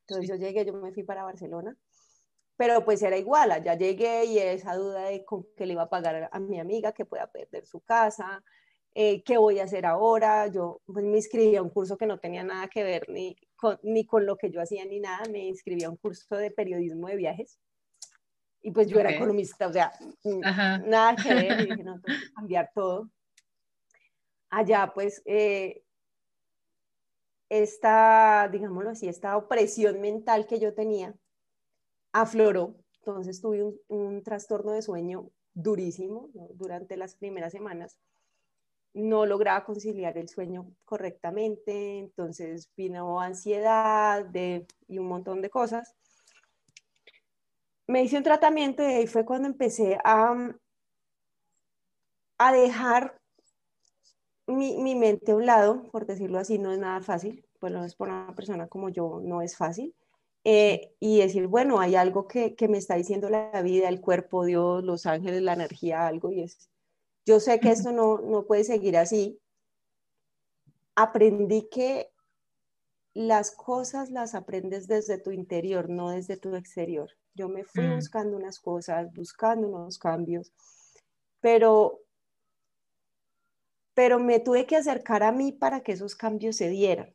Entonces 0.00 0.28
yo 0.28 0.36
llegué, 0.36 0.66
yo 0.66 0.74
me 0.74 0.92
fui 0.92 1.04
para 1.04 1.24
Barcelona, 1.24 1.76
pero 2.56 2.84
pues 2.84 3.02
era 3.02 3.16
igual, 3.16 3.52
allá 3.52 3.74
llegué 3.74 4.24
y 4.24 4.38
esa 4.38 4.74
duda 4.74 5.04
de 5.04 5.24
con 5.24 5.46
qué 5.56 5.64
le 5.64 5.74
iba 5.74 5.82
a 5.82 5.90
pagar 5.90 6.28
a 6.30 6.40
mi 6.40 6.58
amiga 6.58 6.92
que 6.92 7.06
pueda 7.06 7.30
perder 7.30 7.66
su 7.66 7.80
casa, 7.80 8.42
eh, 8.94 9.22
qué 9.22 9.38
voy 9.38 9.60
a 9.60 9.64
hacer 9.64 9.86
ahora, 9.86 10.46
yo 10.48 10.80
pues, 10.86 11.04
me 11.04 11.16
inscribí 11.16 11.56
a 11.56 11.62
un 11.62 11.70
curso 11.70 11.96
que 11.96 12.06
no 12.06 12.18
tenía 12.18 12.42
nada 12.42 12.68
que 12.68 12.82
ver 12.82 13.08
ni 13.08 13.36
con, 13.56 13.78
ni 13.82 14.06
con 14.06 14.26
lo 14.26 14.36
que 14.36 14.50
yo 14.50 14.60
hacía 14.60 14.84
ni 14.84 15.00
nada, 15.00 15.24
me 15.30 15.46
inscribí 15.46 15.84
a 15.84 15.90
un 15.90 15.96
curso 15.96 16.36
de 16.36 16.50
periodismo 16.50 17.08
de 17.08 17.16
viajes 17.16 17.58
y 18.62 18.70
pues 18.70 18.88
yo 18.88 18.98
era 18.98 19.12
economista, 19.12 19.66
o 19.66 19.72
sea, 19.72 19.92
nada 20.84 21.16
que 21.16 21.34
ver, 21.34 21.60
y 21.60 21.66
dije, 21.66 21.82
no, 21.84 22.00
tengo 22.00 22.18
que 22.18 22.32
cambiar 22.34 22.70
todo. 22.74 23.10
Allá, 24.50 24.92
pues, 24.94 25.22
eh, 25.26 25.82
esta, 27.48 28.48
digámoslo 28.50 28.90
así, 28.90 29.08
esta 29.08 29.36
opresión 29.36 30.00
mental 30.00 30.46
que 30.46 30.58
yo 30.58 30.74
tenía 30.74 31.14
afloró. 32.12 32.74
Entonces 33.00 33.40
tuve 33.40 33.62
un, 33.62 33.80
un 33.88 34.22
trastorno 34.22 34.72
de 34.72 34.82
sueño 34.82 35.30
durísimo 35.54 36.28
durante 36.54 36.96
las 36.96 37.14
primeras 37.14 37.52
semanas. 37.52 37.98
No 38.98 39.26
lograba 39.26 39.64
conciliar 39.64 40.18
el 40.18 40.28
sueño 40.28 40.72
correctamente, 40.84 41.98
entonces 41.98 42.70
vino 42.76 43.20
ansiedad 43.20 44.24
de, 44.24 44.66
y 44.88 44.98
un 44.98 45.08
montón 45.08 45.40
de 45.40 45.50
cosas 45.50 45.94
me 47.88 48.04
hice 48.04 48.18
un 48.18 48.22
tratamiento 48.22 48.82
y 48.82 48.86
ahí 48.86 49.06
fue 49.06 49.24
cuando 49.24 49.48
empecé 49.48 49.98
a, 50.04 50.52
a 52.38 52.52
dejar 52.52 53.18
mi, 54.46 54.76
mi, 54.76 54.94
mente 54.94 55.32
a 55.32 55.36
un 55.36 55.46
lado, 55.46 55.90
por 55.90 56.06
decirlo 56.06 56.38
así, 56.38 56.58
no 56.58 56.70
es 56.70 56.78
nada 56.78 57.00
fácil, 57.00 57.44
pues 57.58 57.72
no 57.72 57.84
es 57.84 57.96
por 57.96 58.08
una 58.08 58.34
persona 58.34 58.68
como 58.68 58.90
yo, 58.90 59.20
no 59.22 59.42
es 59.42 59.56
fácil. 59.56 59.94
Eh, 60.44 60.94
y 61.00 61.18
decir, 61.18 61.46
bueno, 61.46 61.80
hay 61.80 61.96
algo 61.96 62.28
que, 62.28 62.54
que, 62.54 62.68
me 62.68 62.78
está 62.78 62.94
diciendo 62.94 63.28
la 63.28 63.60
vida, 63.62 63.88
el 63.88 64.00
cuerpo, 64.00 64.44
Dios, 64.44 64.84
los 64.84 65.04
ángeles, 65.04 65.42
la 65.42 65.54
energía, 65.54 66.06
algo, 66.06 66.30
y 66.30 66.42
es, 66.42 66.70
yo 67.28 67.40
sé 67.40 67.60
que 67.60 67.70
esto 67.70 67.92
no, 67.92 68.22
no 68.22 68.46
puede 68.46 68.64
seguir 68.64 68.96
así. 68.96 69.38
Aprendí 70.94 71.68
que 71.68 72.10
las 73.12 73.50
cosas 73.50 74.10
las 74.10 74.34
aprendes 74.34 74.88
desde 74.88 75.18
tu 75.18 75.30
interior, 75.30 75.90
no 75.90 76.08
desde 76.08 76.38
tu 76.38 76.54
exterior. 76.54 77.10
Yo 77.34 77.50
me 77.50 77.64
fui 77.64 77.84
mm. 77.84 77.96
buscando 77.96 78.34
unas 78.34 78.58
cosas, 78.58 79.12
buscando 79.12 79.68
unos 79.68 79.98
cambios, 79.98 80.54
pero, 81.40 82.00
pero 83.92 84.18
me 84.18 84.40
tuve 84.40 84.64
que 84.64 84.76
acercar 84.76 85.22
a 85.22 85.30
mí 85.30 85.52
para 85.52 85.82
que 85.82 85.92
esos 85.92 86.16
cambios 86.16 86.56
se 86.56 86.70
dieran. 86.70 87.12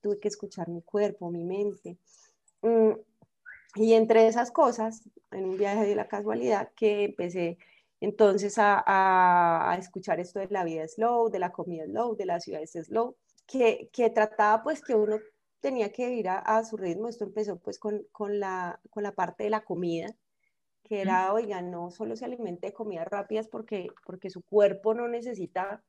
Tuve 0.00 0.20
que 0.20 0.28
escuchar 0.28 0.68
mi 0.68 0.82
cuerpo, 0.82 1.32
mi 1.32 1.42
mente. 1.42 1.98
Mm, 2.62 2.92
y 3.74 3.94
entre 3.94 4.28
esas 4.28 4.52
cosas, 4.52 5.02
en 5.32 5.46
un 5.46 5.58
viaje 5.58 5.84
de 5.84 5.96
la 5.96 6.06
casualidad, 6.06 6.70
que 6.76 7.06
empecé 7.06 7.58
entonces 8.00 8.58
a, 8.58 8.82
a, 9.72 9.76
escuchar 9.76 10.20
esto 10.20 10.38
de 10.38 10.48
la 10.50 10.64
vida 10.64 10.86
slow, 10.86 11.30
de 11.30 11.38
la 11.38 11.52
comida 11.52 11.84
slow, 11.84 12.16
de 12.16 12.26
las 12.26 12.44
ciudades 12.44 12.72
slow, 12.72 13.16
que, 13.46 13.90
que 13.92 14.10
trataba 14.10 14.62
pues 14.62 14.82
que 14.82 14.94
uno 14.94 15.18
tenía 15.60 15.90
que 15.90 16.10
ir 16.12 16.28
a, 16.28 16.64
su 16.64 16.76
ritmo. 16.76 17.08
Esto 17.08 17.24
empezó 17.24 17.58
pues 17.58 17.78
con, 17.78 18.04
con, 18.12 18.38
la, 18.38 18.80
con 18.90 19.02
la 19.02 19.12
parte 19.12 19.44
de 19.44 19.50
la 19.50 19.64
comida, 19.64 20.14
que 20.84 21.00
era, 21.00 21.32
oiga, 21.32 21.60
no 21.60 21.90
solo 21.90 22.16
se 22.16 22.24
alimente 22.24 22.68
de 22.68 22.72
comidas 22.72 23.08
rápidas 23.08 23.48
porque, 23.48 23.88
porque 24.06 24.30
su 24.30 24.42
cuerpo 24.42 24.94
no 24.94 25.08
necesita 25.08 25.82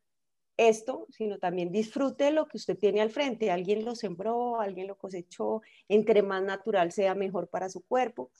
esto, 0.57 1.07
sino 1.09 1.37
también 1.39 1.71
disfrute 1.71 2.31
lo 2.31 2.47
que 2.47 2.57
usted 2.57 2.77
tiene 2.77 3.01
al 3.01 3.11
frente. 3.11 3.51
Alguien 3.51 3.85
lo 3.85 3.95
sembró, 3.95 4.59
alguien 4.59 4.87
lo 4.87 4.97
cosechó, 4.97 5.61
entre 5.87 6.21
más 6.21 6.43
natural 6.43 6.91
sea, 6.91 7.15
mejor 7.15 7.47
para 7.49 7.69
su 7.69 7.81
cuerpo. 7.81 8.31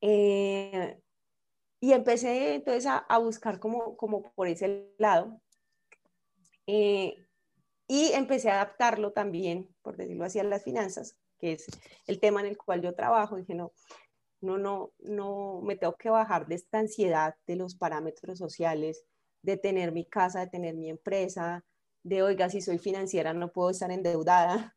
Eh, 0.00 0.98
y 1.80 1.92
empecé 1.92 2.54
entonces 2.54 2.86
a, 2.86 2.98
a, 2.98 3.18
buscar 3.18 3.58
como, 3.58 3.96
como 3.96 4.32
por 4.32 4.48
ese 4.48 4.94
lado. 4.98 5.40
Eh, 6.66 7.14
y 7.88 8.12
empecé 8.12 8.50
a 8.50 8.54
adaptarlo 8.54 9.12
también, 9.12 9.68
por 9.82 9.96
decirlo 9.96 10.24
así, 10.24 10.38
a 10.38 10.44
las 10.44 10.64
finanzas, 10.64 11.16
que 11.38 11.52
es 11.52 11.66
el 12.06 12.18
tema 12.18 12.40
en 12.40 12.46
el 12.46 12.58
cual 12.58 12.82
yo 12.82 12.94
trabajo. 12.94 13.36
Dije, 13.36 13.54
no, 13.54 13.72
no, 14.40 14.58
no, 14.58 14.92
no, 15.00 15.60
me 15.62 15.76
tengo 15.76 15.94
que 15.96 16.10
bajar 16.10 16.46
de 16.46 16.56
esta 16.56 16.78
ansiedad 16.78 17.34
de 17.46 17.56
los 17.56 17.76
parámetros 17.76 18.38
sociales, 18.38 19.04
de 19.42 19.56
tener 19.56 19.92
mi 19.92 20.04
casa, 20.04 20.40
de 20.40 20.48
tener 20.48 20.74
mi 20.74 20.90
empresa, 20.90 21.64
de, 22.02 22.22
oiga, 22.22 22.48
si 22.48 22.60
soy 22.60 22.78
financiera 22.78 23.32
no 23.34 23.52
puedo 23.52 23.70
estar 23.70 23.90
endeudada, 23.90 24.76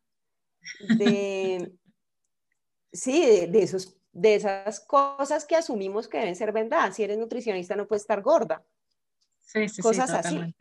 de, 0.99 1.73
sí, 2.91 3.47
de, 3.47 3.62
esos, 3.62 3.98
de 4.11 4.35
esas 4.35 4.79
cosas 4.79 5.45
que 5.45 5.55
asumimos 5.55 6.07
que 6.07 6.17
deben 6.17 6.35
ser 6.35 6.51
verdad. 6.51 6.91
Si 6.93 7.03
eres 7.03 7.17
nutricionista 7.17 7.75
no 7.75 7.87
puedes 7.87 8.03
estar 8.03 8.21
gorda. 8.21 8.63
Sí, 9.41 9.67
sí, 9.69 9.81
cosas 9.81 10.09
sí, 10.09 10.15
así. 10.17 10.55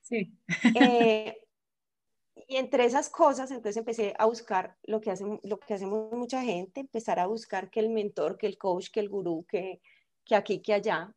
Sí. 0.00 0.38
Eh, 0.80 1.36
y 2.48 2.56
entre 2.56 2.84
esas 2.84 3.08
cosas, 3.08 3.50
entonces 3.50 3.76
empecé 3.76 4.14
a 4.18 4.26
buscar 4.26 4.76
lo 4.84 5.00
que, 5.00 5.10
hacen, 5.10 5.40
lo 5.44 5.60
que 5.60 5.74
hacemos 5.74 6.12
mucha 6.12 6.42
gente, 6.42 6.80
empezar 6.80 7.18
a 7.18 7.26
buscar 7.26 7.70
que 7.70 7.80
el 7.80 7.90
mentor, 7.90 8.38
que 8.38 8.46
el 8.46 8.58
coach, 8.58 8.88
que 8.90 9.00
el 9.00 9.08
gurú, 9.08 9.44
que, 9.48 9.80
que 10.24 10.34
aquí 10.34 10.60
que 10.60 10.74
allá. 10.74 11.14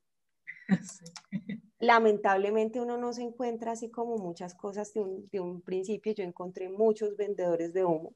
Lamentablemente 1.80 2.80
uno 2.80 2.98
no 2.98 3.14
se 3.14 3.24
encuentra 3.24 3.72
así 3.72 3.90
como 3.90 4.18
muchas 4.18 4.54
cosas 4.54 4.94
de 4.94 5.02
un, 5.02 5.30
de 5.30 5.40
un 5.40 5.62
principio. 5.62 6.14
Yo 6.14 6.24
encontré 6.24 6.70
muchos 6.70 7.18
vendedores 7.18 7.74
de 7.74 7.84
humo, 7.84 8.14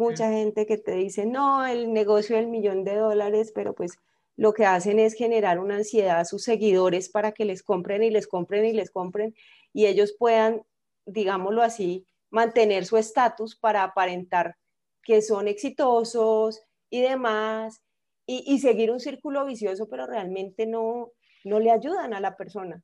mucha 0.00 0.30
gente 0.30 0.66
que 0.66 0.78
te 0.78 0.92
dice, 0.92 1.26
no, 1.26 1.64
el 1.64 1.92
negocio 1.92 2.36
del 2.36 2.48
millón 2.48 2.84
de 2.84 2.96
dólares, 2.96 3.52
pero 3.54 3.74
pues 3.74 3.98
lo 4.36 4.52
que 4.54 4.64
hacen 4.64 4.98
es 4.98 5.14
generar 5.14 5.58
una 5.58 5.76
ansiedad 5.76 6.18
a 6.18 6.24
sus 6.24 6.42
seguidores 6.42 7.08
para 7.08 7.32
que 7.32 7.44
les 7.44 7.62
compren 7.62 8.02
y 8.02 8.10
les 8.10 8.26
compren 8.26 8.64
y 8.64 8.72
les 8.72 8.90
compren 8.90 9.34
y 9.72 9.86
ellos 9.86 10.14
puedan, 10.18 10.62
digámoslo 11.04 11.62
así, 11.62 12.06
mantener 12.30 12.86
su 12.86 12.96
estatus 12.96 13.56
para 13.56 13.82
aparentar 13.82 14.56
que 15.02 15.22
son 15.22 15.48
exitosos 15.48 16.62
y 16.88 17.02
demás 17.02 17.82
y, 18.26 18.60
seguir 18.60 18.92
un 18.92 19.00
círculo 19.00 19.44
vicioso, 19.44 19.88
pero 19.88 20.06
realmente 20.06 20.64
no, 20.64 21.10
no 21.44 21.58
le 21.58 21.72
ayudan 21.72 22.14
a 22.14 22.20
la 22.20 22.36
persona. 22.36 22.80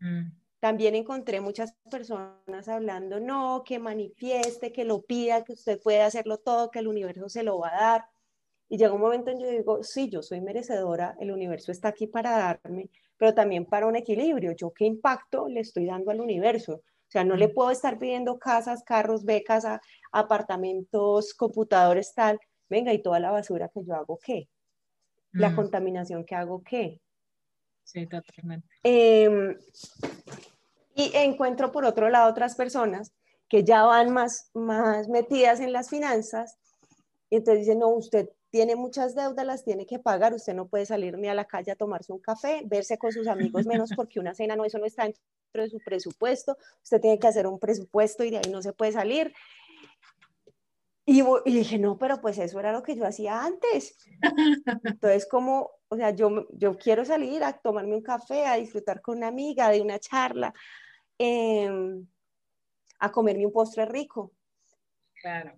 Mm. 0.00 0.41
También 0.62 0.94
encontré 0.94 1.40
muchas 1.40 1.74
personas 1.90 2.68
hablando, 2.68 3.18
no, 3.18 3.64
que 3.66 3.80
manifieste, 3.80 4.70
que 4.70 4.84
lo 4.84 5.02
pida, 5.02 5.42
que 5.42 5.54
usted 5.54 5.80
puede 5.82 6.02
hacerlo 6.02 6.38
todo, 6.38 6.70
que 6.70 6.78
el 6.78 6.86
universo 6.86 7.28
se 7.28 7.42
lo 7.42 7.58
va 7.58 7.70
a 7.70 7.80
dar. 7.80 8.04
Y 8.68 8.78
llega 8.78 8.92
un 8.92 9.00
momento 9.00 9.32
en 9.32 9.38
que 9.38 9.44
yo 9.44 9.50
digo, 9.50 9.82
sí, 9.82 10.08
yo 10.08 10.22
soy 10.22 10.40
merecedora, 10.40 11.16
el 11.18 11.32
universo 11.32 11.72
está 11.72 11.88
aquí 11.88 12.06
para 12.06 12.38
darme, 12.38 12.90
pero 13.16 13.34
también 13.34 13.66
para 13.66 13.88
un 13.88 13.96
equilibrio. 13.96 14.52
¿Yo 14.52 14.70
qué 14.70 14.84
impacto 14.84 15.48
le 15.48 15.58
estoy 15.58 15.86
dando 15.86 16.12
al 16.12 16.20
universo? 16.20 16.74
O 16.74 17.10
sea, 17.10 17.24
no 17.24 17.34
le 17.34 17.48
puedo 17.48 17.72
estar 17.72 17.98
pidiendo 17.98 18.38
casas, 18.38 18.84
carros, 18.84 19.24
becas, 19.24 19.66
apartamentos, 20.12 21.34
computadores, 21.34 22.14
tal. 22.14 22.38
Venga, 22.68 22.92
y 22.92 23.02
toda 23.02 23.18
la 23.18 23.32
basura 23.32 23.68
que 23.68 23.82
yo 23.84 23.94
hago, 23.96 24.16
¿qué? 24.24 24.48
La 25.32 25.50
mm. 25.50 25.56
contaminación 25.56 26.24
que 26.24 26.36
hago, 26.36 26.62
¿qué? 26.62 27.00
Sí, 27.82 28.06
totalmente. 28.06 28.68
Em, 28.84 29.56
y 30.94 31.10
encuentro 31.14 31.72
por 31.72 31.84
otro 31.84 32.08
lado 32.08 32.30
otras 32.30 32.54
personas 32.54 33.12
que 33.48 33.64
ya 33.64 33.84
van 33.84 34.12
más, 34.12 34.50
más 34.54 35.08
metidas 35.08 35.60
en 35.60 35.72
las 35.72 35.90
finanzas 35.90 36.58
y 37.32 37.36
entonces 37.36 37.60
dicen, 37.60 37.78
no, 37.78 37.88
usted 37.88 38.28
tiene 38.50 38.76
muchas 38.76 39.14
deudas, 39.14 39.46
las 39.46 39.64
tiene 39.64 39.86
que 39.86 39.98
pagar, 39.98 40.34
usted 40.34 40.52
no 40.52 40.68
puede 40.68 40.84
salir 40.84 41.16
ni 41.16 41.28
a 41.28 41.34
la 41.34 41.46
calle 41.46 41.72
a 41.72 41.76
tomarse 41.76 42.12
un 42.12 42.18
café, 42.18 42.60
verse 42.66 42.98
con 42.98 43.10
sus 43.10 43.26
amigos 43.26 43.66
menos 43.66 43.90
porque 43.96 44.20
una 44.20 44.34
cena 44.34 44.54
no, 44.54 44.66
eso 44.66 44.78
no 44.78 44.84
está 44.84 45.04
dentro 45.04 45.22
de 45.54 45.70
su 45.70 45.78
presupuesto, 45.78 46.58
usted 46.82 47.00
tiene 47.00 47.18
que 47.18 47.26
hacer 47.26 47.46
un 47.46 47.58
presupuesto 47.58 48.22
y 48.22 48.30
de 48.30 48.36
ahí 48.36 48.50
no 48.50 48.60
se 48.60 48.74
puede 48.74 48.92
salir. 48.92 49.32
Y, 51.06 51.22
y 51.22 51.54
dije, 51.54 51.78
no, 51.78 51.96
pero 51.96 52.20
pues 52.20 52.36
eso 52.36 52.60
era 52.60 52.70
lo 52.70 52.82
que 52.82 52.96
yo 52.96 53.06
hacía 53.06 53.42
antes. 53.42 53.96
Entonces, 54.84 55.26
como, 55.26 55.70
o 55.88 55.96
sea, 55.96 56.10
yo, 56.10 56.46
yo 56.50 56.76
quiero 56.76 57.06
salir 57.06 57.42
a 57.42 57.54
tomarme 57.54 57.96
un 57.96 58.02
café, 58.02 58.46
a 58.46 58.56
disfrutar 58.56 59.00
con 59.00 59.16
una 59.16 59.28
amiga 59.28 59.70
de 59.70 59.80
una 59.80 59.98
charla, 59.98 60.52
em, 61.22 62.06
a 62.98 63.10
comerme 63.10 63.46
un 63.46 63.52
postre 63.52 63.84
rico. 63.86 64.32
Claro. 65.20 65.52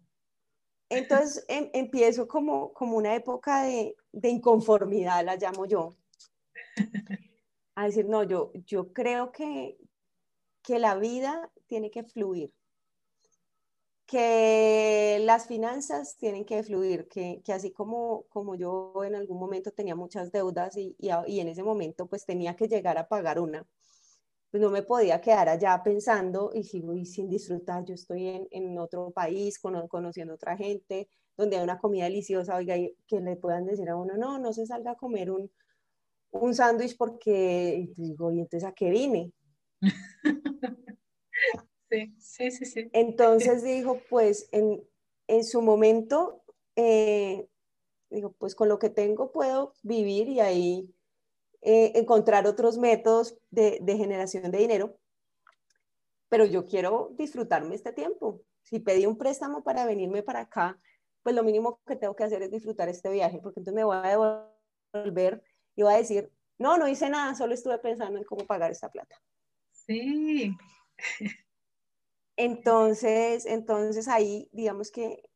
Entonces 0.91 1.45
em, 1.49 1.71
empiezo 1.73 2.29
como, 2.29 2.73
como 2.75 2.97
una 2.97 3.15
época 3.15 3.63
de, 3.63 3.97
de, 4.13 4.29
inconformidad, 4.29 5.25
la 5.25 5.37
llamo 5.37 5.65
yo. 5.67 5.97
A 7.75 7.87
decir, 7.87 8.07
no, 8.07 8.23
yo, 8.23 8.53
yo 8.67 8.93
creo 8.93 9.33
que, 9.33 9.79
que 10.63 10.79
la 10.79 10.95
vida 10.97 11.51
tiene 11.67 11.91
que 11.91 12.05
fluir, 12.05 12.53
que 14.07 15.19
las 15.23 15.47
finanzas 15.47 16.17
tienen 16.17 16.45
que 16.45 16.63
fluir, 16.63 17.09
que, 17.09 17.41
que 17.43 17.53
así 17.53 17.73
como, 17.73 18.27
como 18.29 18.55
yo 18.55 18.93
en 19.03 19.15
algún 19.15 19.41
momento 19.41 19.73
tenía 19.73 19.97
muchas 19.97 20.31
deudas 20.31 20.77
y, 20.77 20.95
y, 20.99 21.09
y 21.27 21.41
en 21.41 21.49
ese 21.49 21.63
momento 21.63 22.07
pues 22.07 22.27
tenía 22.27 22.55
que 22.55 22.69
llegar 22.69 22.99
a 22.99 23.09
pagar 23.09 23.41
una 23.41 23.67
pues 24.55 24.63
no 24.63 24.71
me 24.71 24.85
podía 24.85 25.21
quedar 25.21 25.49
allá 25.49 25.83
pensando 25.83 26.53
y 26.55 26.63
sigo 26.63 26.95
sin 27.05 27.29
disfrutar. 27.29 27.85
Yo 27.85 27.95
estoy 27.95 28.29
en, 28.29 28.47
en 28.53 28.79
otro 28.79 29.11
país, 29.11 29.59
con, 29.59 29.89
conociendo 29.89 30.35
otra 30.35 30.57
gente, 30.57 31.09
donde 31.37 31.57
hay 31.57 31.65
una 31.65 31.81
comida 31.81 32.05
deliciosa, 32.05 32.55
oiga, 32.55 32.77
que 33.09 33.21
le 33.21 33.35
puedan 33.35 33.65
decir 33.65 33.89
a 33.89 33.97
uno, 33.97 34.17
no, 34.17 34.39
no 34.39 34.53
se 34.53 34.65
salga 34.65 34.93
a 34.93 34.95
comer 34.95 35.33
un, 35.33 35.51
un 36.31 36.55
sándwich 36.55 36.97
porque, 36.97 37.89
digo, 37.97 38.31
¿y 38.31 38.43
entonces 38.43 38.63
a 38.69 38.73
qué 38.73 38.91
vine? 38.91 39.33
Sí, 41.91 42.15
sí, 42.19 42.51
sí, 42.53 42.65
sí. 42.65 42.91
Entonces 42.93 43.65
dijo, 43.65 43.99
pues 44.09 44.49
en, 44.53 44.85
en 45.27 45.43
su 45.43 45.63
momento, 45.63 46.45
eh, 46.77 47.49
digo, 48.09 48.33
pues 48.39 48.55
con 48.55 48.69
lo 48.69 48.79
que 48.79 48.89
tengo 48.89 49.33
puedo 49.33 49.75
vivir 49.83 50.29
y 50.29 50.39
ahí 50.39 50.94
eh, 51.67 51.93
encontrar 51.99 52.47
otros 52.47 52.77
métodos 52.77 53.39
de, 53.51 53.81
generación 53.87 54.51
de 54.51 54.59
dinero, 54.59 54.99
pero 56.29 56.45
yo 56.45 56.67
quiero 56.67 57.15
disfrutarme 57.17 57.75
este 57.75 57.91
tiempo. 57.91 58.43
Si 58.65 58.81
pedí 58.81 59.07
un 59.07 59.17
préstamo 59.17 59.65
para 59.65 59.87
venirme 59.87 60.23
para 60.23 60.41
acá, 60.41 60.79
pues 61.23 61.35
lo 61.35 61.43
mínimo 61.43 61.81
que 61.87 61.97
tengo 61.97 62.15
que 62.15 62.25
hacer 62.25 62.43
es 62.43 62.51
disfrutar 62.51 62.91
este 62.91 63.11
viaje, 63.11 63.41
porque 63.43 63.61
entonces 63.61 63.77
me 63.77 63.85
voy 63.85 63.97
a 63.97 64.53
devolver 64.93 65.43
y 65.75 65.83
voy 65.83 65.95
a 65.95 65.97
decir, 65.97 66.31
no, 66.59 66.77
no 66.77 66.87
hice 66.87 67.09
nada, 67.09 67.35
solo 67.35 67.55
estuve 67.55 67.79
pensando 67.79 68.19
en 68.19 68.25
cómo 68.25 68.45
pagar 68.45 68.71
esta 68.71 68.93
plata. 68.93 69.17
Sí. 69.73 70.55
Entonces, 72.37 73.47
entonces 73.47 74.07
ahí, 74.09 74.51
digamos 74.53 74.91
que 74.91 75.31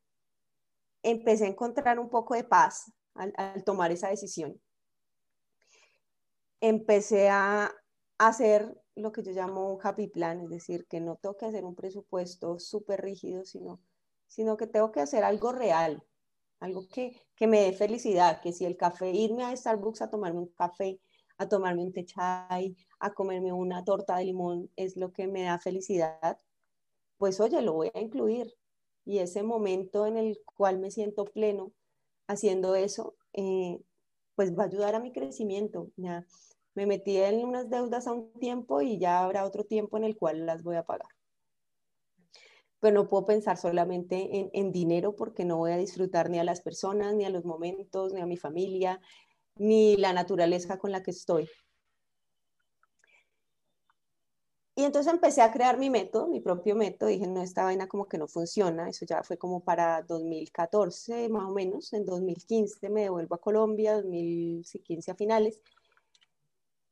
empecé 1.01 1.45
a 1.45 1.49
encontrar 1.49 1.97
un 1.97 2.11
poco 2.11 2.35
de 2.35 2.43
paz 2.43 2.93
al 3.15 3.63
tomar 3.63 3.91
esa 3.91 4.09
decisión 4.09 4.61
empecé 6.61 7.29
a 7.29 7.71
hacer 8.17 8.77
lo 8.95 9.11
que 9.11 9.23
yo 9.23 9.31
llamo 9.31 9.73
un 9.73 9.79
happy 9.81 10.07
plan, 10.07 10.41
es 10.41 10.49
decir, 10.49 10.87
que 10.87 10.99
no 10.99 11.15
tengo 11.15 11.37
que 11.37 11.45
hacer 11.45 11.63
un 11.65 11.75
presupuesto 11.75 12.59
súper 12.59 13.01
rígido, 13.01 13.45
sino, 13.45 13.81
sino 14.27 14.57
que 14.57 14.67
tengo 14.67 14.91
que 14.91 14.99
hacer 15.01 15.23
algo 15.23 15.51
real, 15.51 16.03
algo 16.59 16.87
que, 16.89 17.21
que 17.35 17.47
me 17.47 17.61
dé 17.61 17.73
felicidad, 17.73 18.41
que 18.41 18.51
si 18.53 18.65
el 18.65 18.77
café, 18.77 19.11
irme 19.11 19.43
a 19.43 19.55
Starbucks 19.55 20.01
a 20.01 20.09
tomarme 20.09 20.39
un 20.39 20.49
café, 20.49 20.99
a 21.37 21.47
tomarme 21.47 21.83
un 21.83 21.93
té 21.93 22.05
chai, 22.05 22.75
a 22.99 23.13
comerme 23.13 23.53
una 23.53 23.83
torta 23.85 24.17
de 24.17 24.25
limón 24.25 24.69
es 24.75 24.97
lo 24.97 25.13
que 25.13 25.27
me 25.27 25.43
da 25.43 25.57
felicidad, 25.59 26.37
pues 27.17 27.39
oye, 27.39 27.61
lo 27.61 27.73
voy 27.73 27.91
a 27.93 27.99
incluir. 27.99 28.53
Y 29.05 29.19
ese 29.19 29.43
momento 29.43 30.05
en 30.05 30.17
el 30.17 30.39
cual 30.45 30.79
me 30.79 30.91
siento 30.91 31.25
pleno 31.25 31.73
haciendo 32.27 32.75
eso, 32.75 33.15
eh, 33.33 33.81
pues 34.39 34.57
va 34.57 34.63
a 34.63 34.67
ayudar 34.67 34.95
a 34.95 35.01
mi 35.01 35.11
crecimiento. 35.11 35.91
Ya 35.97 36.25
me 36.73 36.85
metí 36.85 37.17
en 37.17 37.43
unas 37.43 37.69
deudas 37.69 38.07
a 38.07 38.13
un 38.13 38.31
tiempo 38.39 38.81
y 38.81 38.97
ya 38.97 39.21
habrá 39.21 39.43
otro 39.43 39.65
tiempo 39.65 39.97
en 39.97 40.05
el 40.05 40.15
cual 40.15 40.45
las 40.45 40.63
voy 40.63 40.77
a 40.77 40.85
pagar. 40.85 41.09
Pero 42.79 42.95
no 42.95 43.09
puedo 43.09 43.25
pensar 43.25 43.57
solamente 43.57 44.39
en, 44.39 44.49
en 44.53 44.71
dinero 44.71 45.13
porque 45.17 45.43
no 45.43 45.57
voy 45.57 45.73
a 45.73 45.77
disfrutar 45.77 46.29
ni 46.29 46.39
a 46.39 46.45
las 46.45 46.61
personas, 46.61 47.15
ni 47.15 47.25
a 47.25 47.29
los 47.29 47.43
momentos, 47.43 48.13
ni 48.13 48.21
a 48.21 48.25
mi 48.25 48.37
familia, 48.37 49.01
ni 49.57 49.97
la 49.97 50.13
naturaleza 50.13 50.79
con 50.79 50.93
la 50.93 51.03
que 51.03 51.11
estoy. 51.11 51.49
Y 54.79 54.85
entonces 54.85 55.11
empecé 55.11 55.41
a 55.41 55.51
crear 55.51 55.77
mi 55.77 55.89
método, 55.89 56.27
mi 56.27 56.39
propio 56.39 56.73
método. 56.73 57.09
Dije, 57.09 57.27
no, 57.27 57.41
esta 57.41 57.65
vaina 57.65 57.89
como 57.89 58.07
que 58.07 58.17
no 58.17 58.29
funciona. 58.29 58.87
Eso 58.87 59.05
ya 59.05 59.23
fue 59.23 59.37
como 59.37 59.59
para 59.59 60.03
2014, 60.03 61.27
más 61.27 61.49
o 61.49 61.51
menos. 61.51 61.91
En 61.91 62.05
2015 62.05 62.87
me 62.87 63.01
devuelvo 63.01 63.35
a 63.35 63.41
Colombia, 63.41 63.95
2015 63.95 65.11
a 65.11 65.15
finales. 65.15 65.59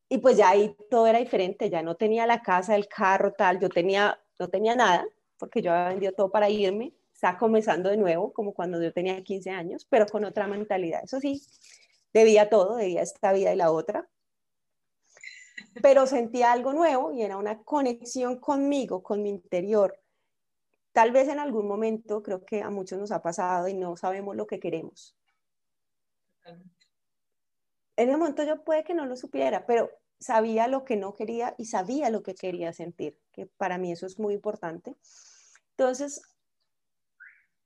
Y 0.10 0.18
pues 0.18 0.36
ya 0.36 0.50
ahí 0.50 0.76
todo 0.90 1.08
era 1.08 1.20
diferente. 1.20 1.70
Ya 1.70 1.82
no 1.82 1.96
tenía 1.96 2.28
la 2.28 2.42
casa, 2.42 2.76
el 2.76 2.90
carro, 2.90 3.32
tal. 3.32 3.58
Yo 3.62 3.70
tenía, 3.70 4.20
no 4.38 4.50
tenía 4.50 4.76
nada, 4.76 5.08
porque 5.38 5.62
yo 5.62 5.72
había 5.72 5.88
vendido 5.88 6.12
todo 6.12 6.30
para 6.30 6.50
irme. 6.50 6.94
Estaba 7.14 7.38
comenzando 7.38 7.90
de 7.90 7.96
nuevo, 7.96 8.34
como 8.34 8.54
cuando 8.54 8.84
yo 8.84 8.92
tenía 8.92 9.24
15 9.24 9.50
años, 9.52 9.88
pero 9.90 10.08
con 10.08 10.26
otra 10.26 10.46
mentalidad. 10.46 11.06
Eso 11.06 11.22
sí, 11.22 11.42
debía 12.14 12.50
todo, 12.50 12.76
debía 12.76 13.02
esta 13.02 13.32
vida 13.32 13.54
y 13.54 13.56
la 13.56 13.72
otra 13.72 14.10
pero 15.82 16.06
sentía 16.08 16.52
algo 16.52 16.74
nuevo 16.74 17.12
y 17.12 17.22
era 17.22 17.38
una 17.38 17.64
conexión 17.64 18.40
conmigo, 18.40 19.04
con 19.04 19.24
mi 19.24 19.30
interior. 19.30 20.00
Tal 20.92 21.12
vez 21.12 21.28
en 21.28 21.40
algún 21.40 21.68
momento, 21.68 22.24
creo 22.24 22.44
que 22.44 22.62
a 22.62 22.70
muchos 22.70 22.98
nos 23.00 23.12
ha 23.12 23.22
pasado 23.22 23.68
y 23.68 23.74
no 23.74 23.96
sabemos 23.98 24.36
lo 24.36 24.48
que 24.48 24.60
queremos. 24.60 25.16
En 27.96 28.10
el 28.10 28.18
momento 28.18 28.44
yo 28.44 28.64
puede 28.64 28.84
que 28.84 28.94
no 28.94 29.06
lo 29.06 29.16
supiera, 29.16 29.66
pero 29.66 29.92
sabía 30.20 30.68
lo 30.68 30.86
que 30.86 30.96
no 30.96 31.14
quería 31.16 31.56
y 31.58 31.66
sabía 31.66 32.10
lo 32.10 32.24
que 32.24 32.36
quería 32.36 32.74
sentir, 32.74 33.20
que 33.32 33.46
para 33.46 33.78
mí 33.78 33.92
eso 33.92 34.06
es 34.06 34.20
muy 34.20 34.34
importante. 34.34 34.96
Entonces, 35.72 36.22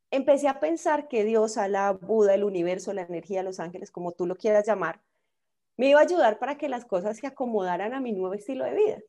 empecé 0.10 0.47
a 0.47 0.60
pensar 0.60 1.08
que 1.08 1.23
Dios, 1.23 1.56
la 1.56 1.91
Buda, 1.93 2.34
el 2.34 2.43
universo, 2.43 2.93
la 2.93 3.04
energía, 3.04 3.43
los 3.43 3.60
ángeles, 3.60 3.91
como 3.91 4.12
tú 4.12 4.25
lo 4.25 4.36
quieras 4.36 4.67
llamar, 4.67 5.01
me 5.78 5.90
iba 5.90 6.00
a 6.00 6.04
ayudar 6.04 6.40
para 6.40 6.58
que 6.58 6.70
las 6.70 6.86
cosas 6.86 7.18
se 7.18 7.28
acomodaran 7.28 7.94
a 7.94 8.00
mi 8.00 8.12
nuevo 8.12 8.34
estilo 8.34 8.66
de 8.66 8.74
vida. 8.74 9.00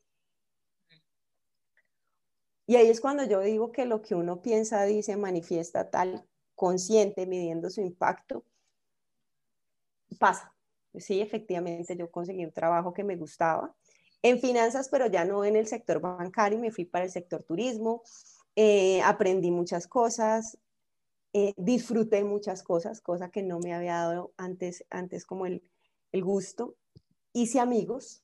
Y 2.65 2.75
ahí 2.77 2.89
es 2.89 3.01
cuando 3.01 3.25
yo 3.25 3.41
digo 3.41 3.71
que 3.71 3.85
lo 3.85 4.01
que 4.01 4.15
uno 4.15 4.41
piensa, 4.41 4.83
dice, 4.83 5.17
manifiesta 5.17 5.89
tal 5.89 6.25
consciente, 6.55 7.25
midiendo 7.25 7.69
su 7.69 7.81
impacto, 7.81 8.45
pasa. 10.19 10.55
Sí, 10.95 11.21
efectivamente, 11.21 11.97
yo 11.97 12.09
conseguí 12.09 12.45
un 12.45 12.51
trabajo 12.51 12.93
que 12.93 13.03
me 13.03 13.17
gustaba 13.17 13.75
en 14.21 14.39
finanzas, 14.39 14.87
pero 14.89 15.07
ya 15.07 15.25
no 15.25 15.43
en 15.43 15.55
el 15.55 15.67
sector 15.67 15.99
bancario, 15.99 16.59
me 16.59 16.71
fui 16.71 16.85
para 16.85 17.05
el 17.05 17.11
sector 17.11 17.43
turismo, 17.43 18.03
eh, 18.55 19.01
aprendí 19.01 19.51
muchas 19.51 19.87
cosas, 19.87 20.57
eh, 21.33 21.53
disfruté 21.57 22.23
muchas 22.23 22.63
cosas, 22.63 23.01
cosa 23.01 23.29
que 23.31 23.43
no 23.43 23.59
me 23.59 23.73
había 23.73 23.95
dado 23.95 24.33
antes, 24.37 24.85
antes 24.91 25.25
como 25.25 25.47
el, 25.47 25.63
el 26.13 26.23
gusto. 26.23 26.75
Hice 27.33 27.59
amigos, 27.59 28.23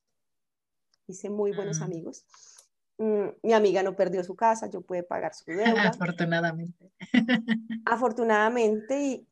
hice 1.08 1.30
muy 1.30 1.52
buenos 1.52 1.80
mm. 1.80 1.84
amigos. 1.84 2.26
Mm, 3.00 3.30
mi 3.44 3.54
amiga 3.54 3.84
no 3.84 3.96
perdió 3.96 4.24
su 4.24 4.36
casa, 4.36 4.70
yo 4.70 4.82
pude 4.82 5.04
pagar 5.04 5.34
su 5.34 5.46
deuda. 5.52 5.90
Afortunadamente. 5.90 6.92
Afortunadamente, 7.86 9.02
y, 9.02 9.28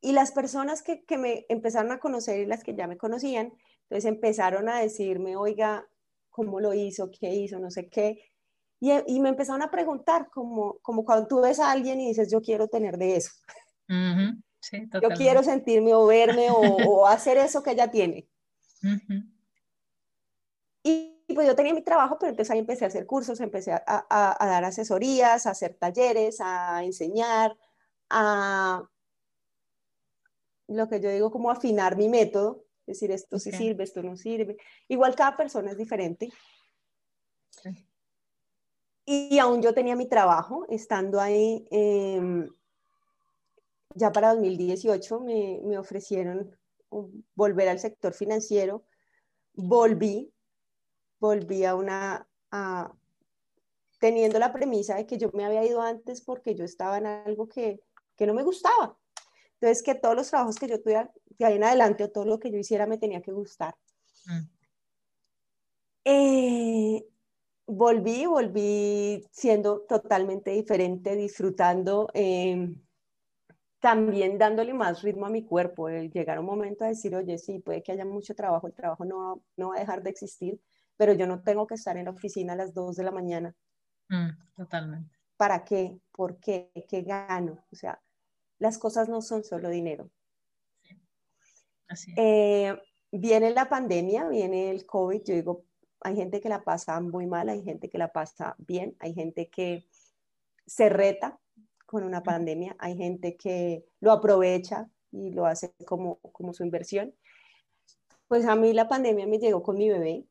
y 0.00 0.12
las 0.12 0.30
personas 0.30 0.82
que, 0.82 1.02
que, 1.04 1.18
me 1.18 1.46
empezaron 1.48 1.90
a 1.90 1.98
conocer 1.98 2.40
y 2.40 2.46
las 2.46 2.62
que 2.62 2.74
ya 2.74 2.86
me 2.86 2.98
conocían, 2.98 3.52
entonces 3.82 4.04
empezaron 4.04 4.68
a 4.68 4.80
decirme, 4.80 5.36
oiga, 5.36 5.88
¿cómo 6.30 6.60
lo 6.60 6.74
hizo? 6.74 7.10
¿Qué 7.10 7.34
hizo? 7.34 7.58
No 7.58 7.70
sé 7.70 7.88
qué. 7.88 8.20
Y, 8.80 8.92
y 9.06 9.20
me 9.20 9.30
empezaron 9.30 9.62
a 9.62 9.70
preguntar, 9.70 10.28
como, 10.30 10.78
como 10.82 11.04
cuando 11.04 11.26
tú 11.26 11.40
ves 11.40 11.58
a 11.58 11.70
alguien 11.70 12.00
y 12.00 12.08
dices, 12.08 12.30
yo 12.30 12.40
quiero 12.42 12.68
tener 12.68 12.98
de 12.98 13.16
eso. 13.16 13.30
Sí, 14.60 14.88
yo 15.02 15.08
quiero 15.10 15.42
sentirme 15.42 15.94
o 15.94 16.06
verme 16.06 16.50
o, 16.50 16.60
o, 16.60 17.06
hacer 17.06 17.36
eso 17.38 17.62
que 17.62 17.72
ella 17.72 17.90
tiene. 17.90 18.28
Y 20.82 21.22
pues 21.34 21.46
yo 21.46 21.54
tenía 21.54 21.74
mi 21.74 21.82
trabajo, 21.82 22.16
pero 22.18 22.30
entonces 22.30 22.50
ahí 22.50 22.58
empecé 22.58 22.84
a 22.84 22.88
hacer 22.88 23.06
cursos, 23.06 23.40
empecé 23.40 23.72
a, 23.72 23.82
a, 23.86 24.44
a 24.44 24.46
dar 24.46 24.64
asesorías, 24.64 25.46
a 25.46 25.50
hacer 25.50 25.74
talleres, 25.74 26.40
a 26.40 26.82
enseñar, 26.84 27.56
a 28.08 28.88
lo 30.68 30.88
que 30.88 31.00
yo 31.00 31.10
digo 31.10 31.30
como 31.30 31.50
afinar 31.50 31.96
mi 31.96 32.08
método, 32.08 32.64
es 32.86 33.00
decir, 33.00 33.10
esto 33.10 33.38
sí 33.38 33.52
sirve, 33.52 33.84
esto 33.84 34.02
no 34.02 34.16
sirve. 34.16 34.56
Igual 34.86 35.14
cada 35.14 35.36
persona 35.36 35.72
es 35.72 35.76
diferente. 35.76 36.30
Y 39.04 39.38
aún 39.38 39.62
yo 39.62 39.74
tenía 39.74 39.96
mi 39.96 40.06
trabajo, 40.06 40.66
estando 40.68 41.20
ahí, 41.20 41.66
em, 41.70 42.48
ya 43.94 44.12
para 44.12 44.34
2018 44.34 45.20
me, 45.20 45.60
me 45.64 45.78
ofrecieron 45.78 46.56
volver 47.34 47.68
al 47.68 47.78
sector 47.78 48.14
financiero, 48.14 48.84
volví, 49.54 50.32
volví 51.18 51.64
a 51.64 51.74
una, 51.74 52.26
teniendo 53.98 54.38
la 54.38 54.52
premisa 54.52 54.96
de 54.96 55.06
que 55.06 55.18
yo 55.18 55.30
me 55.34 55.44
había 55.44 55.64
ido 55.64 55.82
antes 55.82 56.22
porque 56.22 56.54
yo 56.54 56.64
estaba 56.64 56.98
en 56.98 57.06
algo 57.06 57.48
que, 57.48 57.80
que 58.16 58.26
no 58.26 58.34
me 58.34 58.42
gustaba. 58.42 58.96
Entonces, 59.60 59.82
que 59.82 59.96
todos 59.96 60.14
los 60.14 60.30
trabajos 60.30 60.56
que 60.56 60.68
yo 60.68 60.80
tuviera 60.80 61.10
de 61.30 61.44
ahí 61.44 61.56
en 61.56 61.64
adelante 61.64 62.04
o 62.04 62.10
todo 62.10 62.24
lo 62.24 62.38
que 62.38 62.50
yo 62.50 62.58
hiciera 62.58 62.86
me 62.86 62.98
tenía 62.98 63.20
que 63.20 63.32
gustar. 63.32 63.74
Mm. 64.26 64.58
Eh, 66.04 67.04
volví, 67.66 68.26
volví 68.26 69.26
siendo 69.30 69.80
totalmente 69.80 70.52
diferente, 70.52 71.16
disfrutando, 71.16 72.08
em, 72.14 72.80
también 73.80 74.38
dándole 74.38 74.74
más 74.74 75.02
ritmo 75.02 75.26
a 75.26 75.30
mi 75.30 75.44
cuerpo, 75.44 75.88
el 75.88 76.10
llegar 76.10 76.38
un 76.38 76.46
momento 76.46 76.84
a 76.84 76.88
decir, 76.88 77.14
oye, 77.14 77.38
sí, 77.38 77.60
puede 77.60 77.82
que 77.82 77.92
haya 77.92 78.04
mucho 78.04 78.34
trabajo, 78.34 78.66
el 78.66 78.74
trabajo 78.74 79.04
no, 79.04 79.42
no 79.56 79.68
va 79.70 79.76
a 79.76 79.80
dejar 79.80 80.02
de 80.02 80.10
existir, 80.10 80.60
pero 80.96 81.12
yo 81.12 81.26
no 81.26 81.42
tengo 81.42 81.66
que 81.66 81.74
estar 81.74 81.96
en 81.96 82.06
la 82.06 82.10
oficina 82.10 82.54
a 82.54 82.56
las 82.56 82.74
2 82.74 82.96
de 82.96 83.04
la 83.04 83.12
mañana. 83.12 83.54
Mm, 84.08 84.30
totalmente. 84.56 85.16
¿Para 85.36 85.64
qué? 85.64 86.00
¿Por 86.10 86.40
qué? 86.40 86.72
¿Qué 86.88 87.02
gano? 87.02 87.64
O 87.70 87.76
sea, 87.76 88.00
las 88.58 88.78
cosas 88.78 89.08
no 89.08 89.22
son 89.22 89.44
solo 89.44 89.68
dinero. 89.68 90.10
Eh, 92.16 92.76
viene 93.12 93.50
la 93.50 93.68
pandemia, 93.68 94.28
viene 94.28 94.70
el 94.70 94.84
COVID, 94.84 95.22
yo 95.24 95.34
digo, 95.34 95.64
hay 96.00 96.16
gente 96.16 96.40
que 96.40 96.48
la 96.48 96.64
pasa 96.64 97.00
muy 97.00 97.26
mal, 97.26 97.48
hay 97.48 97.62
gente 97.62 97.88
que 97.88 97.98
la 97.98 98.12
pasa 98.12 98.54
bien, 98.58 98.96
hay 98.98 99.14
gente 99.14 99.48
que 99.48 99.86
se 100.66 100.88
reta 100.88 101.38
con 101.88 102.04
una 102.04 102.22
pandemia, 102.22 102.76
hay 102.78 102.98
gente 102.98 103.34
que 103.38 103.82
lo 104.00 104.12
aprovecha 104.12 104.90
y 105.10 105.30
lo 105.30 105.46
hace 105.46 105.72
como, 105.86 106.18
como 106.32 106.52
su 106.52 106.62
inversión. 106.62 107.14
Pues 108.26 108.44
a 108.44 108.54
mí 108.56 108.74
la 108.74 108.88
pandemia 108.88 109.26
me 109.26 109.38
llegó 109.38 109.62
con 109.62 109.78
mi 109.78 109.88
bebé 109.88 110.26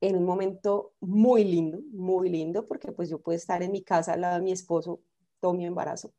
en 0.00 0.16
un 0.16 0.24
momento 0.24 0.94
muy 1.00 1.44
lindo, 1.44 1.80
muy 1.92 2.30
lindo, 2.30 2.66
porque 2.66 2.90
pues 2.90 3.10
yo 3.10 3.20
puedo 3.20 3.36
estar 3.36 3.62
en 3.62 3.70
mi 3.70 3.82
casa 3.82 4.14
al 4.14 4.22
lado 4.22 4.36
de 4.36 4.44
mi 4.44 4.52
esposo 4.52 5.02
todo 5.40 5.52
mi 5.52 5.66
embarazo. 5.66 6.14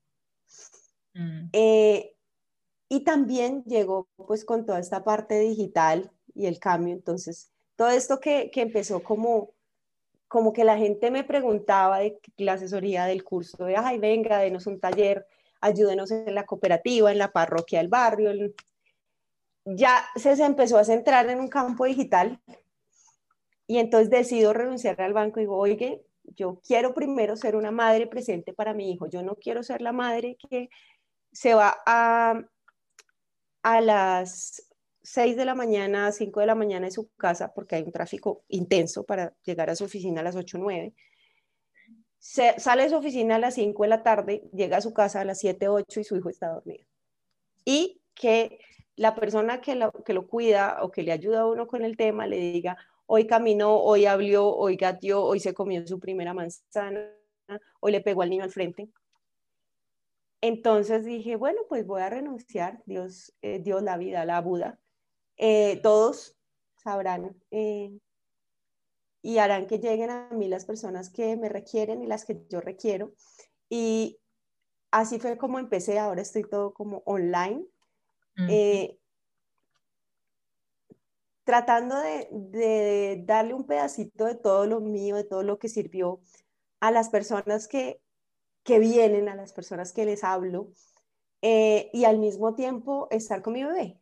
Mm. 1.16 1.50
Eh, 1.52 2.16
y 2.88 3.04
también 3.04 3.64
llegó 3.64 4.08
pues 4.16 4.46
con 4.46 4.68
toda 4.68 4.78
esta 4.78 5.04
parte 5.04 5.40
digital 5.40 6.12
y 6.36 6.46
el 6.46 6.60
cambio, 6.60 6.94
entonces 6.94 7.52
todo 7.76 7.90
esto 7.90 8.20
que, 8.20 8.52
que 8.54 8.62
empezó 8.62 9.02
como, 9.02 9.55
como 10.28 10.54
que 10.54 10.64
la 10.64 10.78
gente 10.78 11.12
me 11.12 11.24
preguntaba 11.24 12.00
de 12.00 12.20
la 12.38 12.54
asesoría 12.54 13.06
del 13.06 13.24
curso, 13.24 13.66
de, 13.66 13.78
ay, 13.78 14.00
venga, 14.00 14.40
denos 14.40 14.68
un 14.68 14.80
taller, 14.80 15.28
ayúdenos 15.62 16.12
en 16.12 16.34
la 16.36 16.46
cooperativa, 16.46 17.12
en 17.12 17.18
la 17.18 17.32
parroquia 17.32 17.80
del 17.80 17.88
barrio, 17.88 18.32
ya 19.66 20.06
se, 20.16 20.32
empezó 20.44 20.78
a 20.78 20.84
centrar 20.84 21.30
en 21.30 21.40
un 21.40 21.48
campo 21.48 21.86
digital 21.86 22.40
y 23.68 23.80
entonces 23.80 24.10
decido 24.10 24.54
renunciar 24.54 25.02
al 25.02 25.14
banco 25.14 25.40
y 25.40 25.44
digo, 25.44 25.58
oye, 25.58 26.06
yo 26.24 26.62
quiero 26.66 26.94
primero 26.94 27.36
ser 27.36 27.56
una 27.56 27.72
madre 27.72 28.08
presente 28.08 28.54
para 28.54 28.74
mi 28.74 28.92
hijo, 28.92 29.08
yo 29.08 29.24
no 29.24 29.36
quiero 29.36 29.64
ser 29.64 29.82
la 29.82 29.92
madre 29.92 30.38
que 30.50 30.70
se 31.32 31.54
va 31.56 31.76
a, 31.86 32.44
a 33.64 33.82
las 33.82 34.70
6 35.06 35.38
de 35.38 35.46
la 35.46 35.54
mañana, 35.54 36.12
5 36.12 36.40
de 36.40 36.46
la 36.48 36.56
mañana 36.56 36.88
en 36.88 36.92
su 36.92 37.10
casa, 37.16 37.54
porque 37.54 37.76
hay 37.76 37.84
un 37.84 37.92
tráfico 37.92 38.44
intenso 38.48 39.04
para 39.04 39.34
llegar 39.44 39.70
a 39.70 39.76
su 39.76 39.86
oficina 39.86 40.22
a 40.22 40.24
las 40.24 40.36
8 40.36 40.58
o 40.58 40.62
9. 40.62 40.94
sale 42.20 42.84
de 42.84 42.90
su 42.90 42.96
oficina 42.96 43.36
a 43.36 43.40
las 43.40 43.54
5 43.54 43.84
de 43.84 43.90
la 43.90 44.02
tarde, 44.02 44.50
llega 44.52 44.78
a 44.78 44.82
su 44.82 44.94
casa 44.94 45.22
a 45.22 45.26
las 45.26 45.40
7, 45.40 45.68
8 45.68 46.00
y 46.00 46.04
su 46.04 46.16
hijo 46.16 46.30
está 46.30 46.50
dormido. 46.50 46.86
Y 47.64 48.02
que 48.16 48.60
la 48.96 49.14
persona 49.14 49.62
que 49.62 49.76
lo, 49.76 49.92
que 49.92 50.14
lo 50.14 50.28
cuida 50.28 50.80
o 50.82 50.92
que 50.92 51.04
le 51.04 51.12
ayuda 51.12 51.42
a 51.42 51.48
uno 51.48 51.68
con 51.68 51.86
el 51.86 51.98
tema 51.98 52.26
le 52.26 52.38
diga, 52.38 52.78
hoy 53.06 53.28
caminó, 53.28 53.78
hoy 53.78 54.06
habló, 54.08 54.50
hoy 54.50 54.76
gateó, 54.76 55.24
hoy 55.24 55.40
se 55.40 55.54
comió 55.54 55.86
su 55.86 56.00
primera 56.00 56.34
manzana, 56.34 57.12
hoy 57.80 57.92
le 57.92 58.02
pegó 58.02 58.24
al 58.24 58.32
niño 58.32 58.44
al 58.44 58.52
frente. 58.52 58.90
Entonces 60.42 61.06
dije, 61.06 61.36
bueno, 61.36 61.62
pues 61.70 61.86
voy 61.86 62.02
a 62.02 62.10
renunciar, 62.10 62.82
Dios 62.86 63.34
eh, 63.42 63.60
dio 63.60 63.82
la 63.82 63.98
vida, 63.98 64.26
la 64.26 64.42
Buda. 64.42 64.80
Eh, 65.38 65.80
todos 65.82 66.38
sabrán 66.76 67.36
eh, 67.52 67.92
y 69.22 69.40
harán 69.40 69.68
que 69.68 69.80
lleguen 69.80 70.10
a 70.10 70.30
mí 70.32 70.48
las 70.48 70.66
personas 70.66 71.10
que 71.10 71.36
me 71.36 71.50
requieren 71.50 72.04
y 72.04 72.08
las 72.08 72.26
que 72.26 72.46
yo 72.50 72.62
requiero. 72.62 73.14
Y 73.70 74.20
así 74.92 75.20
fue 75.20 75.38
como 75.38 75.60
empecé, 75.60 76.00
ahora 76.00 76.22
estoy 76.22 76.44
todo 76.44 76.74
como 76.74 77.04
online, 77.06 77.66
tratando 81.44 81.98
de, 81.98 82.28
de 82.32 83.24
darle 83.26 83.54
un 83.54 83.66
pedacito 83.66 84.26
de 84.26 84.36
todo 84.36 84.66
lo 84.66 84.82
mío, 84.82 85.16
de 85.16 85.24
todo 85.24 85.44
lo 85.44 85.60
que 85.60 85.70
sirvió 85.70 86.22
a 86.80 86.92
las 86.92 87.10
personas 87.10 87.68
que 87.68 88.02
que 88.66 88.80
vienen, 88.80 89.30
a 89.30 89.36
las 89.36 89.54
personas 89.54 89.94
que 89.94 90.06
les 90.06 90.24
hablo, 90.26 90.72
eh, 91.42 91.90
y 91.94 92.06
al 92.06 92.20
mismo 92.20 92.56
tiempo 92.56 93.08
estar 93.12 93.42
con 93.42 93.54
mi 93.54 93.64
bebé. 93.64 94.02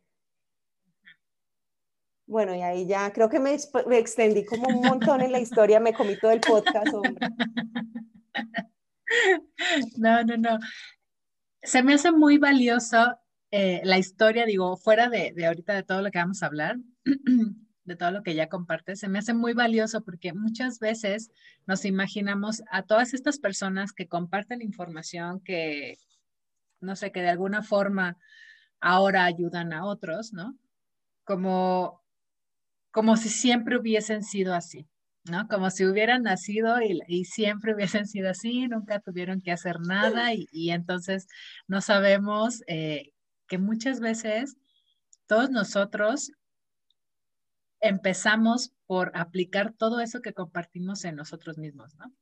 Bueno, 2.26 2.54
y 2.54 2.62
ahí 2.62 2.86
ya 2.86 3.12
creo 3.12 3.28
que 3.28 3.38
me, 3.38 3.54
extendí 3.54 4.44
como 4.44 4.68
un 4.68 4.86
montón 4.86 5.20
en 5.20 5.32
la 5.32 5.40
historia, 5.40 5.78
me 5.78 5.92
comí 5.92 6.18
todo 6.18 6.32
el 6.32 6.40
podcast. 6.40 6.86
No, 9.96 10.24
no, 10.24 10.36
no. 10.36 10.58
Se 11.62 11.82
me 11.82 11.94
hace 11.94 12.10
muy 12.10 12.36
valioso 12.36 13.16
eh, 13.52 13.80
la 13.84 13.96
historia, 13.96 14.44
digo, 14.44 14.76
fuera 14.76 15.08
de, 15.08 15.32
de 15.32 15.46
ahorita 15.46 15.72
de 15.74 15.84
todo 15.84 16.02
lo 16.02 16.10
que 16.10 16.18
vamos 16.18 16.42
a 16.42 16.46
hablar, 16.46 16.78
de 17.84 17.96
todo 17.96 18.10
lo 18.10 18.22
que 18.22 18.34
ya 18.34 18.48
compartes, 18.48 19.00
se 19.00 19.08
me 19.08 19.18
hace 19.18 19.34
muy 19.34 19.52
valioso 19.52 20.02
porque 20.02 20.32
muchas 20.32 20.78
veces 20.80 21.30
nos 21.66 21.84
imaginamos 21.84 22.62
a 22.70 22.82
todas 22.82 23.14
estas 23.14 23.38
personas 23.38 23.92
que 23.92 24.08
comparten 24.08 24.62
información 24.62 25.40
que, 25.40 25.98
no 26.80 26.96
sé, 26.96 27.12
que 27.12 27.22
de 27.22 27.30
alguna 27.30 27.62
forma 27.62 28.18
ahora 28.80 29.24
ayudan 29.24 29.72
a 29.72 29.84
otros, 29.86 30.32
¿no? 30.32 30.58
Como, 31.24 32.03
como 32.94 33.16
si 33.16 33.28
siempre 33.28 33.76
hubiesen 33.76 34.22
sido 34.22 34.54
así, 34.54 34.88
¿no? 35.24 35.48
Como 35.48 35.68
si 35.70 35.84
hubieran 35.84 36.22
nacido 36.22 36.76
y, 36.80 37.24
siempre 37.24 37.74
hubiesen 37.74 38.06
sido 38.06 38.30
así, 38.30 38.68
nunca 38.68 39.00
tuvieron 39.00 39.40
que 39.40 39.50
hacer 39.50 39.80
nada 39.80 40.30
y, 40.32 40.70
entonces 40.70 41.26
no 41.66 41.80
sabemos 41.80 42.62
eh, 42.68 43.12
que 43.48 43.58
muchas 43.58 43.98
veces 43.98 44.56
todos 45.26 45.50
nosotros 45.50 46.30
empezamos 47.80 48.72
por 48.86 49.10
aplicar 49.16 49.74
todo 49.76 49.98
eso 49.98 50.20
que 50.20 50.32
compartimos 50.32 51.04
en 51.04 51.16
nosotros 51.16 51.58
mismos, 51.58 51.96
¿no? 51.96 52.14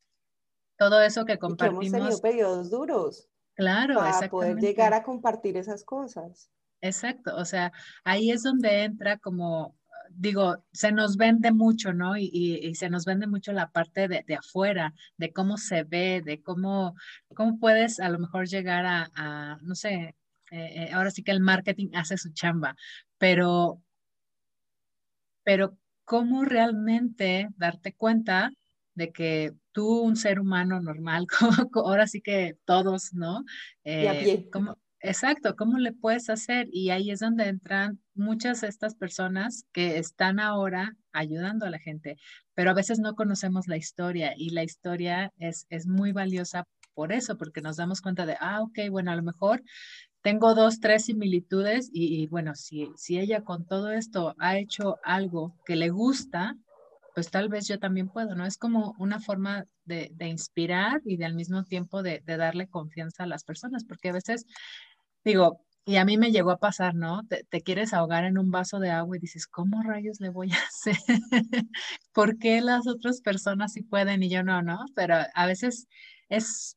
Todo 0.78 1.02
eso 1.02 1.26
que 1.26 1.38
compartimos. 1.38 1.84
Y 1.84 1.88
hemos 1.88 2.00
tenido 2.00 2.20
periodos 2.22 2.70
duros. 2.70 3.28
Claro, 3.54 3.96
para 3.96 4.30
poder 4.30 4.56
llegar 4.56 4.94
a 4.94 5.02
compartir 5.02 5.58
esas 5.58 5.84
cosas. 5.84 6.50
Exacto, 6.80 7.36
o 7.36 7.44
sea, 7.44 7.72
ahí 8.04 8.30
es 8.30 8.42
donde 8.42 8.84
entra 8.84 9.18
como, 9.18 9.76
digo, 10.16 10.64
se 10.72 10.92
nos 10.92 11.16
vende 11.16 11.52
mucho, 11.52 11.92
¿no? 11.92 12.16
Y, 12.16 12.74
se 12.74 12.90
nos 12.90 13.04
vende 13.04 13.26
mucho 13.26 13.52
la 13.52 13.70
parte 13.70 14.08
de, 14.08 14.34
afuera, 14.34 14.94
de 15.16 15.32
cómo 15.32 15.56
se 15.56 15.84
ve, 15.84 16.22
de 16.24 16.42
cómo, 16.42 16.94
cómo 17.34 17.58
puedes 17.58 18.00
a 18.00 18.08
lo 18.08 18.18
mejor 18.18 18.46
llegar 18.48 18.84
a, 18.86 19.58
no 19.62 19.74
sé, 19.74 20.16
eh, 20.50 20.86
eh, 20.88 20.90
ahora 20.92 21.10
sí 21.10 21.22
que 21.22 21.32
el 21.32 21.40
marketing 21.40 21.88
hace 21.94 22.18
su 22.18 22.32
chamba, 22.32 22.76
pero, 23.18 23.82
pero 25.42 25.78
cómo 26.04 26.44
realmente 26.44 27.48
darte 27.56 27.94
cuenta 27.94 28.52
de 28.94 29.12
que 29.12 29.54
tú, 29.72 30.00
un 30.00 30.16
ser 30.16 30.38
humano 30.38 30.80
normal, 30.80 31.26
ahora 31.74 32.06
sí 32.06 32.20
que 32.20 32.58
todos, 32.64 33.14
¿no? 33.14 33.44
Eh, 33.84 34.48
exacto, 35.02 35.56
¿cómo 35.56 35.78
le 35.78 35.92
puedes 35.92 36.30
hacer? 36.30 36.68
Y 36.72 36.90
ahí 36.90 37.10
es 37.10 37.20
donde 37.20 37.48
entran 37.48 38.00
muchas 38.14 38.60
de 38.60 38.68
estas 38.68 38.94
personas 38.94 39.64
que 39.72 39.98
están 39.98 40.40
ahora 40.40 40.96
ayudando 41.12 41.66
a 41.66 41.70
la 41.70 41.78
gente, 41.78 42.16
pero 42.54 42.70
a 42.70 42.74
veces 42.74 42.98
no 42.98 43.14
conocemos 43.14 43.68
la 43.68 43.76
historia 43.76 44.34
y 44.36 44.50
la 44.50 44.64
historia 44.64 45.32
es, 45.38 45.66
es 45.68 45.86
muy 45.86 46.12
valiosa 46.12 46.64
por 46.94 47.12
eso, 47.12 47.36
porque 47.38 47.60
nos 47.62 47.76
damos 47.76 48.00
cuenta 48.00 48.26
de, 48.26 48.36
ah, 48.40 48.62
ok, 48.62 48.90
bueno, 48.90 49.10
a 49.10 49.16
lo 49.16 49.22
mejor 49.22 49.62
tengo 50.22 50.54
dos, 50.54 50.78
tres 50.80 51.06
similitudes 51.06 51.90
y, 51.92 52.26
bueno, 52.28 52.54
si, 52.54 52.90
si 52.96 53.18
ella 53.18 53.42
con 53.42 53.66
todo 53.66 53.90
esto 53.90 54.34
ha 54.38 54.56
hecho 54.56 54.98
algo 55.02 55.56
que 55.66 55.74
le 55.74 55.90
gusta, 55.90 56.56
pues 57.14 57.30
tal 57.30 57.48
vez 57.48 57.66
yo 57.66 57.78
también 57.78 58.08
puedo, 58.08 58.34
¿no? 58.34 58.46
Es 58.46 58.56
como 58.56 58.94
una 58.98 59.20
forma 59.20 59.66
de, 59.84 60.12
inspirar 60.20 61.02
y 61.04 61.16
de 61.16 61.24
al 61.24 61.34
mismo 61.34 61.64
tiempo 61.64 62.02
de, 62.02 62.22
darle 62.24 62.68
confianza 62.68 63.24
a 63.24 63.26
las 63.26 63.44
personas, 63.44 63.84
porque 63.84 64.10
a 64.10 64.12
veces, 64.12 64.46
digo, 65.24 65.60
y 65.84 65.96
a 65.96 66.04
mí 66.04 66.16
me 66.16 66.30
llegó 66.30 66.50
a 66.52 66.58
pasar, 66.58 66.94
¿no? 66.94 67.22
Te, 67.26 67.62
quieres 67.62 67.92
ahogar 67.92 68.24
en 68.24 68.38
un 68.38 68.50
vaso 68.50 68.78
de 68.78 68.90
agua 68.90 69.16
y 69.16 69.20
dices, 69.20 69.46
¿cómo 69.46 69.82
rayos 69.82 70.20
le 70.20 70.30
voy 70.30 70.52
a 70.52 70.56
hacer? 70.68 70.96
¿Por 72.12 72.38
qué 72.38 72.60
las 72.60 72.86
otras 72.86 73.20
personas 73.20 73.72
sí 73.72 73.82
pueden 73.82 74.22
y 74.22 74.30
yo 74.30 74.42
no, 74.44 74.62
no? 74.62 74.84
Pero 74.94 75.16
a 75.34 75.46
veces 75.46 75.88
es 76.28 76.76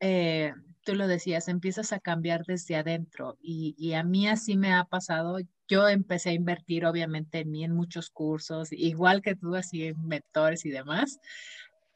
eh, 0.00 0.52
tú 0.84 0.94
lo 0.94 1.08
decías, 1.08 1.48
empiezas 1.48 1.92
a 1.92 2.00
cambiar 2.00 2.44
desde 2.46 2.76
adentro 2.76 3.36
y, 3.42 3.92
a 3.94 4.04
mí 4.04 4.28
así 4.28 4.56
me 4.56 4.72
ha 4.72 4.84
pasado. 4.84 5.38
Yo 5.68 5.88
empecé 5.88 6.30
a 6.30 6.32
invertir 6.34 6.86
obviamente 6.86 7.40
en 7.40 7.50
mí 7.50 7.64
en 7.64 7.72
muchos 7.72 8.10
cursos, 8.10 8.68
igual 8.72 9.20
que 9.22 9.34
tú, 9.34 9.56
así 9.56 9.86
en 9.86 10.06
mentores 10.06 10.64
y 10.64 10.70
demás. 10.70 11.18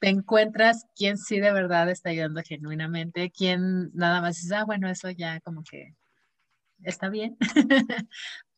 Te 0.01 0.09
encuentras 0.09 0.87
quién 0.97 1.19
sí 1.19 1.41
de 1.41 1.53
verdad 1.53 1.89
está 1.91 2.11
ayudando 2.11 2.43
genuinamente, 2.45 3.31
quién 3.31 3.91
nada 3.95 4.21
más 4.21 4.41
dice, 4.41 4.57
ah, 4.57 4.65
bueno, 4.65 4.89
eso 4.89 5.11
ya 5.11 5.41
como 5.41 5.63
que 5.63 5.95
está 6.83 7.09
bien. 7.09 7.37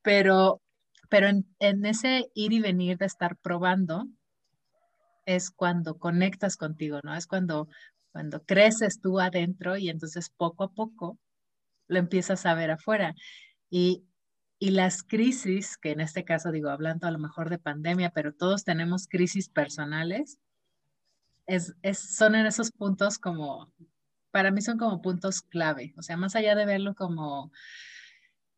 pero 0.03 0.63
pero 1.09 1.29
en, 1.29 1.47
en 1.59 1.85
ese 1.85 2.31
ir 2.35 2.53
y 2.55 2.61
venir 2.61 2.97
de 2.97 3.07
estar 3.07 3.37
probando, 3.37 4.09
es 5.27 5.51
cuando 5.51 5.99
conectas 5.99 6.57
contigo, 6.57 7.01
¿no? 7.03 7.15
Es 7.15 7.27
cuando 7.27 7.69
cuando 8.13 8.45
creces 8.45 9.01
tú 9.01 9.19
adentro 9.19 9.77
y 9.77 9.89
entonces 9.89 10.31
poco 10.37 10.65
a 10.65 10.73
poco 10.73 11.19
lo 11.89 11.99
empiezas 11.99 12.47
a 12.47 12.55
ver 12.55 12.71
afuera. 12.71 13.15
Y, 13.71 14.05
las 14.61 15.03
crisis, 15.03 15.77
que 15.77 15.91
en 15.91 16.01
este 16.01 16.25
caso 16.25 16.53
digo, 16.53 16.71
hablando 16.71 17.09
a 17.09 17.11
lo 17.11 17.19
mejor 17.19 17.51
de 17.51 17.59
pandemia, 17.59 18.11
pero 18.11 18.33
todos 18.33 18.63
tenemos 18.63 19.09
crisis 19.09 19.49
personales, 19.49 20.39
es, 21.47 21.75
son 21.93 22.35
en 22.35 22.47
esos 22.47 22.71
puntos 22.73 23.19
como, 23.19 23.73
para 24.31 24.51
mí 24.51 24.63
son 24.63 24.79
como 24.79 25.03
puntos 25.03 25.43
clave. 25.43 25.95
O 25.97 26.03
sea, 26.03 26.17
más 26.17 26.37
allá 26.37 26.55
de 26.55 26.67
verlo 26.67 26.95
como, 26.95 27.53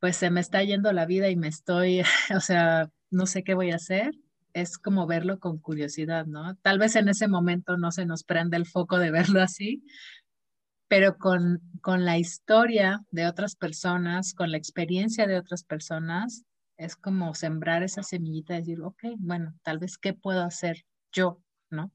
pues 0.00 0.16
se 0.16 0.30
me 0.30 0.40
está 0.40 0.62
yendo 0.62 0.92
la 0.92 1.06
vida 1.06 1.30
y 1.30 1.36
me 1.36 1.48
estoy, 1.48 2.02
o 2.36 2.40
sea, 2.40 2.90
no 3.10 3.26
sé 3.26 3.44
qué 3.44 3.54
voy 3.54 3.70
a 3.70 3.76
hacer, 3.76 4.12
es 4.52 4.78
como 4.78 5.06
verlo 5.06 5.38
con 5.40 5.58
curiosidad, 5.58 6.26
¿no? 6.26 6.56
Tal 6.56 6.78
vez 6.78 6.96
en 6.96 7.08
ese 7.08 7.28
momento 7.28 7.76
no 7.76 7.90
se 7.90 8.06
nos 8.06 8.24
prende 8.24 8.56
el 8.56 8.66
foco 8.66 8.98
de 8.98 9.10
verlo 9.10 9.42
así, 9.42 9.82
pero 10.88 11.16
con, 11.18 11.60
con 11.80 12.04
la 12.04 12.18
historia 12.18 13.00
de 13.10 13.26
otras 13.26 13.56
personas, 13.56 14.34
con 14.34 14.50
la 14.50 14.58
experiencia 14.58 15.26
de 15.26 15.38
otras 15.38 15.64
personas, 15.64 16.44
es 16.76 16.96
como 16.96 17.34
sembrar 17.34 17.82
esa 17.82 18.02
semillita 18.02 18.54
y 18.54 18.58
decir, 18.58 18.80
ok, 18.82 19.02
bueno, 19.18 19.54
tal 19.62 19.78
vez 19.78 19.98
qué 19.98 20.12
puedo 20.12 20.42
hacer 20.42 20.84
yo, 21.12 21.40
¿no? 21.70 21.90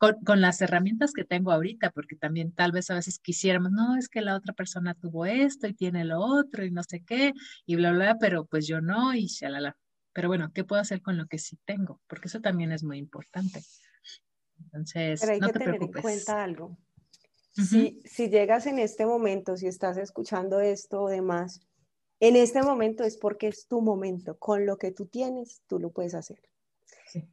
Con, 0.00 0.16
con, 0.24 0.40
las 0.40 0.62
herramientas 0.62 1.12
que 1.12 1.24
tengo 1.24 1.52
ahorita, 1.52 1.90
porque 1.90 2.16
también 2.16 2.52
tal 2.52 2.72
vez 2.72 2.90
a 2.90 2.94
veces 2.94 3.18
quisiéramos, 3.18 3.70
no, 3.70 3.96
es 3.96 4.08
que 4.08 4.22
la 4.22 4.34
otra 4.34 4.54
persona 4.54 4.94
tuvo 4.94 5.26
esto 5.26 5.66
y 5.66 5.74
tiene 5.74 6.06
lo 6.06 6.20
otro 6.20 6.64
y 6.64 6.70
no 6.70 6.82
sé 6.82 7.04
qué, 7.04 7.34
y 7.66 7.76
bla, 7.76 7.92
bla, 7.92 8.16
pero 8.18 8.46
pues 8.46 8.66
yo 8.66 8.80
no, 8.80 9.14
y 9.14 9.26
shalala. 9.26 9.76
Pero 10.14 10.28
bueno, 10.28 10.52
¿qué 10.54 10.64
puedo 10.64 10.80
hacer 10.80 11.02
con 11.02 11.18
lo 11.18 11.26
que 11.26 11.38
sí 11.38 11.58
tengo? 11.66 12.00
Porque 12.06 12.28
eso 12.28 12.40
también 12.40 12.72
es 12.72 12.82
muy 12.82 12.96
importante. 12.96 13.62
Entonces, 14.58 15.20
Pero 15.20 15.32
hay 15.32 15.40
no 15.40 15.46
que 15.48 15.52
te 15.52 15.58
tener 15.60 15.82
en 15.82 15.92
cuenta 15.92 16.42
algo. 16.42 16.78
si, 17.52 18.00
si 18.04 18.30
llegas 18.30 18.66
en 18.66 18.78
este 18.78 19.04
momento, 19.04 19.56
si 19.58 19.66
estás 19.66 19.98
escuchando 19.98 20.60
esto 20.60 21.02
o 21.02 21.08
demás, 21.10 21.60
en 22.20 22.36
este 22.36 22.62
momento 22.62 23.04
es 23.04 23.16
porque 23.16 23.48
es 23.48 23.66
tu 23.66 23.80
momento. 23.80 24.38
Con 24.38 24.66
lo 24.66 24.76
que 24.76 24.92
tú 24.92 25.06
tienes, 25.06 25.62
tú 25.66 25.78
lo 25.78 25.90
puedes 25.90 26.14
hacer. 26.14 26.49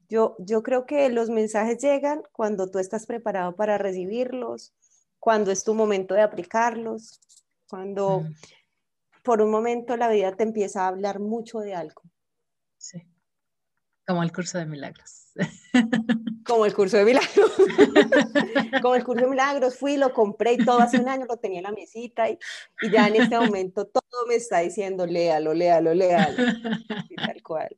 Yo, 0.10 0.36
yo 0.40 0.64
creo 0.64 0.86
que 0.86 1.10
los 1.10 1.30
mensajes 1.30 1.78
llegan 1.80 2.24
cuando 2.32 2.70
tú 2.70 2.80
estás 2.80 3.06
preparado 3.06 3.56
para 3.56 3.78
recibirlos, 3.78 4.74
cuando 5.20 5.52
es 5.52 5.64
tu 5.64 5.74
momento 5.74 6.14
de 6.14 6.22
aplicarlos, 6.22 7.20
cuando 7.70 8.24
por 9.24 9.42
un 9.42 9.52
momento 9.52 9.98
la 9.98 10.10
vida 10.10 10.36
te 10.36 10.44
empieza 10.44 10.84
a 10.84 10.88
hablar 10.88 11.20
mucho 11.20 11.60
de 11.60 11.76
algo. 11.76 12.02
Sí. 12.78 13.04
Como 14.08 14.24
el 14.24 14.32
curso 14.32 14.58
de 14.58 14.66
milagros. 14.66 15.34
Como 16.46 16.66
el 16.66 16.74
curso 16.74 16.96
de 16.96 17.04
milagros. 17.04 17.52
Como 18.82 18.96
el 18.96 19.04
curso 19.04 19.26
de 19.26 19.30
milagros, 19.30 19.78
fui, 19.78 19.98
lo 19.98 20.14
compré 20.14 20.54
y 20.54 20.58
todo 20.64 20.80
hace 20.80 20.98
un 20.98 21.10
año 21.10 21.26
lo 21.26 21.36
tenía 21.36 21.60
en 21.60 21.66
la 21.66 21.74
mesita 21.74 22.30
y, 22.30 22.40
ya 22.90 23.08
en 23.08 23.18
este 23.18 23.38
momento 23.38 23.86
todo 23.86 24.26
me 24.28 24.36
está 24.36 24.60
diciendo, 24.60 25.06
léalo, 25.06 25.54
léalo, 25.54 25.94
léalo. 25.94 26.38
Y 27.10 27.16
tal 27.16 27.44
cual. 27.44 27.78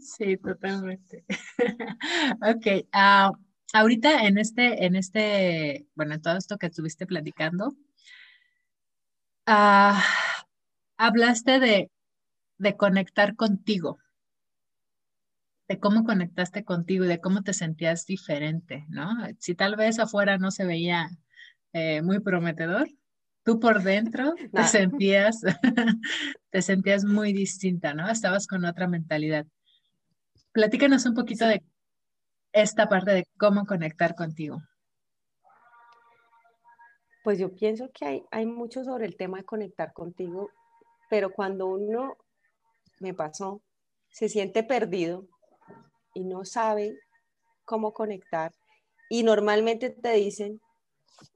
Sí, 0.00 0.36
totalmente. 0.38 1.24
Ok, 2.42 2.86
ah, 2.92 3.30
ahorita 3.72 4.26
en 4.26 4.38
este, 4.38 4.84
en 4.86 4.96
este, 4.96 5.86
bueno, 5.94 6.14
en 6.14 6.22
todo 6.22 6.36
esto 6.36 6.58
que 6.58 6.66
estuviste 6.66 7.06
platicando, 7.06 7.74
uh, 9.46 9.94
hablaste 10.98 11.60
de, 11.60 11.90
de 12.58 12.76
conectar 12.76 13.36
contigo 13.36 13.98
de 15.68 15.78
cómo 15.80 16.04
conectaste 16.04 16.64
contigo 16.64 17.04
y 17.04 17.08
de 17.08 17.20
cómo 17.20 17.42
te 17.42 17.52
sentías 17.54 18.06
diferente, 18.06 18.84
¿no? 18.88 19.10
Si 19.38 19.54
tal 19.54 19.76
vez 19.76 19.98
afuera 19.98 20.38
no 20.38 20.50
se 20.50 20.64
veía 20.66 21.08
eh, 21.72 22.02
muy 22.02 22.20
prometedor, 22.20 22.88
tú 23.44 23.60
por 23.60 23.82
dentro 23.82 24.34
te 24.52 24.64
sentías, 24.64 25.40
te 26.50 26.62
sentías 26.62 27.04
muy 27.04 27.32
distinta, 27.32 27.94
¿no? 27.94 28.08
Estabas 28.08 28.46
con 28.46 28.64
otra 28.64 28.88
mentalidad. 28.88 29.46
Platícanos 30.52 31.06
un 31.06 31.14
poquito 31.14 31.46
de 31.46 31.62
esta 32.52 32.88
parte 32.88 33.12
de 33.12 33.26
cómo 33.38 33.66
conectar 33.66 34.14
contigo. 34.14 34.62
Pues 37.24 37.38
yo 37.38 37.54
pienso 37.54 37.90
que 37.92 38.04
hay, 38.04 38.24
hay 38.30 38.46
mucho 38.46 38.84
sobre 38.84 39.06
el 39.06 39.16
tema 39.16 39.38
de 39.38 39.44
conectar 39.44 39.92
contigo, 39.92 40.50
pero 41.08 41.30
cuando 41.30 41.66
uno 41.66 42.16
me 43.00 43.14
pasó, 43.14 43.62
se 44.10 44.28
siente 44.28 44.62
perdido, 44.62 45.26
y 46.14 46.24
no 46.24 46.44
sabe 46.44 46.96
cómo 47.64 47.92
conectar. 47.92 48.52
Y 49.10 49.24
normalmente 49.24 49.90
te 49.90 50.12
dicen, 50.12 50.60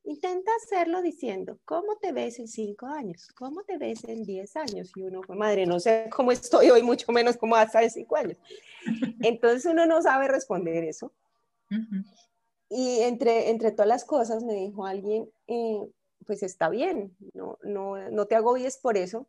intenta 0.05 0.51
hacerlo 0.63 1.03
diciendo, 1.03 1.59
¿cómo 1.65 1.97
te 1.97 2.13
ves 2.13 2.39
en 2.39 2.49
cinco 2.49 2.87
años? 2.87 3.29
¿Cómo 3.35 3.63
te 3.63 3.79
ves 3.79 4.05
en 4.05 4.25
diez 4.25 4.57
años? 4.57 4.91
Y 4.97 5.03
uno, 5.03 5.21
madre, 5.29 5.67
no 5.67 5.79
sé 5.81 6.09
cómo 6.11 6.33
estoy 6.33 6.71
hoy, 6.71 6.83
mucho 6.83 7.13
menos 7.13 7.37
cómo 7.37 7.55
va 7.55 7.63
a 7.63 7.65
estar 7.65 7.83
en 7.83 7.91
cinco 7.91 8.17
años. 8.17 8.39
Entonces 9.21 9.65
uno 9.67 9.87
no 9.87 10.03
sabe 10.03 10.29
responder 10.29 10.85
eso. 10.85 11.13
Y 12.71 13.01
entre, 13.01 13.51
entre 13.51 13.73
todas 13.73 13.89
las 13.89 14.05
cosas 14.05 14.43
me 14.45 14.55
dijo 14.55 14.87
alguien, 14.87 15.31
eh, 15.47 15.89
pues 16.27 16.43
está 16.43 16.69
bien, 16.69 17.17
no, 17.35 17.59
no, 17.63 18.11
no 18.11 18.27
te 18.27 18.35
agobies 18.35 18.77
por 18.79 18.97
eso. 18.97 19.27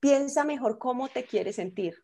Piensa 0.00 0.44
mejor 0.44 0.78
cómo 0.78 1.08
te 1.08 1.24
quieres 1.24 1.56
sentir. 1.56 2.02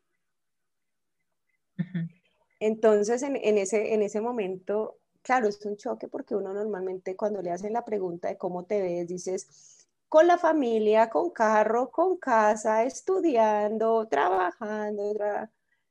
Entonces, 2.60 3.22
en, 3.22 3.36
ese, 3.58 3.94
en 3.94 4.02
ese 4.02 4.20
momento, 4.20 4.98
claro, 5.26 5.48
es 5.48 5.60
un 5.66 5.76
choque 5.76 6.06
porque 6.06 6.36
uno 6.36 6.54
normalmente 6.54 7.16
cuando 7.16 7.42
le 7.42 7.50
hacen 7.50 7.72
la 7.72 7.84
pregunta 7.84 8.28
de 8.28 8.38
cómo 8.38 8.64
te 8.64 8.80
ves, 8.80 9.08
dices, 9.08 9.88
con 10.08 10.28
la 10.28 10.38
familia, 10.38 11.10
con 11.10 11.30
carro, 11.30 11.90
con 11.90 12.16
casa, 12.16 12.84
estudiando, 12.84 14.06
trabajando, 14.06 15.12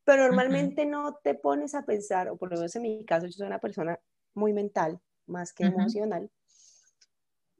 pero 0.06 0.24
normalmente 0.24 0.86
no 0.86 1.16
te 1.16 1.34
pones 1.34 1.76
a 1.76 1.84
pensar, 1.84 2.30
o 2.30 2.38
por 2.38 2.50
lo 2.50 2.56
menos 2.56 2.74
en 2.78 2.84
mi 2.84 3.04
caso, 3.04 3.26
yo 3.26 3.34
soy 3.34 3.48
una 3.48 3.60
persona 3.60 4.00
muy 4.36 4.54
mental, 4.54 5.02
más 5.28 5.52
que 5.52 5.66
emocional. 5.66 6.32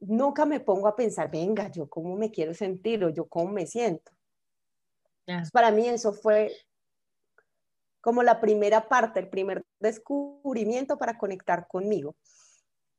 nunca 0.00 0.46
me 0.46 0.60
pongo 0.60 0.88
a 0.88 0.96
pensar, 0.96 1.30
venga, 1.30 1.70
yo 1.70 1.90
cómo 1.90 2.16
me 2.16 2.30
quiero 2.30 2.54
sentir 2.54 3.04
o 3.04 3.10
yo 3.10 3.26
cómo 3.26 3.52
me 3.52 3.66
siento. 3.66 4.12
Para 5.52 5.70
mí 5.70 5.86
eso 5.86 6.14
fue 6.14 6.52
como 8.06 8.22
la 8.22 8.40
primera 8.40 8.88
parte, 8.88 9.18
el 9.18 9.28
primer 9.28 9.64
descubrimiento 9.80 10.96
para 10.96 11.18
conectar 11.18 11.66
conmigo. 11.66 12.14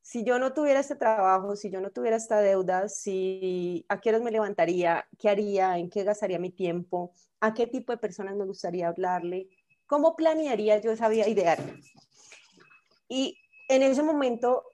Si 0.02 0.26
yo 0.26 0.38
no 0.38 0.52
tuviera 0.52 0.82
este 0.82 0.98
trabajo, 0.98 1.56
si 1.56 1.70
yo 1.70 1.80
no 1.80 1.92
tuviera 1.92 2.18
esta 2.18 2.42
deuda, 2.42 2.90
si 2.90 3.86
a 3.88 4.02
qué 4.02 4.10
horas 4.10 4.22
me 4.22 4.32
levantaría, 4.32 5.08
qué 5.18 5.30
haría, 5.30 5.78
en 5.78 5.90
qué 5.90 6.04
gastaría 6.04 6.40
mi 6.40 6.52
tiempo, 6.52 7.14
a 7.40 7.54
qué 7.54 7.68
tipo 7.68 7.94
de 7.94 8.00
personas 8.00 8.36
me 8.36 8.44
gustaría 8.44 8.90
hablarle, 8.90 9.48
cómo 9.86 10.18
planearía 10.18 10.82
yo 10.82 10.92
esa 10.92 11.08
vida 11.08 11.26
ideal. 11.26 11.58
Y 13.08 13.38
en 13.70 13.84
ese 13.84 14.04
momento, 14.04 14.66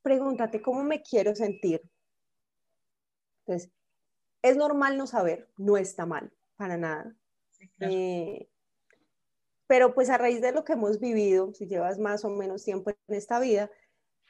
pregúntate 0.00 0.62
cómo 0.62 0.82
me 0.84 1.02
quiero 1.02 1.34
sentir. 1.34 1.82
Entonces, 3.44 3.70
es 4.40 4.56
normal 4.56 4.96
no 4.96 5.06
saber, 5.06 5.50
no 5.58 5.76
está 5.76 6.06
mal, 6.06 6.32
para 6.56 6.78
nada. 6.78 7.14
Eh, 7.80 8.48
pero 9.72 9.94
pues 9.94 10.10
a 10.10 10.18
raíz 10.18 10.42
de 10.42 10.52
lo 10.52 10.66
que 10.66 10.74
hemos 10.74 11.00
vivido, 11.00 11.54
si 11.54 11.66
llevas 11.66 11.98
más 11.98 12.26
o 12.26 12.28
menos 12.28 12.62
tiempo 12.62 12.90
en 12.90 13.16
esta 13.16 13.40
vida, 13.40 13.70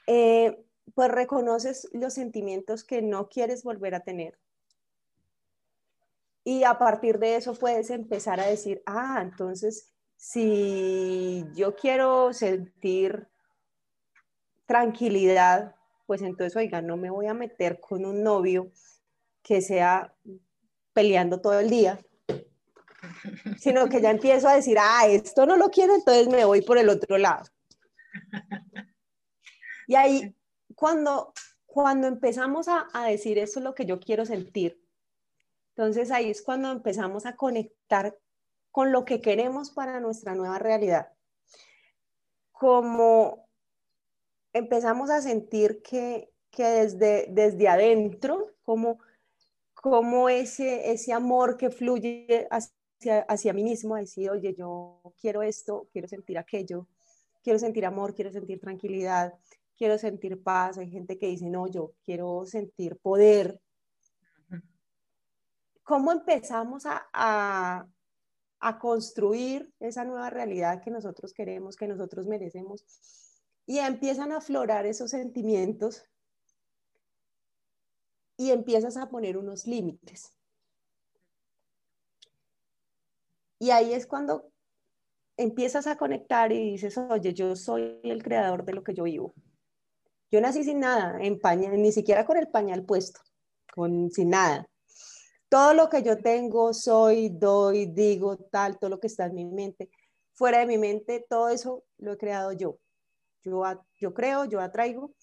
eh, 0.07 0.65
pues 0.95 1.11
reconoces 1.11 1.89
los 1.93 2.15
sentimientos 2.15 2.85
que 2.85 3.03
no 3.03 3.29
quieres 3.29 3.65
volver 3.65 3.97
a 3.97 4.05
tener. 4.05 4.39
Y 6.45 6.63
a 6.63 6.79
partir 6.79 7.19
de 7.19 7.35
eso 7.35 7.55
puedes 7.55 7.91
empezar 7.91 8.39
a 8.39 8.47
decir, 8.47 8.85
ah, 8.87 9.19
entonces 9.21 9.93
si 10.15 11.45
yo 11.57 11.75
quiero 11.75 12.33
sentir 12.33 13.27
tranquilidad, 14.67 15.75
pues 16.07 16.23
entonces, 16.23 16.55
oiga, 16.55 16.83
no 16.83 16.97
me 16.97 17.11
voy 17.11 17.27
a 17.27 17.35
meter 17.35 17.81
con 17.81 18.07
un 18.07 18.23
novio 18.23 18.71
que 19.43 19.61
sea 19.61 20.15
peleando 20.93 21.41
todo 21.41 21.59
el 21.59 21.69
día, 21.69 21.99
sino 23.59 23.89
que 23.89 24.01
ya 24.01 24.11
empiezo 24.11 24.49
a 24.49 24.55
decir, 24.55 24.77
ah, 24.81 25.07
esto 25.07 25.47
no 25.47 25.57
lo 25.57 25.71
quiero, 25.71 25.95
entonces 25.95 26.29
me 26.29 26.45
voy 26.45 26.63
por 26.63 26.79
el 26.79 26.89
otro 26.89 27.19
lado. 27.19 27.45
Y 29.87 29.95
ahí, 29.95 30.35
cuando, 30.75 31.33
cuando 31.67 32.07
empezamos 32.07 32.69
a, 32.69 32.87
a 32.93 33.07
decir, 33.07 33.39
eso 33.39 33.61
es 33.61 33.65
lo 33.65 33.75
que 33.75 33.87
yo 33.87 34.01
quiero 34.01 34.25
sentir, 34.25 34.83
entonces 35.75 36.11
ahí 36.11 36.31
es 36.31 36.43
cuando 36.43 36.71
empezamos 36.71 37.27
a 37.27 37.37
conectar 37.37 38.17
con 38.71 38.93
lo 38.93 39.05
que 39.05 39.21
queremos 39.21 39.71
para 39.71 40.01
nuestra 40.01 40.35
nueva 40.35 40.59
realidad. 40.59 41.13
Como 42.51 43.49
empezamos 44.53 45.11
a 45.11 45.23
sentir 45.23 45.83
que, 45.83 46.31
que 46.51 46.65
desde, 46.65 47.27
desde 47.31 47.69
adentro, 47.69 48.51
como, 48.63 48.99
como 49.75 50.29
ese, 50.29 50.93
ese 50.93 51.13
amor 51.13 51.57
que 51.57 51.71
fluye 51.71 52.47
hacia, 52.51 52.82
mí 53.53 53.65
mismo, 53.65 53.95
a 53.95 54.01
decir, 54.01 54.31
oye, 54.31 54.55
yo 54.55 55.01
quiero 55.21 55.43
esto, 55.43 55.89
quiero 55.93 56.09
sentir 56.09 56.39
aquello, 56.39 56.87
quiero 57.43 57.59
sentir 57.59 57.85
amor, 57.85 58.15
quiero 58.15 58.33
sentir 58.33 58.61
tranquilidad, 58.61 59.35
quiero 59.77 59.99
sentir 59.99 60.43
paz. 60.43 60.79
Hay 60.79 60.91
gente 60.91 61.19
que 61.19 61.27
dice, 61.27 61.47
no, 61.47 61.67
yo 61.67 61.95
quiero 62.05 62.45
sentir 62.47 62.97
poder. 62.99 63.61
¿Cómo 65.83 66.13
empezamos 66.13 66.87
a, 66.87 67.09
a, 67.13 67.87
a 68.61 68.79
construir 68.79 69.73
esa 69.81 70.05
nueva 70.05 70.31
realidad 70.31 70.81
que 70.81 70.91
nosotros 70.91 71.33
queremos, 71.33 71.77
que 71.77 71.89
nosotros 71.89 72.27
merecemos? 72.27 72.85
Y 73.67 73.79
empiezan 73.79 74.33
a 74.33 74.39
aflorar 74.39 74.87
esos 74.87 75.11
sentimientos 75.11 76.05
y 78.37 78.51
empiezas 78.51 78.97
a 78.97 79.09
poner 79.09 79.37
unos 79.37 79.67
límites. 79.67 80.33
Y 83.63 83.71
ahí 83.71 83.95
es 83.95 84.09
cuando 84.09 84.51
empiezas 85.37 85.87
a 85.87 85.97
conectar 85.97 86.51
y 86.51 86.73
dices, 86.73 86.99
oye, 86.99 87.33
yo 87.33 87.55
soy 87.55 88.01
el 88.03 88.21
creador 88.21 88.65
de 88.65 88.73
lo 88.73 88.83
que 88.83 88.93
yo 88.93 89.05
vivo. 89.05 89.35
Yo 90.33 90.41
nací 90.41 90.65
sin 90.65 90.81
nada, 90.81 91.17
en 91.21 91.39
pañal, 91.39 91.81
ni 91.81 91.93
siquiera 91.93 92.27
con 92.27 92.37
el 92.39 92.49
pañal 92.49 92.85
puesto, 92.85 93.21
con, 93.73 94.11
sin 94.11 94.31
nada. 94.31 94.67
Todo 95.49 95.75
lo 95.75 95.89
que 95.89 96.03
yo 96.03 96.19
tengo, 96.19 96.75
soy, 96.75 97.29
doy, 97.29 97.87
digo, 97.87 98.37
tal, 98.37 98.81
todo 98.81 98.91
lo 98.91 98.99
que 98.99 99.07
está 99.07 99.27
en 99.27 99.35
mi 99.37 99.45
mente, 99.45 99.91
fuera 100.33 100.59
de 100.59 100.67
mi 100.67 100.79
mente, 100.79 101.25
todo 101.31 101.49
eso 101.49 101.85
lo 101.99 102.15
he 102.15 102.19
creado 102.19 102.51
yo. 102.51 102.81
Yo, 103.45 103.63
yo 103.95 104.13
creo, 104.13 104.45
yo 104.47 104.61
atraigo. 104.61 105.15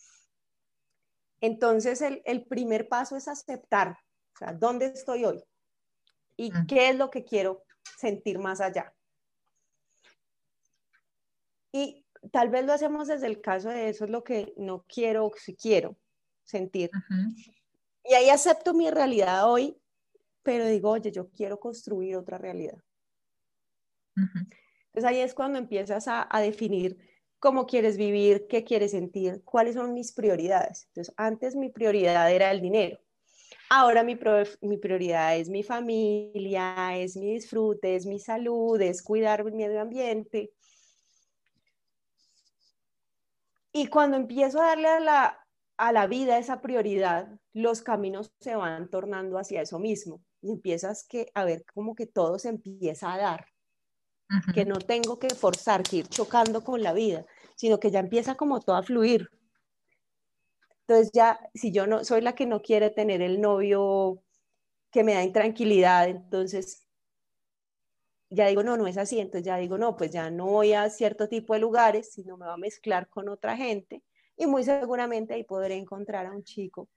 Entonces, 1.41 2.01
el, 2.01 2.21
el 2.23 2.45
primer 2.45 2.87
paso 2.87 3.17
es 3.17 3.27
aceptar, 3.27 3.97
o 4.33 4.37
sea, 4.37 4.53
¿dónde 4.53 4.85
estoy 4.85 5.25
hoy? 5.25 5.43
¿Y 6.37 6.53
qué 6.67 6.91
es 6.91 6.95
lo 6.95 7.09
que 7.09 7.25
quiero 7.25 7.65
sentir 7.97 8.39
más 8.39 8.61
allá. 8.61 8.93
Y 11.71 12.05
tal 12.31 12.49
vez 12.49 12.65
lo 12.65 12.73
hacemos 12.73 13.07
desde 13.07 13.27
el 13.27 13.41
caso 13.41 13.69
de 13.69 13.89
eso 13.89 14.05
es 14.05 14.11
lo 14.11 14.23
que 14.23 14.53
no 14.57 14.85
quiero 14.87 15.25
o 15.25 15.31
si 15.35 15.55
quiero 15.55 15.95
sentir. 16.43 16.89
Y 18.03 18.13
ahí 18.13 18.29
acepto 18.29 18.73
mi 18.73 18.89
realidad 18.89 19.49
hoy, 19.49 19.77
pero 20.43 20.65
digo, 20.65 20.89
oye, 20.89 21.11
yo 21.11 21.29
quiero 21.29 21.59
construir 21.59 22.15
otra 22.15 22.37
realidad. 22.37 22.77
Entonces 24.15 25.03
ahí 25.05 25.19
es 25.19 25.33
cuando 25.33 25.59
empiezas 25.59 26.07
a, 26.07 26.27
a, 26.29 26.41
definir 26.41 26.97
cómo 27.39 27.65
quieres 27.67 27.95
vivir, 27.95 28.47
qué 28.49 28.65
quieres 28.65 28.91
sentir, 28.91 29.43
cuáles 29.43 29.75
son 29.75 29.93
mis 29.93 30.11
prioridades. 30.11 30.85
Entonces 30.87 31.13
antes 31.15 31.55
mi 31.55 31.69
prioridad 31.69 32.29
era 32.31 32.51
el 32.51 32.59
dinero. 32.59 32.99
Ahora 33.71 34.03
mi, 34.03 34.15
prioridad 34.15 35.37
es 35.37 35.47
mi 35.47 35.61
familia, 35.61 36.97
es 36.97 37.15
mi 37.15 37.33
disfrute, 37.33 37.95
es 37.95 38.07
mi 38.07 38.19
salud, 38.19 38.81
es 38.81 39.03
cuidar 39.03 39.43
mi 39.43 39.51
medio 39.51 39.79
ambiente. 39.79 40.51
Y 43.71 43.87
cuando 43.87 44.17
empiezo 44.17 44.59
a 44.59 44.67
darle 44.69 44.87
a 44.87 44.99
la, 44.99 45.47
a 45.77 45.91
la 45.91 46.07
vida 46.07 46.39
esa 46.39 46.61
prioridad, 46.61 47.39
los 47.53 47.83
caminos 47.83 48.33
se 48.39 48.55
van 48.55 48.89
tornando 48.89 49.37
hacia 49.37 49.61
eso 49.61 49.77
mismo. 49.77 50.23
Y 50.41 50.51
empiezas 50.51 51.05
que, 51.07 51.31
a 51.35 51.45
ver 51.45 51.63
como 51.71 51.93
que 51.93 52.07
todo 52.07 52.39
se 52.39 52.49
empieza 52.49 53.13
a 53.13 53.17
dar. 53.19 53.45
Que 54.53 54.65
no 54.65 54.79
tengo 54.79 55.19
que 55.19 55.29
forzar, 55.29 55.83
que 55.83 55.97
ir 55.97 56.07
chocando 56.07 56.63
con 56.63 56.81
la 56.81 56.93
vida, 56.93 57.25
sino 57.55 57.79
que 57.79 57.91
ya 57.91 57.99
empieza 57.99 58.35
como 58.35 58.61
todo 58.61 58.75
a 58.75 58.83
fluir. 58.83 59.29
Entonces 60.89 61.11
ya, 61.13 61.39
si 61.53 61.71
yo 61.71 61.85
no 61.85 62.03
soy 62.03 62.21
la 62.21 62.33
que 62.33 62.47
no 62.47 62.63
quiere 62.63 62.89
tener 62.89 63.21
el 63.21 63.39
novio 63.39 64.23
que 64.89 65.03
me 65.03 65.13
da 65.13 65.21
intranquilidad, 65.21 66.09
entonces 66.09 66.87
ya 68.31 68.47
digo, 68.47 68.63
no, 68.63 68.75
no 68.75 68.87
es 68.87 68.97
así, 68.97 69.19
entonces 69.19 69.45
ya 69.45 69.57
digo, 69.57 69.77
no, 69.77 69.95
pues 69.95 70.09
ya 70.09 70.31
no 70.31 70.47
voy 70.47 70.73
a 70.73 70.89
cierto 70.89 71.29
tipo 71.29 71.53
de 71.53 71.59
lugares, 71.59 72.11
sino 72.11 72.37
me 72.37 72.47
va 72.47 72.55
a 72.55 72.57
mezclar 72.57 73.07
con 73.07 73.29
otra 73.29 73.55
gente 73.55 74.01
y 74.35 74.47
muy 74.47 74.63
seguramente 74.63 75.35
ahí 75.35 75.43
podré 75.43 75.75
encontrar 75.75 76.25
a 76.25 76.31
un 76.31 76.43
chico 76.43 76.89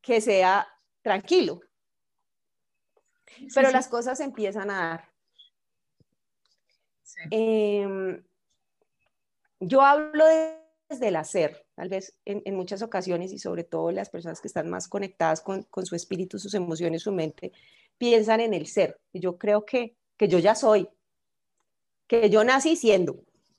que 0.00 0.22
sea 0.22 0.66
tranquilo. 1.02 1.60
Pero 3.54 3.70
las 3.72 3.88
cosas 3.88 4.20
empiezan 4.20 4.70
a 4.70 4.88
dar. 4.88 5.12
Em, 7.30 8.24
yo 9.60 9.82
hablo 9.82 10.24
desde 10.88 11.08
el 11.08 11.16
hacer 11.16 11.65
tal 11.76 11.90
vez 11.90 12.16
en, 12.24 12.56
muchas 12.56 12.80
ocasiones 12.80 13.32
y 13.32 13.38
sobre 13.38 13.62
todo 13.62 13.92
las 13.92 14.08
personas 14.08 14.40
que 14.40 14.48
están 14.48 14.68
más 14.68 14.88
conectadas 14.88 15.42
con, 15.42 15.66
su 15.84 15.94
espíritu, 15.94 16.38
sus 16.38 16.54
emociones, 16.54 17.02
su 17.02 17.12
mente, 17.12 17.52
piensan 17.98 18.40
en 18.40 18.54
el 18.54 18.66
ser. 18.66 18.98
Y 19.12 19.20
yo 19.20 19.36
creo 19.36 19.66
que, 19.66 19.94
que 20.16 20.26
yo 20.26 20.38
ya 20.38 20.54
soy, 20.54 20.88
que 22.06 22.30
yo 22.30 22.44
nací 22.44 22.76
siendo. 22.76 23.12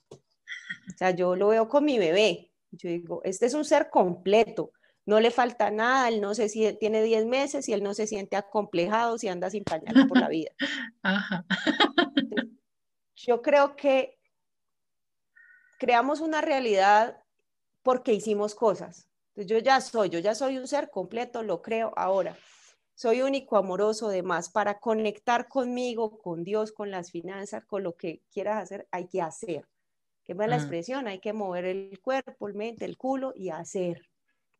O 0.10 0.98
sea, 0.98 1.12
yo 1.12 1.36
lo 1.36 1.50
veo 1.50 1.70
con 1.70 1.86
mi 1.86 2.00
bebé. 2.00 2.52
Yo 2.72 2.90
digo, 2.90 3.22
este 3.24 3.46
es 3.46 3.54
un 3.54 3.64
ser 3.64 3.92
completo, 3.92 4.72
no 5.06 5.20
le 5.20 5.30
falta 5.30 5.70
nada, 5.70 6.10
él 6.10 6.20
no 6.20 6.34
sé 6.34 6.50
si 6.50 6.74
tiene 6.74 7.04
10 7.04 7.28
meses 7.28 7.70
y 7.70 7.74
él 7.74 7.84
no 7.84 7.94
se 7.94 8.08
siente 8.08 8.36
acomplejado 8.36 9.18
si 9.18 9.28
anda 9.28 9.50
sin 9.50 9.64
pañales 9.64 10.06
por 10.08 10.20
la 10.20 10.28
vida. 10.28 10.52
Yo 13.16 13.42
creo 13.42 13.76
que 13.76 14.20
creamos 15.80 16.20
una 16.20 16.42
realidad 16.42 17.24
porque 17.88 18.12
hicimos 18.12 18.54
cosas. 18.54 19.08
Entonces 19.30 19.50
yo 19.50 19.60
ya 19.60 19.80
soy, 19.80 20.10
yo 20.10 20.20
ya 20.20 20.36
soy 20.36 20.58
un 20.58 20.68
ser 20.68 20.90
completo, 20.90 21.42
lo 21.42 21.62
creo 21.62 21.94
ahora. 21.96 22.38
Soy 22.96 23.22
único, 23.22 23.56
amoroso, 23.56 24.10
demás. 24.10 24.50
Para 24.50 24.78
conectar 24.78 25.48
conmigo, 25.48 26.18
con 26.18 26.44
Dios, 26.44 26.74
con 26.74 26.92
las 26.92 27.12
finanzas, 27.12 27.64
con 27.64 27.84
lo 27.84 27.96
que 27.96 28.24
quieras 28.30 28.62
hacer, 28.62 28.90
hay 28.92 29.08
que 29.08 29.22
hacer. 29.22 29.70
¿Qué 30.26 30.34
es 30.34 30.38
la 30.38 30.58
expresión? 30.58 31.08
Hay 31.08 31.20
que 31.22 31.32
mover 31.32 31.64
el 31.64 31.98
cuerpo, 32.02 32.50
el 32.50 32.56
mente, 32.56 32.84
el 32.84 32.98
culo 32.98 33.32
y 33.34 33.52
hacer. 33.52 34.02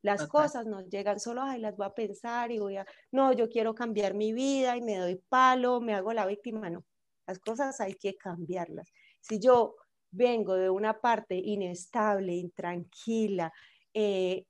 Las 0.00 0.26
cosas 0.26 0.64
nos 0.64 0.88
llegan 0.88 1.20
solo, 1.20 1.42
ay, 1.42 1.60
las 1.60 1.76
voy 1.76 1.84
a 1.84 1.92
pensar 1.92 2.50
y 2.50 2.58
voy 2.58 2.78
a, 2.78 2.86
no, 3.12 3.34
yo 3.34 3.50
quiero 3.50 3.74
cambiar 3.74 4.14
mi 4.14 4.32
vida 4.32 4.74
y 4.74 4.80
me 4.80 4.96
doy 4.96 5.22
palo, 5.28 5.82
me 5.82 5.92
hago 5.92 6.14
la 6.14 6.24
víctima. 6.24 6.70
No, 6.70 6.82
las 7.26 7.38
cosas 7.40 7.78
hay 7.82 7.92
que 7.92 8.16
cambiarlas. 8.16 8.90
Si 9.20 9.38
yo 9.38 9.76
vengo 10.10 10.54
de 10.54 10.70
una 10.70 11.00
parte 11.00 11.36
inestable, 11.36 12.34
intranquila, 12.34 13.52
eh, 13.92 14.46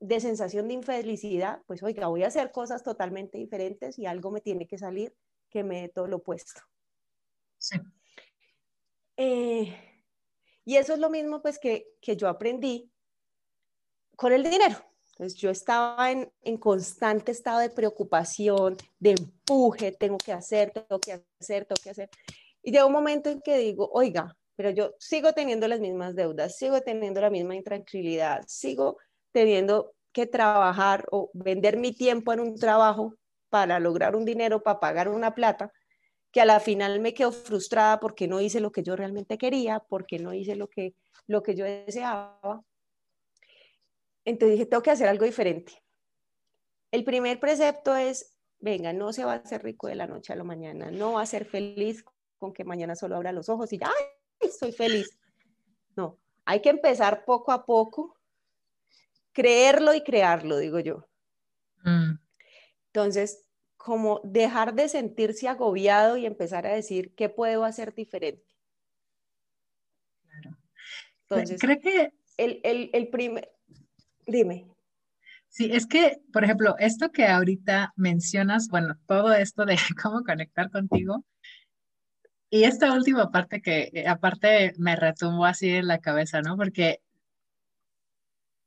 de 0.00 0.20
sensación 0.20 0.66
de 0.66 0.74
infelicidad, 0.74 1.62
pues 1.66 1.82
oiga, 1.82 2.08
voy 2.08 2.24
a 2.24 2.26
hacer 2.26 2.50
cosas 2.50 2.82
totalmente 2.82 3.38
diferentes 3.38 3.98
y 3.98 4.06
algo 4.06 4.32
me 4.32 4.40
tiene 4.40 4.66
que 4.66 4.76
salir 4.76 5.14
que 5.48 5.62
me 5.62 5.82
dé 5.82 5.88
todo 5.90 6.08
lo 6.08 6.16
opuesto. 6.16 6.60
Sí. 7.58 7.76
Eh, 9.16 9.76
y 10.64 10.76
eso 10.76 10.94
es 10.94 10.98
lo 10.98 11.08
mismo 11.08 11.40
pues 11.40 11.58
que, 11.58 11.86
que 12.00 12.16
yo 12.16 12.28
aprendí 12.28 12.90
con 14.16 14.32
el 14.32 14.42
dinero. 14.42 14.76
Entonces 15.12 15.38
yo 15.38 15.50
estaba 15.50 16.10
en, 16.10 16.32
en, 16.42 16.56
constante 16.56 17.30
estado 17.30 17.60
de 17.60 17.70
preocupación, 17.70 18.76
de 18.98 19.10
empuje, 19.12 19.92
tengo 19.92 20.18
que 20.18 20.32
hacer, 20.32 20.72
tengo 20.72 20.98
que 20.98 21.22
hacer, 21.38 21.64
tengo 21.64 21.80
que 21.80 21.90
hacer. 21.90 22.10
Y 22.62 22.72
llega 22.72 22.86
un 22.86 22.92
momento 22.92 23.30
en 23.30 23.40
que 23.40 23.56
digo, 23.58 23.88
oiga, 23.92 24.36
pero 24.62 24.76
yo 24.76 24.94
sigo 25.00 25.32
teniendo 25.32 25.66
las 25.66 25.80
mismas 25.80 26.14
deudas, 26.14 26.56
sigo 26.56 26.80
teniendo 26.82 27.20
la 27.20 27.30
misma 27.30 27.56
intranquilidad, 27.56 28.44
sigo 28.46 28.96
teniendo 29.32 29.92
que 30.12 30.28
trabajar 30.28 31.04
o 31.10 31.32
vender 31.34 31.76
mi 31.76 31.90
tiempo 31.92 32.32
en 32.32 32.38
un 32.38 32.56
trabajo 32.56 33.16
para 33.48 33.80
lograr 33.80 34.14
un 34.14 34.24
dinero, 34.24 34.62
para 34.62 34.78
pagar 34.78 35.08
una 35.08 35.34
plata, 35.34 35.72
que 36.30 36.40
a 36.40 36.44
la 36.44 36.60
final 36.60 37.00
me 37.00 37.12
quedo 37.12 37.32
frustrada 37.32 37.98
porque 37.98 38.28
no 38.28 38.40
hice 38.40 38.60
lo 38.60 38.70
que 38.70 38.84
yo 38.84 38.94
realmente 38.94 39.36
quería, 39.36 39.80
porque 39.80 40.20
no 40.20 40.32
hice 40.32 40.54
lo 40.54 40.68
que, 40.68 40.94
lo 41.26 41.42
que 41.42 41.56
yo 41.56 41.64
deseaba. 41.64 42.62
Entonces 44.24 44.58
dije, 44.58 44.66
tengo 44.66 44.84
que 44.84 44.92
hacer 44.92 45.08
algo 45.08 45.24
diferente. 45.24 45.72
El 46.92 47.02
primer 47.02 47.40
precepto 47.40 47.96
es, 47.96 48.38
venga, 48.60 48.92
no 48.92 49.12
se 49.12 49.24
va 49.24 49.32
a 49.32 49.36
hacer 49.38 49.64
rico 49.64 49.88
de 49.88 49.96
la 49.96 50.06
noche 50.06 50.32
a 50.32 50.36
la 50.36 50.44
mañana, 50.44 50.92
no 50.92 51.14
va 51.14 51.22
a 51.22 51.26
ser 51.26 51.46
feliz 51.46 52.04
con 52.38 52.52
que 52.52 52.62
mañana 52.62 52.94
solo 52.94 53.16
abra 53.16 53.32
los 53.32 53.48
ojos 53.48 53.72
y 53.72 53.78
ya, 53.78 53.90
¡ay, 54.42 54.50
soy 54.50 54.72
feliz! 54.72 55.16
No, 55.96 56.18
hay 56.44 56.60
que 56.60 56.70
empezar 56.70 57.24
poco 57.24 57.52
a 57.52 57.64
poco 57.64 58.16
creerlo 59.32 59.94
y 59.94 60.02
crearlo, 60.02 60.58
digo 60.58 60.78
yo. 60.80 61.08
Mm. 61.84 62.18
Entonces, 62.86 63.48
como 63.76 64.20
dejar 64.24 64.74
de 64.74 64.88
sentirse 64.88 65.48
agobiado 65.48 66.16
y 66.16 66.26
empezar 66.26 66.66
a 66.66 66.74
decir, 66.74 67.14
¿qué 67.14 67.28
puedo 67.28 67.64
hacer 67.64 67.94
diferente? 67.94 68.46
Claro. 70.22 70.58
Entonces, 71.22 71.60
creo 71.60 71.80
que... 71.80 72.12
El, 72.36 72.60
el, 72.64 72.90
el 72.92 73.08
primer... 73.08 73.50
Dime. 74.26 74.68
Sí, 75.48 75.70
es 75.72 75.86
que, 75.86 76.20
por 76.32 76.44
ejemplo, 76.44 76.76
esto 76.78 77.10
que 77.10 77.26
ahorita 77.26 77.92
mencionas, 77.96 78.68
bueno, 78.68 78.98
todo 79.06 79.34
esto 79.34 79.66
de 79.66 79.76
cómo 80.02 80.22
conectar 80.22 80.70
contigo, 80.70 81.24
y 82.52 82.64
esta 82.64 82.92
última 82.92 83.30
parte 83.30 83.62
que 83.62 83.90
eh, 83.94 84.06
aparte 84.06 84.74
me 84.76 84.94
retumbó 84.94 85.46
así 85.46 85.70
en 85.70 85.86
la 85.86 86.00
cabeza, 86.00 86.42
¿no? 86.42 86.54
Porque 86.58 87.00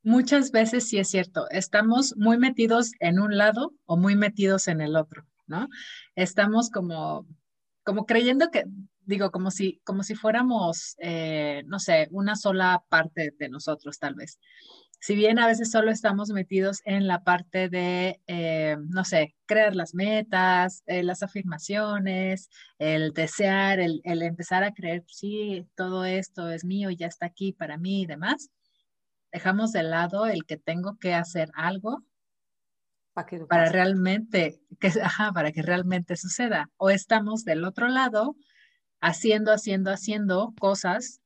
muchas 0.02 0.50
veces 0.50 0.88
sí 0.88 0.98
es 0.98 1.08
cierto, 1.08 1.48
estamos 1.50 2.16
muy 2.16 2.36
metidos 2.36 2.90
en 2.98 3.20
un 3.20 3.38
lado 3.38 3.74
o 3.84 3.96
muy 3.96 4.16
metidos 4.16 4.66
en 4.66 4.80
el 4.80 4.96
otro, 4.96 5.24
¿no? 5.46 5.68
Estamos 6.16 6.68
como, 6.68 7.28
como 7.84 8.06
creyendo 8.06 8.50
que, 8.50 8.64
digo, 9.04 9.30
como 9.30 9.52
si, 9.52 9.80
como 9.84 10.02
si 10.02 10.16
fuéramos, 10.16 10.96
eh, 10.98 11.62
no 11.66 11.78
sé, 11.78 12.08
una 12.10 12.34
sola 12.34 12.82
parte 12.88 13.34
de 13.38 13.48
nosotros 13.48 14.00
tal 14.00 14.16
vez. 14.16 14.40
Si 14.98 15.14
bien 15.14 15.38
a 15.38 15.46
veces 15.46 15.70
solo 15.70 15.90
estamos 15.90 16.30
metidos 16.30 16.80
en 16.84 17.06
la 17.06 17.22
parte 17.22 17.68
de, 17.68 18.20
eh, 18.26 18.76
no 18.88 19.04
sé, 19.04 19.36
crear 19.46 19.76
las 19.76 19.94
metas, 19.94 20.82
eh, 20.86 21.02
las 21.02 21.22
afirmaciones, 21.22 22.48
el 22.78 23.12
desear, 23.12 23.78
el, 23.78 24.00
el 24.04 24.22
empezar 24.22 24.64
a 24.64 24.72
creer, 24.72 25.04
sí, 25.06 25.66
todo 25.76 26.04
esto 26.04 26.50
es 26.50 26.64
mío 26.64 26.90
y 26.90 26.96
ya 26.96 27.06
está 27.06 27.26
aquí 27.26 27.52
para 27.52 27.78
mí 27.78 28.02
y 28.02 28.06
demás 28.06 28.50
dejamos 29.36 29.72
de 29.72 29.82
lado 29.82 30.26
el 30.26 30.46
que 30.46 30.56
tengo 30.56 30.96
que 30.98 31.12
hacer 31.12 31.50
algo 31.54 32.02
para, 33.48 33.70
realmente, 33.70 34.60
que, 34.80 34.90
para 35.34 35.52
que 35.52 35.62
realmente 35.62 36.16
suceda. 36.16 36.70
O 36.78 36.88
estamos 36.88 37.44
del 37.44 37.64
otro 37.64 37.88
lado 37.88 38.36
haciendo, 39.00 39.52
haciendo, 39.52 39.90
haciendo 39.90 40.54
cosas, 40.58 41.20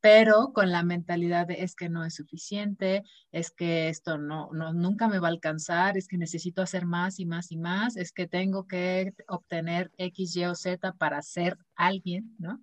pero 0.00 0.52
con 0.52 0.70
la 0.70 0.82
mentalidad 0.82 1.46
de 1.46 1.62
es 1.62 1.74
que 1.74 1.88
no 1.88 2.04
es 2.04 2.14
suficiente, 2.14 3.02
es 3.32 3.50
que 3.50 3.88
esto 3.88 4.18
no, 4.18 4.50
no, 4.52 4.72
nunca 4.72 5.08
me 5.08 5.18
va 5.18 5.28
a 5.28 5.30
alcanzar, 5.30 5.98
es 5.98 6.08
que 6.08 6.16
necesito 6.16 6.62
hacer 6.62 6.86
más 6.86 7.20
y 7.20 7.26
más 7.26 7.52
y 7.52 7.58
más, 7.58 7.96
es 7.96 8.12
que 8.12 8.26
tengo 8.26 8.66
que 8.66 9.14
obtener 9.28 9.90
X, 9.98 10.36
Y 10.36 10.44
o 10.46 10.54
Z 10.54 10.92
para 10.94 11.20
ser 11.22 11.58
alguien, 11.74 12.34
¿no? 12.38 12.62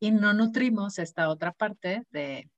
Y 0.00 0.10
no 0.10 0.32
nutrimos 0.32 0.98
esta 0.98 1.28
otra 1.28 1.52
parte 1.52 2.04
de 2.10 2.50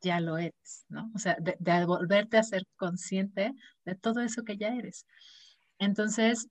ya 0.00 0.20
lo 0.20 0.38
eres, 0.38 0.84
¿no? 0.88 1.10
O 1.14 1.18
sea, 1.18 1.36
de, 1.40 1.84
volverte 1.84 2.38
a 2.38 2.42
ser 2.42 2.64
consciente 2.76 3.52
de 3.84 3.94
todo 3.94 4.20
eso 4.20 4.44
que 4.44 4.56
ya 4.56 4.74
eres. 4.74 5.06
Entonces, 5.78 6.48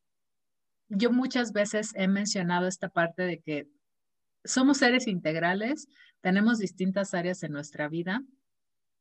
yo 0.89 1.11
muchas 1.11 1.51
veces 1.53 1.91
he 1.95 2.07
mencionado 2.07 2.67
esta 2.67 2.89
parte 2.89 3.23
de 3.23 3.39
que 3.39 3.67
somos 4.43 4.77
seres 4.77 5.07
integrales, 5.07 5.87
tenemos 6.25 6.57
distintas 6.57 7.13
áreas 7.13 7.43
en 7.43 7.51
nuestra 7.51 7.87
vida 7.87 8.23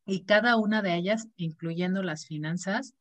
y 0.04 0.26
cada 0.26 0.58
una 0.58 0.82
de 0.82 0.94
ellas, 0.94 1.26
incluyendo 1.36 2.02
las 2.02 2.26
finanzas, 2.26 2.92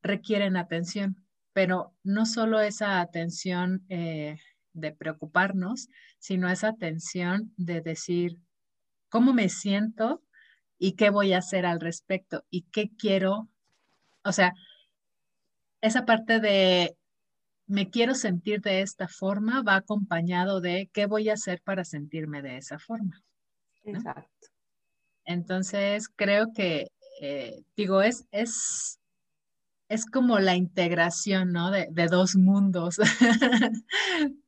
requieren 0.00 0.56
atención, 0.56 1.22
pero 1.52 1.94
no 2.02 2.24
solo 2.24 2.60
esa 2.60 3.02
atención 3.02 3.84
eh, 3.90 4.38
de 4.72 4.92
preocuparnos, 4.92 5.90
sino 6.18 6.48
esa 6.48 6.68
atención 6.68 7.52
de 7.58 7.82
decir, 7.82 8.40
¿cómo 9.10 9.34
me 9.34 9.50
siento 9.50 10.22
y 10.78 10.92
qué 10.92 11.10
voy 11.10 11.34
a 11.34 11.40
hacer 11.40 11.66
al 11.66 11.78
respecto 11.78 12.46
y 12.48 12.62
qué 12.72 12.88
quiero, 12.96 13.50
o 14.24 14.32
sea, 14.32 14.54
esa 15.82 16.06
parte 16.06 16.40
de 16.40 16.96
me 17.66 17.90
quiero 17.90 18.14
sentir 18.14 18.62
de 18.62 18.80
esta 18.80 19.08
forma 19.08 19.62
va 19.62 19.76
acompañado 19.76 20.62
de 20.62 20.88
qué 20.90 21.04
voy 21.04 21.28
a 21.28 21.34
hacer 21.34 21.60
para 21.60 21.84
sentirme 21.84 22.40
de 22.40 22.56
esa 22.56 22.78
forma. 22.78 23.22
Exacto. 23.96 24.48
Entonces, 25.24 26.08
creo 26.08 26.52
que, 26.54 26.88
eh, 27.20 27.62
digo, 27.76 28.02
es, 28.02 28.26
es, 28.30 28.98
es 29.88 30.06
como 30.06 30.38
la 30.38 30.56
integración, 30.56 31.52
¿no? 31.52 31.70
De, 31.70 32.08
dos 32.10 32.34
mundos. 32.34 32.96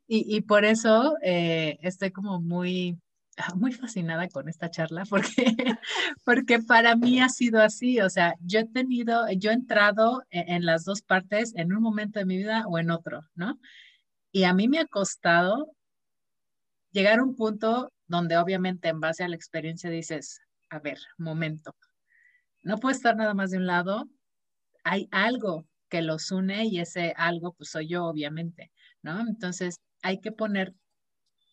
y, 0.07 0.41
por 0.43 0.65
eso 0.65 1.17
eh, 1.23 1.79
estoy 1.83 2.11
como 2.13 2.41
muy, 2.41 2.99
muy 3.57 3.73
fascinada 3.73 4.29
con 4.29 4.49
esta 4.49 4.71
charla 4.71 5.05
porque, 5.09 5.45
porque 6.25 6.61
para 6.61 6.97
mí 6.97 7.21
ha 7.21 7.29
sido 7.29 7.61
así, 7.61 8.01
o 8.01 8.09
sea, 8.09 8.35
yo 8.41 8.61
he 8.61 8.67
tenido, 8.67 9.27
yo 9.37 9.51
he 9.51 9.55
entrado 9.55 10.23
en, 10.31 10.49
en, 10.49 10.65
las 10.65 10.85
dos 10.85 11.03
partes 11.03 11.53
en 11.57 11.75
un 11.75 11.83
momento 11.83 12.19
de 12.19 12.27
mi 12.27 12.39
vida 12.39 12.65
o 12.69 12.79
en 12.79 12.91
otro, 12.91 13.23
¿no? 13.35 13.59
Y 14.33 14.45
a 14.45 14.55
mí 14.55 14.69
me 14.69 14.79
ha 14.79 14.87
costado 14.87 15.75
llegar 16.93 17.19
a 17.19 17.25
un 17.25 17.37
punto 17.37 17.91
donde 18.11 18.37
obviamente 18.37 18.89
en 18.89 18.99
base 18.99 19.23
a 19.23 19.29
la 19.29 19.37
experiencia 19.37 19.89
dices, 19.89 20.41
a 20.69 20.81
ver, 20.81 20.99
momento, 21.17 21.77
no 22.65 22.79
puedo 22.79 22.93
estar 22.93 23.15
nada 23.15 23.35
más 23.35 23.53
de 23.53 23.59
un 23.59 23.67
lado, 23.67 24.09
hay 24.83 25.09
algo 25.13 25.65
que 25.89 26.03
los 26.03 26.33
une 26.33 26.65
y 26.65 26.81
ese 26.81 27.15
algo 27.17 27.53
pues 27.53 27.71
soy 27.71 27.87
yo 27.89 28.05
obviamente, 28.07 28.73
¿no? 29.03 29.21
Entonces 29.21 29.77
hay 30.03 30.21
que 30.21 30.33
poner 30.33 30.75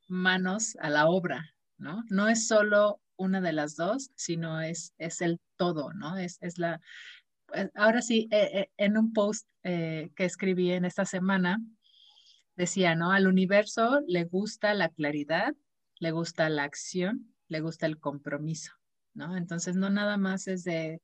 manos 0.07 0.75
a 0.81 0.89
la 0.89 1.07
obra, 1.07 1.53
¿no? 1.77 2.03
No 2.09 2.27
es 2.27 2.47
solo 2.47 3.01
una 3.17 3.39
de 3.39 3.53
las 3.53 3.75
dos, 3.75 4.09
sino 4.15 4.59
es, 4.59 4.93
es 4.97 5.21
el 5.21 5.39
todo, 5.57 5.93
¿no? 5.93 6.17
Es, 6.17 6.39
es 6.41 6.57
la... 6.57 6.81
Eh, 7.53 7.69
ahora 7.75 8.01
sí, 8.01 8.27
eh, 8.31 8.49
eh, 8.53 8.71
en 8.77 8.97
un 8.97 9.13
post 9.13 9.47
que 9.63 10.11
escribí 10.17 10.71
en 10.71 10.85
esta 10.85 11.03
semana, 11.03 11.59
decía, 12.55 12.95
¿no? 12.95 13.11
Al 13.11 13.27
universo 13.27 14.01
le 14.07 14.23
gusta 14.23 14.73
la 14.73 14.87
claridad, 14.87 15.53
le 15.99 16.11
gusta 16.11 16.49
la 16.49 16.63
acción, 16.63 17.33
le 17.47 17.61
gusta 17.61 17.85
el 17.85 17.99
compromiso, 17.99 18.73
¿no? 19.13 19.35
Entonces, 19.37 19.75
no 19.75 19.89
nada 19.89 20.17
más 20.17 20.47
es 20.47 20.63
de... 20.63 21.01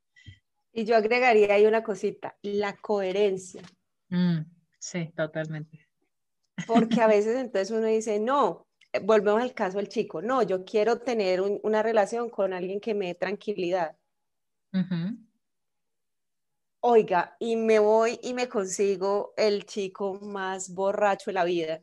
Y 0.72 0.86
yo 0.86 0.96
agregaría 0.96 1.54
ahí 1.54 1.66
una 1.66 1.84
cosita, 1.84 2.38
la 2.42 2.76
coherencia. 2.78 3.62
Mm, 4.10 4.40
sí, 4.80 5.12
totalmente. 5.16 5.88
Porque 6.68 7.02
a 7.02 7.08
veces 7.08 7.38
entonces 7.38 7.72
uno 7.72 7.88
dice, 7.88 8.20
no, 8.20 8.68
eh, 8.92 9.00
volvemos 9.00 9.42
al 9.42 9.54
caso 9.54 9.78
del 9.78 9.90
chico, 9.90 10.22
no, 10.22 10.42
yo 10.44 10.66
quiero 10.66 11.00
tener 11.00 11.42
una 11.42 11.84
relación 11.84 12.30
con 12.30 12.54
alguien 12.54 12.80
que 12.80 12.94
me 12.94 13.08
dé 13.08 13.16
tranquilidad. 13.16 13.98
Oiga, 16.80 17.38
y 17.40 17.56
me 17.56 17.80
voy 17.80 18.20
y 18.24 18.34
me 18.34 18.50
consigo 18.50 19.34
el 19.38 19.66
chico 19.66 20.20
más 20.22 20.74
borracho 20.74 21.30
de 21.30 21.34
la 21.34 21.44
vida. 21.44 21.82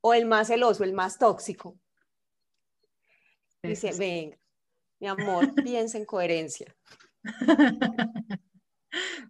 O 0.00 0.14
el 0.14 0.26
más 0.26 0.48
celoso, 0.48 0.84
el 0.84 0.92
más 0.92 1.18
tóxico. 1.18 1.78
Dice, 3.62 3.92
venga, 3.98 4.38
mi 5.00 5.08
amor, 5.08 5.54
piensa 5.64 5.98
en 5.98 6.04
coherencia. 6.04 6.74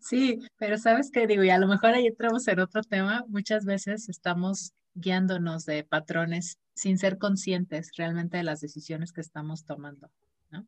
Sí, 0.01 0.39
pero 0.57 0.79
sabes 0.79 1.11
qué 1.11 1.26
digo, 1.26 1.43
y 1.43 1.51
a 1.51 1.59
lo 1.59 1.66
mejor 1.66 1.91
ahí 1.91 2.07
entramos 2.07 2.47
en 2.49 2.61
otro 2.61 2.83
tema, 2.83 3.24
muchas 3.29 3.64
veces 3.64 4.09
estamos 4.09 4.72
guiándonos 4.95 5.64
de 5.64 5.85
patrones 5.85 6.59
sin 6.74 6.99
ser 6.99 7.18
conscientes 7.18 7.91
realmente 7.97 8.37
de 8.37 8.45
las 8.45 8.61
decisiones 8.61 9.12
que 9.12 9.20
estamos 9.20 9.64
tomando, 9.64 10.11
¿no? 10.51 10.66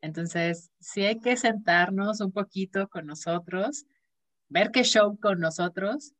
Entonces, 0.00 0.70
sí 0.78 1.02
hay 1.02 1.18
que 1.18 1.36
sentarnos 1.36 2.20
un 2.20 2.30
poquito 2.30 2.88
con 2.88 3.06
nosotros, 3.06 3.84
ver 4.48 4.70
qué 4.70 4.84
show 4.84 5.18
con 5.18 5.40
nosotros, 5.40 6.14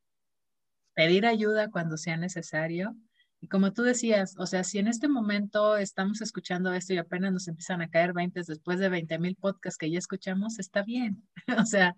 pedir 0.99 1.26
ayuda 1.26 1.70
cuando 1.70 1.96
sea 1.96 2.16
necesario. 2.16 2.96
Y 3.40 3.46
como 3.46 3.72
tú 3.72 3.84
decías, 3.84 4.34
o 4.36 4.46
sea, 4.46 4.64
si 4.64 4.80
en 4.80 4.88
este 4.88 5.07
momento 5.07 5.76
estamos 5.76 6.20
escuchando 6.20 6.72
esto 6.72 6.92
y 6.92 6.99
apenas 6.99 7.32
nos 7.32 7.46
empiezan 7.46 7.80
a 7.82 7.88
caer 7.88 8.12
20 8.12 8.42
después 8.44 8.80
de 8.80 8.88
20 8.88 9.16
mil 9.20 9.36
podcasts 9.36 9.78
que 9.78 9.92
ya 9.92 9.99
escuchamos, 10.01 10.59
está 10.59 10.82
bien. 10.82 11.22
o 11.57 11.64
sea, 11.64 11.94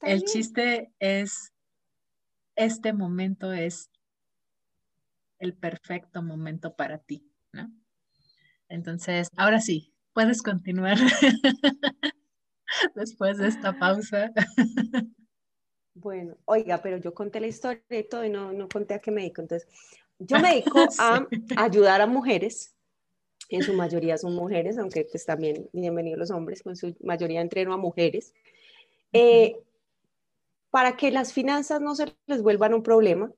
el 0.00 0.24
chiste 0.24 0.94
es, 0.98 1.52
este 2.56 2.94
momento 2.94 3.52
es 3.52 3.90
el 5.38 5.52
perfecto 5.52 6.22
momento 6.22 6.74
para 6.76 7.00
ti, 7.00 7.30
¿no? 7.52 7.70
Entonces, 8.70 9.28
ahora 9.36 9.60
sí, 9.60 9.92
puedes 10.14 10.40
continuar 10.40 10.96
después 12.94 13.36
de 13.36 13.48
esta 13.48 13.78
pausa. 13.78 14.32
Bueno, 16.02 16.38
oiga, 16.46 16.80
pero 16.80 16.96
yo 16.96 17.12
conté 17.12 17.40
la 17.40 17.46
historia 17.46 17.82
y 17.90 18.04
todo 18.04 18.24
y 18.24 18.30
no, 18.30 18.52
no 18.52 18.68
conté 18.68 18.94
a 18.94 19.00
qué 19.00 19.10
me 19.10 19.20
dedico. 19.20 19.42
Entonces, 19.42 19.68
yo 20.18 20.38
me 20.38 20.48
dedico 20.54 20.78
a 20.98 21.26
ayudar 21.58 22.00
a 22.00 22.06
mujeres, 22.06 22.74
en 23.50 23.62
su 23.62 23.74
mayoría 23.74 24.16
son 24.16 24.34
mujeres, 24.34 24.78
aunque 24.78 25.06
pues 25.10 25.26
también 25.26 25.68
bienvenidos 25.72 26.18
los 26.18 26.30
hombres, 26.30 26.62
con 26.62 26.74
su 26.74 26.96
mayoría 27.02 27.42
entreno 27.42 27.74
a 27.74 27.76
mujeres, 27.76 28.32
eh, 29.12 29.56
para 30.70 30.96
que 30.96 31.10
las 31.10 31.34
finanzas 31.34 31.82
no 31.82 31.94
se 31.94 32.16
les 32.26 32.42
vuelvan 32.42 32.72
un 32.72 32.82
problema, 32.82 33.30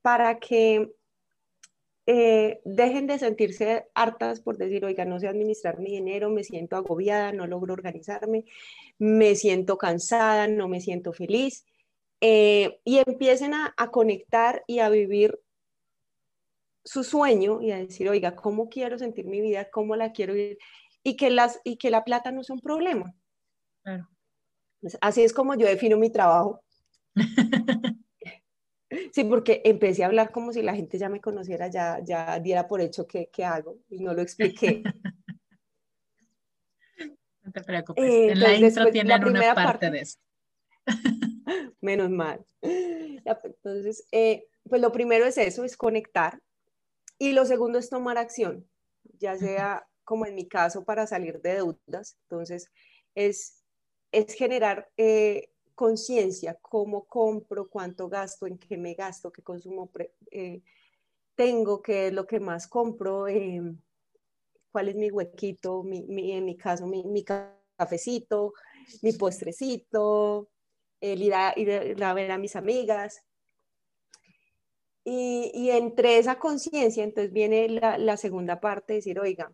para 0.00 0.38
que 0.38 0.94
eh, 2.06 2.60
dejen 2.64 3.06
de 3.06 3.18
sentirse 3.18 3.86
hartas 3.94 4.40
por 4.40 4.56
decir, 4.56 4.84
oiga, 4.84 5.04
no 5.04 5.20
sé 5.20 5.28
administrar 5.28 5.78
mi 5.78 5.92
dinero, 5.92 6.30
me 6.30 6.44
siento 6.44 6.76
agobiada, 6.76 7.32
no 7.32 7.46
logro 7.46 7.74
organizarme, 7.74 8.44
me 8.98 9.34
siento 9.36 9.78
cansada, 9.78 10.48
no 10.48 10.68
me 10.68 10.80
siento 10.80 11.12
feliz, 11.12 11.64
eh, 12.20 12.80
y 12.84 12.98
empiecen 12.98 13.54
a, 13.54 13.74
conectar 13.90 14.62
y 14.66 14.80
a 14.80 14.88
vivir 14.88 15.40
su 16.84 17.04
sueño 17.04 17.62
y 17.62 17.72
a 17.72 17.78
decir, 17.78 18.08
oiga, 18.08 18.36
¿cómo 18.36 18.68
quiero 18.68 18.98
sentir 18.98 19.26
mi 19.26 19.40
vida? 19.40 19.70
¿Cómo 19.70 19.96
la 19.96 20.12
quiero 20.12 20.34
vivir? 20.34 20.58
Y 21.02 21.16
que, 21.16 21.30
las, 21.30 21.60
y 21.64 21.76
que 21.76 21.90
la 21.90 22.04
plata 22.04 22.30
no 22.30 22.42
es 22.42 22.50
un 22.50 22.60
problema. 22.60 23.14
Pues 24.80 24.98
así 25.00 25.22
es 25.22 25.32
como 25.32 25.54
yo 25.54 25.66
defino 25.66 25.96
mi 25.96 26.10
trabajo. 26.10 26.62
Sí, 29.12 29.24
porque 29.24 29.62
empecé 29.64 30.02
a 30.02 30.06
hablar 30.06 30.32
como 30.32 30.52
si 30.52 30.62
la 30.62 30.74
gente 30.74 30.98
ya 30.98 31.08
me 31.08 31.20
conociera, 31.20 31.68
ya, 31.68 32.00
ya 32.02 32.40
diera 32.40 32.66
por 32.66 32.80
hecho 32.80 33.06
que, 33.06 33.30
hago 33.44 33.78
y 33.88 34.00
no 34.00 34.14
lo 34.14 34.22
expliqué. 34.22 34.82
No 37.42 37.52
te 37.52 37.62
preocupes, 37.62 38.04
eh, 38.04 38.32
en 38.32 38.38
la 38.38 38.54
intro 38.54 38.90
tienen 38.90 39.24
una 39.24 39.54
parte, 39.54 39.90
de 39.90 40.00
eso. 40.00 40.18
Menos 41.80 42.10
mal. 42.10 42.44
Entonces, 42.60 44.06
eh, 44.12 44.46
pues 44.68 44.82
lo 44.82 44.92
primero 44.92 45.24
es 45.24 45.38
eso, 45.38 45.64
es 45.64 45.76
conectar. 45.76 46.38
Y 47.18 47.32
lo 47.32 47.46
segundo 47.46 47.78
es 47.78 47.88
tomar 47.88 48.18
acción, 48.18 48.68
ya 49.18 49.36
sea 49.36 49.88
como 50.04 50.26
en 50.26 50.34
mi 50.34 50.48
caso 50.48 50.84
para 50.84 51.06
salir 51.06 51.40
de 51.40 51.54
deudas. 51.54 52.18
Entonces, 52.24 52.70
es, 53.14 53.64
es 54.12 54.34
generar 54.34 54.90
eh, 54.96 55.49
conciencia, 55.80 56.58
cómo 56.60 57.06
compro, 57.06 57.70
cuánto 57.70 58.06
gasto, 58.06 58.46
en 58.46 58.58
qué 58.58 58.76
me 58.76 58.92
gasto, 58.92 59.32
qué 59.32 59.42
consumo 59.42 59.90
eh, 60.30 60.60
tengo, 61.34 61.80
qué 61.80 62.08
es 62.08 62.12
lo 62.12 62.26
que 62.26 62.38
más 62.38 62.68
compro, 62.68 63.26
em, 63.26 63.80
cuál 64.70 64.90
es 64.90 64.94
mi 64.94 65.10
huequito, 65.10 65.82
en 65.90 66.44
mi 66.44 66.56
caso, 66.58 66.86
mi, 66.86 67.24
cafecito, 67.24 68.52
mi 69.00 69.14
postrecito, 69.14 70.50
el 71.00 71.22
ir 71.22 71.32
a, 71.32 71.54
ir 71.56 72.04
a 72.04 72.12
ver 72.12 72.30
a 72.30 72.36
mis 72.36 72.56
amigas. 72.56 73.24
Y, 75.02 75.70
entre 75.70 76.18
esa 76.18 76.38
conciencia, 76.38 77.04
entonces 77.04 77.32
viene 77.32 77.70
la, 77.70 78.16
segunda 78.18 78.60
parte, 78.60 78.92
decir, 78.92 79.18
oiga, 79.18 79.50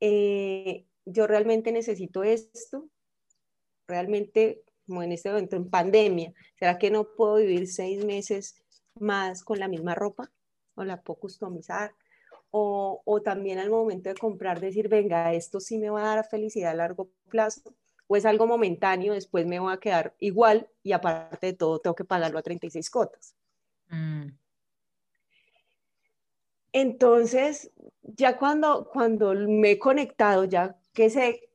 eh, 0.00 0.86
yo 1.04 1.26
realmente 1.26 1.70
necesito 1.70 2.22
esto, 2.24 2.88
realmente 3.86 4.64
como 4.86 5.02
en 5.02 5.12
este 5.12 5.28
momento 5.30 5.56
en 5.56 5.70
pandemia, 5.70 6.32
¿será 6.58 6.78
que 6.78 6.90
no 6.90 7.04
puedo 7.04 7.36
vivir 7.36 7.68
seis 7.68 8.04
meses 8.04 8.56
más 8.98 9.44
con 9.44 9.58
la 9.58 9.68
misma 9.68 9.94
ropa? 9.94 10.30
¿O 10.74 10.84
la 10.84 11.00
puedo 11.00 11.20
customizar? 11.20 11.94
O, 12.50 13.02
o, 13.04 13.22
también 13.22 13.58
al 13.58 13.70
momento 13.70 14.08
de 14.08 14.16
comprar 14.16 14.60
decir, 14.60 14.88
venga, 14.88 15.32
esto 15.32 15.60
sí 15.60 15.78
me 15.78 15.90
va 15.90 16.02
a 16.02 16.16
dar 16.16 16.26
felicidad 16.26 16.72
a 16.72 16.74
largo 16.74 17.10
plazo, 17.28 17.74
o 18.08 18.16
es 18.16 18.26
algo 18.26 18.48
momentáneo, 18.48 19.14
después 19.14 19.46
me 19.46 19.60
voy 19.60 19.72
a 19.72 19.78
quedar 19.78 20.16
igual 20.18 20.68
y 20.82 20.90
aparte 20.90 21.46
de 21.46 21.52
todo 21.52 21.78
tengo 21.78 21.94
que 21.94 22.04
pagarlo 22.04 22.40
a 22.40 22.42
36 22.42 22.90
cotas. 22.90 23.36
Mm. 23.88 24.30
Entonces, 26.72 27.70
ya 28.02 28.36
cuando, 28.36 28.88
cuando 28.92 29.34
me 29.34 29.72
he 29.72 29.78
conectado, 29.78 30.44
ya 30.44 30.76
que 30.92 31.10
sé 31.10 31.49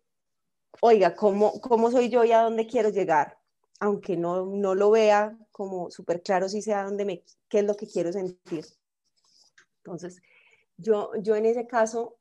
oiga, 0.82 1.15
¿cómo, 1.15 1.59
cómo 1.61 1.91
soy 1.91 2.09
yo 2.09 2.23
y 2.23 2.32
a 2.32 2.41
dónde 2.41 2.67
quiero 2.67 2.89
llegar? 2.89 3.38
Aunque 3.80 4.17
no, 4.17 4.45
no 4.45 4.76
lo 4.76 4.91
vea 4.91 5.38
como 5.51 5.91
súper 5.91 6.21
claro, 6.21 6.49
si 6.49 6.61
sea 6.61 6.84
dónde 6.84 7.05
me, 7.05 7.23
qué 7.49 7.59
es 7.59 7.65
lo 7.65 7.76
que 7.76 7.88
quiero 7.88 8.11
sentir. 8.11 8.65
Entonces, 9.78 10.21
yo, 10.78 11.11
yo 11.21 11.36
en 11.36 11.45
ese 11.45 11.67
caso 11.67 12.17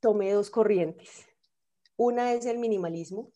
tomé 0.00 0.32
dos 0.32 0.50
corrientes. 0.50 1.26
Una 1.96 2.32
es 2.32 2.46
el 2.46 2.58
minimalismo. 2.58 3.30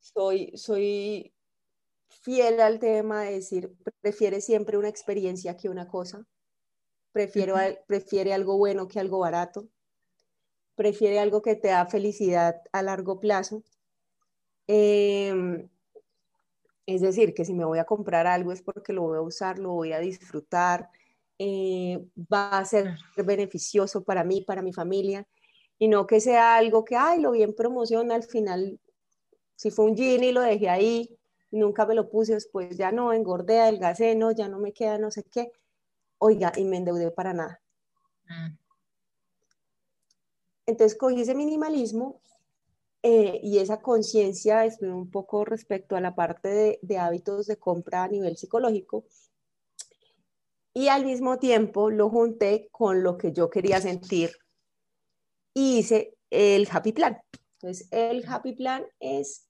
Soy, 0.00 0.56
soy 0.56 1.34
fiel 2.08 2.60
al 2.60 2.78
tema 2.78 3.24
de 3.24 3.32
decir, 3.32 3.74
prefiere 4.00 4.40
siempre 4.40 4.78
una 4.78 4.88
experiencia 4.88 5.56
que 5.56 5.68
una 5.68 5.88
cosa. 5.88 6.24
Prefiero, 7.10 7.56
prefiere 7.86 8.32
algo 8.32 8.56
bueno 8.56 8.86
que 8.86 9.00
algo 9.00 9.18
barato 9.18 9.68
prefiere 10.76 11.18
algo 11.18 11.42
que 11.42 11.56
te 11.56 11.68
da 11.68 11.86
felicidad 11.86 12.62
a 12.72 12.82
largo 12.82 13.18
plazo. 13.18 13.62
Em, 14.68 15.68
es 16.86 17.00
decir, 17.00 17.34
que 17.34 17.44
si 17.44 17.54
me 17.54 17.64
voy 17.64 17.78
a 17.78 17.84
comprar 17.84 18.26
algo 18.26 18.52
es 18.52 18.62
porque 18.62 18.92
lo 18.92 19.02
voy 19.02 19.18
a 19.18 19.22
usar, 19.22 19.58
lo 19.58 19.72
voy 19.72 19.92
a 19.92 19.98
disfrutar, 19.98 20.88
eh, 21.38 22.06
va 22.32 22.58
a 22.58 22.64
ser 22.64 22.96
beneficioso 23.16 24.04
para 24.04 24.22
mí, 24.22 24.42
para 24.42 24.62
mi 24.62 24.72
familia, 24.72 25.26
y 25.78 25.88
no 25.88 26.06
que 26.06 26.20
sea 26.20 26.56
algo 26.56 26.84
que, 26.84 26.96
ay, 26.96 27.20
lo 27.20 27.32
vi 27.32 27.42
en 27.42 27.54
promoción, 27.54 28.12
al 28.12 28.22
final, 28.22 28.80
si 29.56 29.70
fue 29.70 29.86
un 29.86 29.96
jean 29.96 30.24
y 30.24 30.32
lo 30.32 30.42
dejé 30.42 30.68
ahí, 30.68 31.18
nunca 31.50 31.86
me 31.86 31.94
lo 31.94 32.08
puse, 32.08 32.34
después 32.34 32.76
ya 32.76 32.92
no, 32.92 33.12
engordé, 33.12 33.60
adelgacé, 33.60 34.14
no, 34.14 34.30
ya 34.30 34.48
no 34.48 34.58
me 34.58 34.72
queda 34.72 34.98
no 34.98 35.10
sé 35.10 35.24
qué, 35.24 35.52
oiga, 36.18 36.52
y 36.56 36.64
me 36.64 36.78
endeudé 36.78 37.10
para 37.10 37.32
nada. 37.34 37.60
Mm. 38.28 38.65
Entonces 40.66 40.98
cogí 40.98 41.20
ese 41.20 41.34
minimalismo 41.34 42.20
eh, 43.02 43.38
y 43.40 43.58
esa 43.58 43.80
conciencia, 43.80 44.64
estuve 44.64 44.92
un 44.92 45.10
poco 45.10 45.44
respecto 45.44 45.94
a 45.94 46.00
la 46.00 46.16
parte 46.16 46.80
de, 46.82 46.98
hábitos 46.98 47.46
de 47.46 47.56
compra 47.56 48.02
a 48.02 48.08
nivel 48.08 48.36
psicológico 48.36 49.04
y 50.74 50.88
al 50.88 51.04
mismo 51.04 51.38
tiempo 51.38 51.90
lo 51.90 52.10
junté 52.10 52.68
con 52.72 53.04
lo 53.04 53.16
que 53.16 53.32
yo 53.32 53.48
quería 53.48 53.80
sentir 53.80 54.32
y 55.54 55.78
hice 55.78 56.18
el 56.30 56.66
happy 56.70 56.92
plan. 56.92 57.18
Entonces, 57.60 57.86
el 57.92 58.24
happy 58.28 58.54
plan 58.56 58.84
es, 58.98 59.48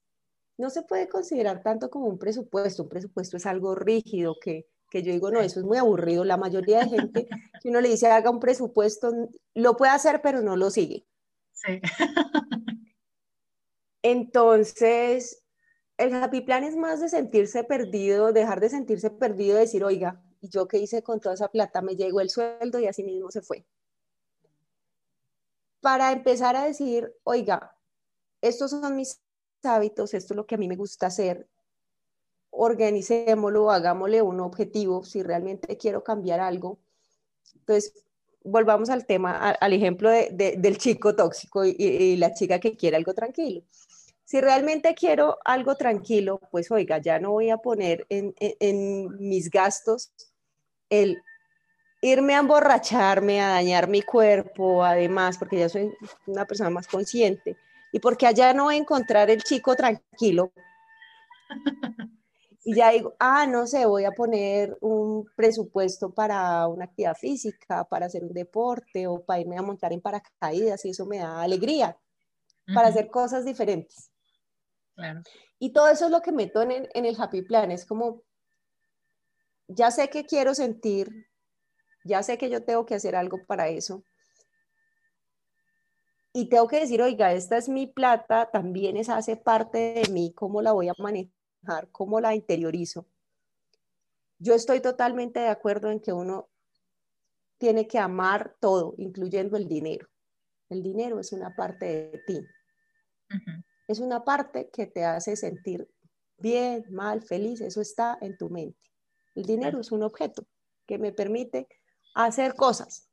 no 0.57 0.69
se 0.69 0.83
puede 0.83 1.09
considerar 1.09 1.63
tanto 1.63 1.89
como 1.89 2.05
un 2.05 2.19
presupuesto, 2.19 2.83
un 2.83 2.89
presupuesto 2.89 3.37
es 3.37 3.45
algo 3.47 3.73
rígido 3.73 4.35
que, 4.39 4.67
que 4.89 5.03
yo 5.03 5.11
digo, 5.11 5.31
no, 5.31 5.41
eso 5.41 5.59
es 5.59 5.65
muy 5.65 5.77
aburrido. 5.77 6.23
La 6.23 6.37
mayoría 6.37 6.79
de 6.79 6.89
gente, 6.89 7.27
si 7.61 7.69
uno 7.69 7.81
le 7.81 7.89
dice 7.89 8.07
haga 8.07 8.29
un 8.29 8.39
presupuesto, 8.39 9.11
lo 9.53 9.77
puede 9.77 9.91
hacer, 9.91 10.21
pero 10.21 10.41
no 10.41 10.55
lo 10.55 10.69
sigue. 10.69 11.05
Sí. 11.53 11.81
Entonces, 14.03 15.43
el 15.97 16.13
happy 16.13 16.41
plan 16.41 16.63
es 16.63 16.75
más 16.75 17.01
de 17.01 17.09
sentirse 17.09 17.63
perdido, 17.63 18.31
dejar 18.31 18.59
de 18.59 18.69
sentirse 18.69 19.09
perdido, 19.09 19.57
decir, 19.57 19.83
oiga, 19.83 20.21
¿y 20.41 20.49
yo 20.49 20.67
qué 20.67 20.77
hice 20.77 21.03
con 21.03 21.19
toda 21.19 21.35
esa 21.35 21.49
plata? 21.49 21.81
Me 21.81 21.95
llegó 21.95 22.21
el 22.21 22.29
sueldo 22.29 22.79
y 22.79 22.87
así 22.87 23.03
mismo 23.03 23.31
se 23.31 23.41
fue. 23.41 23.65
Para 25.81 26.11
empezar 26.11 26.55
a 26.55 26.63
decir, 26.63 27.13
oiga, 27.23 27.75
estos 28.41 28.71
son 28.71 28.95
mis 28.95 29.19
hábitos, 29.63 30.13
esto 30.13 30.33
es 30.33 30.37
lo 30.37 30.45
que 30.45 30.55
a 30.55 30.57
mí 30.57 30.67
me 30.67 30.75
gusta 30.75 31.07
hacer, 31.07 31.49
organicémoslo, 32.57 33.71
hagámosle 33.71 34.21
un 34.21 34.39
objetivo 34.39 35.03
si 35.03 35.23
realmente 35.23 35.77
quiero 35.77 36.03
cambiar 36.03 36.39
algo. 36.39 36.79
Entonces, 37.55 37.93
volvamos 38.43 38.89
al 38.89 39.05
tema, 39.05 39.51
al 39.51 39.73
ejemplo 39.73 40.09
del 40.09 40.77
chico 40.77 41.15
tóxico 41.15 41.63
y, 41.65 42.15
la 42.17 42.33
chica 42.33 42.59
que 42.59 42.75
quiere 42.75 42.97
algo 42.97 43.13
tranquilo. 43.13 43.61
Si 44.23 44.41
realmente 44.41 44.93
quiero 44.95 45.37
algo 45.45 45.75
tranquilo, 45.75 46.41
pues 46.51 46.71
oiga, 46.71 46.97
ya 46.97 47.19
no 47.19 47.31
voy 47.31 47.49
a 47.49 47.57
poner 47.57 48.05
en, 48.09 49.17
mis 49.19 49.49
gastos 49.49 50.11
el 50.89 51.21
irme 52.01 52.35
a 52.35 52.39
emborracharme, 52.39 53.41
a 53.41 53.49
dañar 53.49 53.87
mi 53.87 54.01
cuerpo, 54.01 54.83
además, 54.83 55.37
porque 55.37 55.59
ya 55.59 55.69
soy 55.69 55.93
una 56.25 56.45
persona 56.45 56.69
más 56.69 56.87
consciente, 56.87 57.57
y 57.91 57.99
porque 57.99 58.27
allá 58.27 58.53
no 58.53 58.65
voy 58.65 58.75
a 58.75 58.79
encontrar 58.79 59.29
el 59.29 59.43
chico 59.43 59.75
tranquilo. 59.75 60.51
Y 62.69 62.75
ya 62.75 62.91
digo, 62.91 63.15
ah, 63.17 63.47
no 63.47 63.65
sé, 63.65 63.85
voy 63.85 64.03
a 64.03 64.11
poner 64.11 64.77
un 64.81 65.25
presupuesto 65.37 66.13
para 66.13 66.67
una 66.67 66.83
actividad 66.83 67.15
física, 67.15 67.85
para 67.85 68.07
hacer 68.07 68.25
un 68.25 68.33
deporte 68.33 69.07
o 69.07 69.23
para 69.23 69.39
irme 69.39 69.57
a 69.57 69.61
montar 69.61 69.93
en 69.93 70.01
paracaídas 70.01 70.83
y 70.83 70.89
eso 70.89 71.05
me 71.05 71.19
da 71.19 71.41
alegría, 71.41 71.97
para 72.73 72.89
hacer 72.89 73.09
cosas 73.09 73.45
diferentes. 73.45 74.11
Y 75.59 75.71
todo 75.71 75.87
eso 75.87 76.07
es 76.07 76.11
lo 76.11 76.21
que 76.21 76.33
meto 76.33 76.61
en 76.61 76.89
en 76.93 77.05
el 77.05 77.15
happy 77.17 77.43
plan, 77.43 77.71
es 77.71 77.85
como, 77.85 78.23
ya 79.69 79.89
sé 79.89 80.09
que 80.09 80.25
quiero 80.25 80.53
sentir, 80.53 81.29
ya 82.03 82.21
sé 82.21 82.37
que 82.37 82.49
yo 82.49 82.65
tengo 82.65 82.85
que 82.85 82.95
hacer 82.95 83.15
algo 83.15 83.45
para 83.47 83.69
eso. 83.69 84.03
Y 86.33 86.49
tengo 86.49 86.67
que 86.67 86.81
decir, 86.81 87.01
oiga, 87.01 87.31
esta 87.31 87.55
es 87.55 87.69
mi 87.69 87.87
plata, 87.87 88.51
también 88.51 88.97
esa 88.97 89.15
hace 89.15 89.37
parte 89.37 90.03
de 90.05 90.11
mí, 90.11 90.33
cómo 90.33 90.61
la 90.61 90.73
voy 90.73 90.89
a 90.89 90.93
manejar, 90.97 91.36
cómo 91.91 92.19
la 92.19 92.35
interiorizo. 92.35 93.05
Yo 94.39 94.53
estoy 94.53 94.81
totalmente 94.81 95.39
de 95.39 95.47
acuerdo 95.47 95.91
en 95.91 95.99
que 95.99 96.13
uno 96.13 96.49
tiene 97.57 97.87
que 97.87 97.97
amar 97.97 98.55
todo, 98.59 98.93
incluyendo 98.97 99.57
el 99.57 99.67
dinero. 99.67 100.07
El 100.69 100.83
dinero 100.83 101.19
es 101.19 101.31
una 101.31 101.55
parte 101.55 101.85
de 101.85 102.21
ti. 102.27 102.45
Es 103.87 103.99
una 103.99 104.23
parte 104.23 104.69
que 104.71 104.85
te 104.85 105.05
hace 105.05 105.35
sentir 105.35 105.89
bien, 106.37 106.85
mal, 106.91 107.21
feliz. 107.21 107.61
Eso 107.61 107.81
está 107.81 108.17
en 108.21 108.37
tu 108.37 108.49
mente. 108.49 108.79
El 109.33 109.43
dinero 109.43 109.79
es 109.79 109.91
un 109.91 110.03
objeto 110.03 110.45
que 110.85 110.97
me 110.97 111.11
permite 111.11 111.67
hacer 112.13 112.53
cosas. 112.53 113.09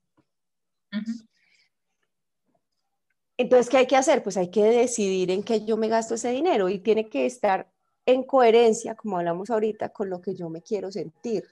Entonces, 3.36 3.68
¿qué 3.68 3.78
hay 3.78 3.86
que 3.86 3.96
hacer? 3.96 4.22
Pues 4.22 4.36
hay 4.36 4.50
que 4.50 4.64
decidir 4.64 5.30
en 5.30 5.42
qué 5.42 5.64
yo 5.64 5.76
me 5.76 5.88
gasto 5.88 6.14
ese 6.14 6.30
dinero 6.30 6.68
y 6.68 6.78
tiene 6.78 7.08
que 7.08 7.26
estar 7.26 7.73
en 8.06 8.24
coherencia, 8.24 8.94
como 8.94 9.18
hablamos 9.18 9.50
ahorita, 9.50 9.90
con 9.90 10.10
lo 10.10 10.20
que 10.20 10.34
yo 10.34 10.50
me 10.50 10.62
quiero 10.62 10.92
sentir, 10.92 11.44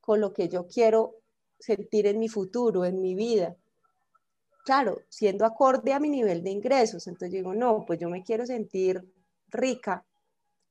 con 0.00 0.20
lo 0.20 0.32
que 0.32 0.48
yo 0.48 0.66
quiero 0.66 1.16
sentir 1.58 2.06
en 2.06 2.18
mi 2.18 2.28
futuro, 2.28 2.84
en 2.84 3.00
mi 3.00 3.14
vida. 3.14 3.56
Claro, 4.64 5.02
siendo 5.08 5.44
acorde 5.44 5.92
a 5.92 6.00
mi 6.00 6.08
nivel 6.08 6.42
de 6.42 6.50
ingresos. 6.50 7.06
Entonces 7.06 7.30
digo, 7.30 7.54
no, 7.54 7.84
pues 7.86 8.00
yo 8.00 8.08
me 8.08 8.24
quiero 8.24 8.46
sentir 8.46 9.04
rica, 9.48 10.04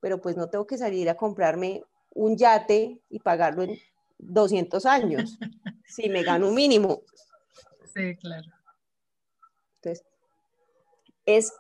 pero 0.01 0.21
pues 0.21 0.35
no 0.35 0.49
tengo 0.49 0.67
que 0.67 0.77
salir 0.77 1.09
a 1.09 1.15
comprarme 1.15 1.81
un 2.13 2.37
yate 2.37 2.99
y 3.09 3.19
pagarlo 3.19 3.63
en 3.63 3.77
200 4.17 4.85
años, 4.85 5.37
si 5.87 6.09
me 6.09 6.23
gano 6.23 6.49
un 6.49 6.55
mínimo. 6.55 7.01
Sí, 7.93 8.15
claro. 8.17 8.47
Entonces, 9.75 10.05
es, 11.25 11.53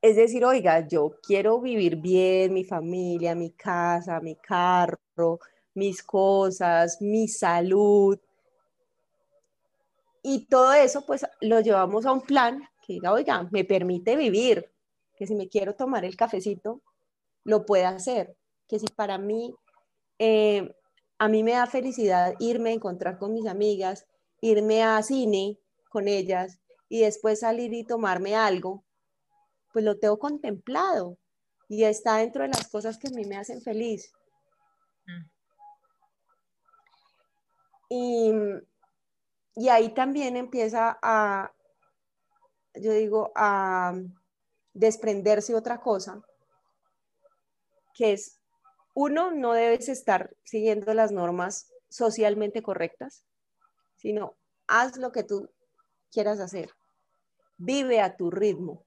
es 0.00 0.16
decir, 0.16 0.44
oiga, 0.44 0.86
yo 0.86 1.16
quiero 1.22 1.60
vivir 1.60 1.96
bien, 1.96 2.52
mi 2.52 2.64
familia, 2.64 3.34
mi 3.34 3.50
casa, 3.52 4.20
mi 4.20 4.36
carro, 4.36 5.40
mis 5.74 6.02
cosas, 6.02 7.00
mi 7.00 7.28
salud. 7.28 8.18
Y 10.22 10.46
todo 10.46 10.72
eso, 10.72 11.04
pues 11.06 11.24
lo 11.40 11.60
llevamos 11.60 12.06
a 12.06 12.12
un 12.12 12.22
plan 12.22 12.62
que 12.84 12.94
diga, 12.94 13.12
oiga, 13.12 13.48
me 13.50 13.64
permite 13.64 14.16
vivir, 14.16 14.70
que 15.16 15.26
si 15.26 15.34
me 15.34 15.48
quiero 15.48 15.74
tomar 15.74 16.04
el 16.04 16.16
cafecito, 16.16 16.82
lo 17.44 17.64
pueda 17.64 17.90
hacer, 17.90 18.36
que 18.68 18.78
si 18.78 18.86
para 18.88 19.18
mí 19.18 19.54
eh, 20.18 20.74
a 21.18 21.28
mí 21.28 21.42
me 21.42 21.52
da 21.52 21.66
felicidad 21.66 22.34
irme 22.38 22.70
a 22.70 22.74
encontrar 22.74 23.18
con 23.18 23.32
mis 23.32 23.46
amigas, 23.46 24.06
irme 24.40 24.82
a 24.82 25.02
cine 25.02 25.58
con 25.88 26.08
ellas 26.08 26.58
y 26.88 27.00
después 27.00 27.40
salir 27.40 27.72
y 27.72 27.84
tomarme 27.84 28.34
algo, 28.34 28.84
pues 29.76 29.84
lo 29.84 29.98
tengo 29.98 30.18
contemplado 30.18 31.18
y 31.68 31.84
está 31.84 32.16
dentro 32.16 32.40
de 32.44 32.48
las 32.48 32.66
cosas 32.68 32.96
que 32.96 33.08
a 33.08 33.10
mí 33.10 33.26
me 33.26 33.36
hacen 33.36 33.60
feliz. 33.60 34.10
Y, 37.90 38.32
y 39.54 39.68
ahí 39.68 39.92
también 39.92 40.34
empieza 40.34 40.98
a, 41.02 41.52
yo 42.72 42.90
digo, 42.92 43.32
a 43.34 43.92
desprenderse 44.72 45.54
otra 45.54 45.78
cosa, 45.78 46.22
que 47.92 48.14
es 48.14 48.40
uno, 48.94 49.30
no 49.30 49.52
debes 49.52 49.90
estar 49.90 50.34
siguiendo 50.42 50.94
las 50.94 51.12
normas 51.12 51.70
socialmente 51.90 52.62
correctas, 52.62 53.26
sino 53.96 54.38
haz 54.68 54.96
lo 54.96 55.12
que 55.12 55.22
tú 55.22 55.50
quieras 56.10 56.40
hacer. 56.40 56.70
Vive 57.58 58.00
a 58.00 58.16
tu 58.16 58.30
ritmo. 58.30 58.86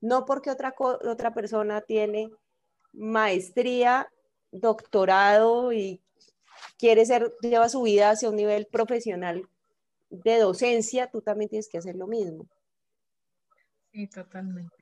No 0.00 0.24
porque 0.24 0.50
otra, 0.50 0.74
otra 0.78 1.34
persona 1.34 1.80
tiene 1.80 2.30
maestría, 2.92 4.10
doctorado 4.50 5.72
y 5.72 6.00
quiere 6.78 7.04
ser, 7.06 7.34
lleva 7.42 7.68
su 7.68 7.82
vida 7.82 8.10
hacia 8.10 8.30
un 8.30 8.36
nivel 8.36 8.66
profesional 8.66 9.48
de 10.08 10.38
docencia, 10.38 11.08
tú 11.10 11.20
también 11.20 11.48
tienes 11.48 11.68
que 11.68 11.78
hacer 11.78 11.96
lo 11.96 12.06
mismo. 12.06 12.46
Sí, 13.92 14.06
totalmente. 14.08 14.79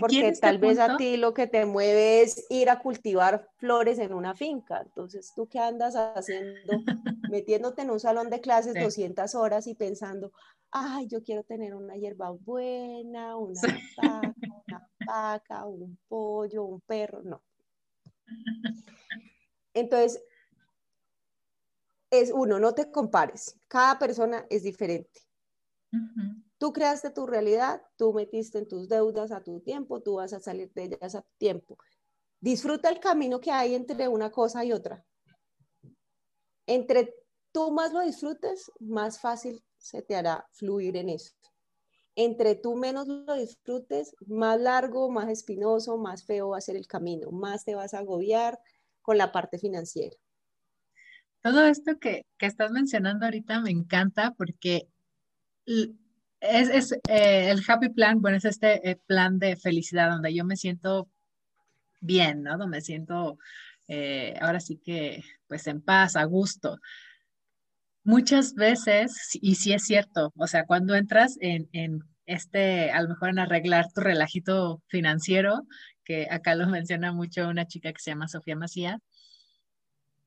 Porque 0.00 0.28
este 0.28 0.40
tal 0.40 0.58
vez 0.58 0.78
a 0.78 0.96
ti 0.96 1.16
lo 1.16 1.32
que 1.32 1.46
te 1.46 1.64
mueve 1.64 2.22
es 2.22 2.46
ir 2.50 2.68
a 2.68 2.80
cultivar 2.80 3.48
flores 3.56 3.98
en 3.98 4.12
una 4.12 4.34
finca. 4.34 4.82
Entonces, 4.82 5.32
¿tú 5.34 5.48
qué 5.48 5.58
andas 5.58 5.94
haciendo? 5.94 6.72
Metiéndote 7.30 7.82
en 7.82 7.90
un 7.90 8.00
salón 8.00 8.28
de 8.28 8.40
clases 8.40 8.74
200 8.74 9.34
horas 9.34 9.66
y 9.66 9.74
pensando, 9.74 10.32
ay, 10.70 11.06
yo 11.08 11.22
quiero 11.22 11.42
tener 11.44 11.74
una 11.74 11.96
hierba 11.96 12.30
buena, 12.30 13.36
una 13.36 13.60
vaca, 13.96 14.34
una 14.68 14.88
vaca, 15.06 15.66
un 15.66 15.98
pollo, 16.08 16.64
un 16.64 16.80
perro. 16.80 17.22
No. 17.22 17.42
Entonces, 19.74 20.22
es 22.10 22.30
uno, 22.30 22.58
no 22.58 22.74
te 22.74 22.90
compares. 22.90 23.56
Cada 23.68 23.98
persona 23.98 24.44
es 24.50 24.62
diferente. 24.62 25.20
Tú 26.62 26.72
creaste 26.72 27.10
tu 27.10 27.26
realidad, 27.26 27.82
tú 27.96 28.12
metiste 28.12 28.56
en 28.58 28.68
tus 28.68 28.88
deudas 28.88 29.32
a 29.32 29.42
tu 29.42 29.58
tiempo, 29.62 30.00
tú 30.00 30.14
vas 30.14 30.32
a 30.32 30.38
salir 30.38 30.72
de 30.74 30.84
ellas 30.84 31.16
a 31.16 31.26
tiempo. 31.36 31.76
Disfruta 32.38 32.88
el 32.88 33.00
camino 33.00 33.40
que 33.40 33.50
hay 33.50 33.74
entre 33.74 34.06
una 34.06 34.30
cosa 34.30 34.64
y 34.64 34.72
otra. 34.72 35.04
Entre 36.68 37.16
tú 37.50 37.72
más 37.72 37.92
lo 37.92 37.98
disfrutes, 38.02 38.70
más 38.78 39.18
fácil 39.18 39.60
se 39.76 40.02
te 40.02 40.14
hará 40.14 40.46
fluir 40.52 40.96
en 40.96 41.08
eso. 41.08 41.34
Entre 42.14 42.54
tú 42.54 42.76
menos 42.76 43.08
lo 43.08 43.34
disfrutes, 43.34 44.14
más 44.28 44.60
largo, 44.60 45.10
más 45.10 45.30
espinoso, 45.30 45.98
más 45.98 46.24
feo 46.24 46.50
va 46.50 46.58
a 46.58 46.60
ser 46.60 46.76
el 46.76 46.86
camino, 46.86 47.32
más 47.32 47.64
te 47.64 47.74
vas 47.74 47.92
a 47.92 47.98
agobiar 47.98 48.60
con 49.00 49.18
la 49.18 49.32
parte 49.32 49.58
financiera. 49.58 50.16
Todo 51.40 51.64
esto 51.64 51.98
que, 51.98 52.24
que 52.38 52.46
estás 52.46 52.70
mencionando 52.70 53.24
ahorita 53.24 53.60
me 53.60 53.70
encanta 53.70 54.32
porque 54.38 54.86
es, 56.42 56.92
eh, 56.92 57.50
el 57.50 57.62
happy 57.66 57.90
plan, 57.90 58.20
bueno, 58.20 58.36
es 58.36 58.44
este 58.44 58.90
eh, 58.90 59.00
plan 59.06 59.38
de 59.38 59.56
felicidad 59.56 60.10
donde 60.10 60.34
yo 60.34 60.44
me 60.44 60.56
siento 60.56 61.08
bien, 62.00 62.42
¿no? 62.42 62.58
Donde 62.58 62.78
me 62.78 62.80
siento 62.80 63.38
eh, 63.88 64.34
ahora 64.40 64.60
sí 64.60 64.78
que 64.82 65.22
pues 65.46 65.66
en 65.66 65.80
paz, 65.80 66.16
a 66.16 66.24
gusto. 66.24 66.78
Muchas 68.04 68.54
veces, 68.54 69.38
y 69.40 69.54
sí 69.54 69.72
es 69.72 69.84
cierto, 69.84 70.32
o 70.36 70.46
sea, 70.48 70.66
cuando 70.66 70.96
entras 70.96 71.36
en, 71.40 71.68
en 71.72 72.00
este, 72.26 72.90
a 72.90 73.00
lo 73.02 73.10
mejor 73.10 73.28
en 73.30 73.38
arreglar 73.38 73.86
tu 73.94 74.00
relajito 74.00 74.82
financiero, 74.88 75.62
que 76.04 76.26
acá 76.30 76.56
lo 76.56 76.66
menciona 76.66 77.12
mucho 77.12 77.48
una 77.48 77.66
chica 77.66 77.92
que 77.92 78.00
se 78.00 78.10
llama 78.10 78.26
Sofía 78.26 78.56
Macías, 78.56 79.00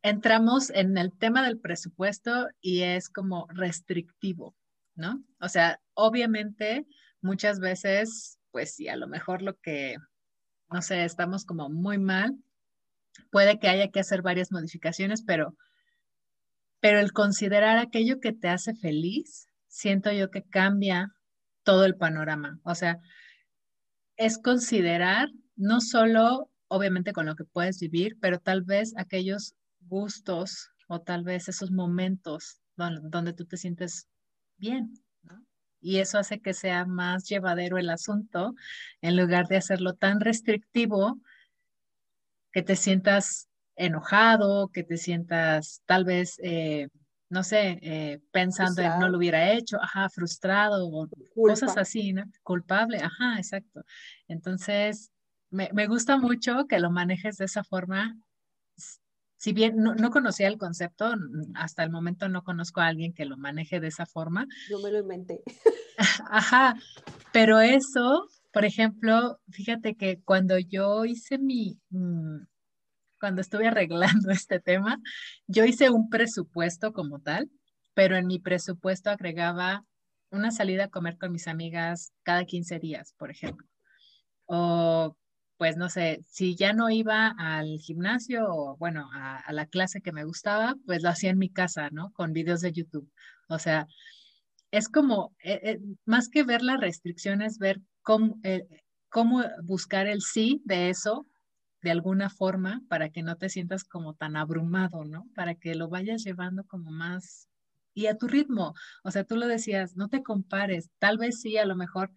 entramos 0.03 0.69
en 0.69 0.97
el 0.97 1.11
tema 1.17 1.43
del 1.43 1.59
presupuesto 1.59 2.47
y 2.61 2.83
es 2.83 3.09
como 3.09 3.47
restrictivo, 3.49 4.55
¿no? 4.95 5.23
O 5.39 5.49
sea, 5.49 5.79
obviamente 5.93 6.85
muchas 7.21 7.59
veces, 7.59 8.39
pues 8.51 8.75
sí, 8.75 8.87
a 8.87 8.95
lo 8.95 9.07
mejor 9.07 9.41
lo 9.41 9.57
que, 9.59 9.97
no 10.71 10.81
sé, 10.81 11.03
estamos 11.03 11.45
como 11.45 11.69
muy 11.69 11.97
mal, 11.97 12.35
puede 13.31 13.59
que 13.59 13.67
haya 13.67 13.89
que 13.89 13.99
hacer 13.99 14.21
varias 14.21 14.51
modificaciones, 14.51 15.23
pero, 15.23 15.55
pero 16.79 16.99
el 16.99 17.11
considerar 17.11 17.77
aquello 17.77 18.19
que 18.19 18.33
te 18.33 18.49
hace 18.49 18.75
feliz, 18.75 19.47
siento 19.67 20.11
yo 20.11 20.29
que 20.31 20.43
cambia 20.43 21.11
todo 21.63 21.85
el 21.85 21.95
panorama. 21.95 22.59
O 22.63 22.75
sea, 22.75 22.99
es 24.17 24.37
considerar 24.37 25.29
no 25.55 25.81
solo, 25.81 26.51
obviamente, 26.67 27.13
con 27.13 27.25
lo 27.25 27.35
que 27.35 27.43
puedes 27.43 27.79
vivir, 27.79 28.17
pero 28.21 28.39
tal 28.39 28.61
vez 28.61 28.93
aquellos 28.97 29.55
gustos 29.81 30.69
o 30.87 31.01
tal 31.01 31.23
vez 31.23 31.49
esos 31.49 31.71
momentos 31.71 32.59
donde 32.75 33.33
tú 33.33 33.45
te 33.45 33.57
sientes 33.57 34.07
bien, 34.57 34.93
¿no? 35.23 35.43
Y 35.81 35.99
eso 35.99 36.17
hace 36.17 36.39
que 36.39 36.53
sea 36.53 36.85
más 36.85 37.27
llevadero 37.27 37.77
el 37.77 37.89
asunto 37.89 38.55
en 39.01 39.17
lugar 39.17 39.47
de 39.47 39.57
hacerlo 39.57 39.93
tan 39.93 40.19
restrictivo 40.19 41.19
que 42.51 42.63
te 42.63 42.75
sientas 42.75 43.49
enojado, 43.75 44.69
que 44.69 44.83
te 44.83 44.97
sientas 44.97 45.81
tal 45.85 46.05
vez, 46.05 46.39
eh, 46.41 46.87
no 47.29 47.43
sé, 47.43 47.79
eh, 47.81 48.21
pensando 48.31 48.81
en 48.81 48.97
no 48.99 49.09
lo 49.09 49.17
hubiera 49.17 49.51
hecho, 49.51 49.77
ajá, 49.81 50.09
frustrado 50.09 50.87
o 50.87 51.09
cosas 51.35 51.77
así, 51.77 52.13
¿no? 52.13 52.23
Culpable, 52.43 52.99
ajá, 52.99 53.37
exacto. 53.37 53.83
Entonces, 54.27 55.11
me, 55.49 55.69
me, 55.73 55.87
gusta 55.87 56.17
mucho 56.17 56.65
que 56.67 56.79
lo 56.79 56.91
manejes 56.91 57.37
de 57.37 57.45
esa 57.45 57.63
forma. 57.63 58.15
Si 59.37 59.53
bien 59.53 59.77
no, 59.77 59.95
no, 59.95 60.11
conocía 60.11 60.47
el 60.47 60.57
concepto, 60.57 61.13
hasta 61.55 61.83
el 61.83 61.91
momento 61.91 62.29
no 62.29 62.43
conozco 62.43 62.81
a 62.81 62.87
alguien 62.87 63.13
que 63.13 63.25
lo 63.25 63.37
maneje 63.37 63.79
de 63.79 63.87
esa 63.87 64.05
forma. 64.05 64.47
Yo 64.69 64.79
me 64.79 64.91
lo 64.91 64.99
inventé. 64.99 65.43
Ajá, 66.29 66.75
pero 67.31 67.59
eso, 67.59 68.27
por 68.51 68.65
ejemplo, 68.65 69.39
fíjate 69.49 69.95
que 69.95 70.21
cuando 70.23 70.57
yo 70.57 71.05
hice 71.05 71.37
mi, 71.37 71.77
mm, 71.89 72.45
cuando 73.19 73.41
estuve 73.41 73.67
arreglando 73.67 74.29
este 74.31 74.59
tema, 74.59 74.99
yo 75.47 75.65
hice 75.65 75.89
un 75.89 76.09
presupuesto 76.09 76.93
como 76.93 77.19
tal, 77.19 77.49
pero 77.93 78.17
en 78.17 78.27
mi 78.27 78.39
presupuesto 78.39 79.09
agregaba 79.09 79.85
una 80.31 80.51
salida 80.51 80.85
a 80.85 80.89
comer 80.89 81.17
con 81.17 81.31
mis 81.31 81.47
amigas 81.47 82.13
cada 82.23 82.45
15 82.45 82.79
días, 82.79 83.13
por 83.17 83.31
ejemplo. 83.31 83.67
O 84.45 85.15
pues 85.57 85.77
no 85.77 85.89
sé, 85.89 86.21
si 86.27 86.55
ya 86.55 86.73
no 86.73 86.89
iba 86.89 87.33
al 87.37 87.79
gimnasio 87.79 88.45
o 88.49 88.77
bueno, 88.77 89.09
a, 89.13 89.51
la 89.53 89.65
clase 89.67 90.01
que 90.01 90.11
me 90.11 90.25
gustaba, 90.25 90.75
pues 90.85 91.01
lo 91.03 91.09
hacía 91.09 91.29
en 91.29 91.37
mi 91.37 91.49
casa, 91.49 91.89
¿no? 91.91 92.11
Con 92.13 92.33
videos 92.33 92.61
de 92.61 92.73
YouTube. 92.73 93.09
O 93.47 93.59
sea, 93.59 93.87
es 94.71 94.89
como, 94.89 95.35
eh, 95.43 95.59
eh, 95.63 95.79
más 96.05 96.29
que 96.29 96.43
ver 96.43 96.61
las 96.61 96.79
restricciones, 96.79 97.57
ver 97.59 97.81
cómo, 98.01 98.39
eh, 98.43 98.67
cómo 99.09 99.43
buscar 99.63 100.07
el 100.07 100.21
sí 100.21 100.61
de 100.65 100.89
eso 100.89 101.25
de 101.81 101.91
alguna 101.91 102.29
forma 102.29 102.81
para 102.89 103.09
que 103.09 103.21
no 103.23 103.37
te 103.37 103.49
sientas 103.49 103.83
como 103.83 104.15
tan 104.15 104.35
abrumado, 104.35 105.05
¿no? 105.05 105.27
Para 105.35 105.55
que 105.55 105.75
lo 105.75 105.87
vayas 105.87 106.23
llevando 106.23 106.63
como 106.65 106.91
más 106.91 107.47
y 107.93 108.07
a 108.07 108.17
tu 108.17 108.27
ritmo. 108.27 108.73
O 109.03 109.11
sea, 109.11 109.23
tú 109.23 109.37
lo 109.37 109.47
decías, 109.47 109.95
no 109.95 110.09
te 110.09 110.23
compares. 110.23 110.89
Tal 110.99 111.17
vez 111.17 111.41
sí, 111.41 111.57
a 111.57 111.65
lo 111.65 111.75
mejor 111.75 112.11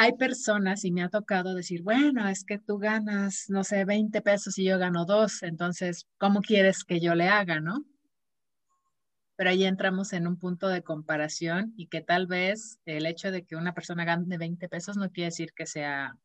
hay 0.00 0.12
personas 0.14 0.86
y 0.86 0.92
me 0.92 1.02
ha 1.02 1.10
tocado 1.10 1.54
decir, 1.54 1.82
bueno, 1.82 2.26
es 2.26 2.42
que 2.44 2.58
tú 2.58 2.78
ganas, 2.78 3.50
no 3.50 3.64
sé, 3.64 3.84
20 3.84 4.22
pesos 4.22 4.56
y 4.56 4.64
yo 4.64 4.78
gano 4.78 5.04
dos, 5.04 5.42
entonces, 5.42 6.06
¿cómo 6.16 6.40
quieres 6.40 6.84
que 6.84 7.00
yo 7.00 7.14
le 7.14 7.28
haga, 7.28 7.60
no? 7.60 7.84
Pero 9.36 9.50
ahí 9.50 9.64
entramos 9.64 10.14
en 10.14 10.26
un 10.26 10.38
punto 10.38 10.68
de 10.68 10.82
comparación 10.82 11.74
y 11.76 11.88
que 11.88 12.00
tal 12.00 12.26
vez 12.26 12.78
el 12.86 13.04
hecho 13.04 13.30
de 13.30 13.44
que 13.44 13.56
una 13.56 13.74
persona 13.74 14.06
gane 14.06 14.38
20 14.38 14.70
pesos 14.70 14.96
no 14.96 15.10
quiere 15.10 15.26
decir 15.26 15.52
que 15.54 15.66
sea 15.66 16.16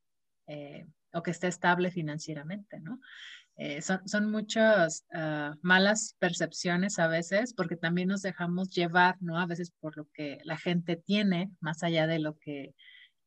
eh, 0.47 0.85
o 1.11 1.21
que 1.21 1.31
esté 1.31 1.47
estable 1.47 1.91
financieramente, 1.91 2.79
¿no? 2.79 3.01
Eh, 3.57 3.81
son, 3.81 4.07
son, 4.07 4.31
muchas 4.31 5.05
ah, 5.13 5.53
malas 5.61 6.15
percepciones 6.19 6.97
a 6.97 7.09
veces 7.09 7.53
porque 7.53 7.75
también 7.75 8.07
nos 8.07 8.21
dejamos 8.21 8.69
llevar, 8.69 9.17
¿no? 9.19 9.37
A 9.37 9.45
veces 9.45 9.71
por 9.81 9.97
lo 9.97 10.07
que 10.13 10.39
la 10.45 10.57
gente 10.57 10.95
tiene 10.95 11.51
más 11.59 11.83
allá 11.83 12.07
de 12.07 12.19
lo 12.19 12.37
que, 12.37 12.73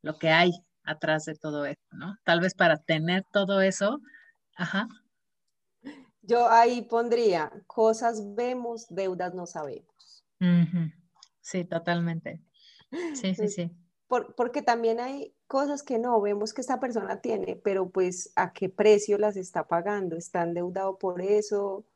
lo 0.02 0.18
que 0.18 0.30
hay 0.30 0.52
atrás 0.84 1.24
de 1.24 1.34
todo 1.34 1.66
esto, 1.66 1.96
¿no? 1.96 2.16
Tal 2.24 2.40
vez 2.40 2.54
para 2.54 2.78
tener 2.78 3.24
todo 3.32 3.60
eso, 3.60 4.00
ajá. 4.56 4.88
Yo 6.22 6.48
ahí 6.48 6.82
pondría, 6.82 7.52
cosas 7.66 8.34
vemos, 8.34 8.86
deudas 8.88 9.34
no 9.34 9.46
sabemos. 9.46 10.24
Sí, 11.40 11.64
totalmente. 11.64 12.42
Sí, 13.14 13.34
sí, 13.34 13.48
sí. 13.48 13.70
porque 14.08 14.62
también 14.62 15.00
hay 15.00 15.34
cosas 15.46 15.82
que 15.82 15.98
no 15.98 16.20
vemos 16.20 16.52
que 16.52 16.60
esta 16.60 16.80
persona 16.80 17.20
tiene, 17.20 17.56
pero 17.56 17.90
pues 17.90 18.32
a 18.36 18.52
qué 18.52 18.68
precio 18.68 19.18
las 19.18 19.36
está 19.36 19.68
pagando, 19.68 20.16
está 20.16 20.42
endeudado 20.42 20.98
por 20.98 21.20
eso 21.20 21.86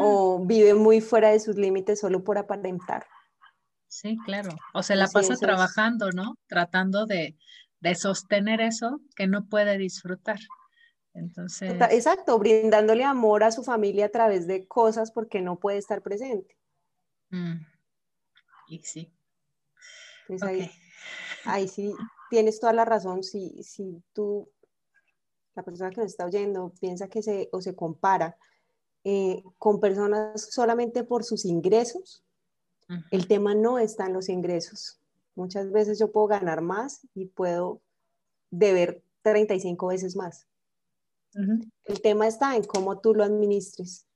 o 0.00 0.44
vive 0.44 0.74
muy 0.74 1.00
fuera 1.00 1.30
de 1.30 1.40
sus 1.40 1.56
límites 1.56 2.00
solo 2.00 2.22
por 2.22 2.38
aparentar. 2.38 3.06
Sí, 3.94 4.18
claro. 4.24 4.50
O 4.72 4.82
se 4.82 4.96
la 4.96 5.06
pasa 5.06 5.36
trabajando, 5.36 6.10
¿no? 6.10 6.36
Tratando 6.48 7.06
de, 7.06 7.36
sostener 7.94 8.60
eso 8.60 9.00
que 9.14 9.28
no 9.28 9.46
puede 9.46 9.78
disfrutar. 9.78 10.40
Entonces. 11.12 11.76
Exacto, 11.92 12.36
brindándole 12.40 13.04
amor 13.04 13.44
a 13.44 13.52
su 13.52 13.62
familia 13.62 14.06
a 14.06 14.08
través 14.08 14.48
de 14.48 14.66
cosas 14.66 15.12
porque 15.12 15.40
no 15.40 15.60
puede 15.60 15.78
estar 15.78 16.02
presente. 16.02 16.56
Mm. 17.30 17.64
Y 18.66 18.82
sí. 18.82 19.14
Pues 20.26 20.42
ahí, 21.44 21.68
sí, 21.68 21.94
tienes 22.30 22.58
toda 22.58 22.72
la 22.72 22.84
razón. 22.84 23.22
Si, 23.22 23.62
si 23.62 24.02
tú, 24.12 24.50
la 25.54 25.62
persona 25.62 25.90
que 25.90 26.00
nos 26.00 26.10
está 26.10 26.24
oyendo, 26.24 26.74
piensa 26.80 27.06
que 27.06 27.22
se 27.22 27.48
o 27.52 27.60
se 27.60 27.76
compara 27.76 28.36
eh, 29.04 29.44
con 29.56 29.78
personas 29.78 30.52
solamente 30.52 31.04
por 31.04 31.22
sus 31.22 31.44
ingresos, 31.44 32.24
el 33.10 33.26
tema 33.26 33.54
no 33.54 33.78
está 33.78 34.06
en 34.06 34.12
los 34.12 34.28
ingresos. 34.28 35.00
Muchas 35.34 35.70
veces 35.72 35.98
yo 35.98 36.12
puedo 36.12 36.26
ganar 36.28 36.60
más 36.60 37.06
y 37.14 37.26
puedo 37.26 37.80
deber 38.50 39.02
35 39.22 39.88
veces 39.88 40.16
más. 40.16 40.46
El 41.84 42.00
tema 42.00 42.28
está 42.28 42.54
en 42.54 42.64
cómo 42.64 43.00
tú 43.00 43.14
lo 43.14 43.24
administres. 43.24 44.06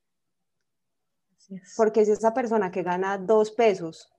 Porque 1.75 2.05
si 2.05 2.11
esa 2.11 2.33
persona 2.33 2.71
que 2.71 2.83
gana 2.83 3.17
dos 3.17 3.51
pesos 3.51 4.11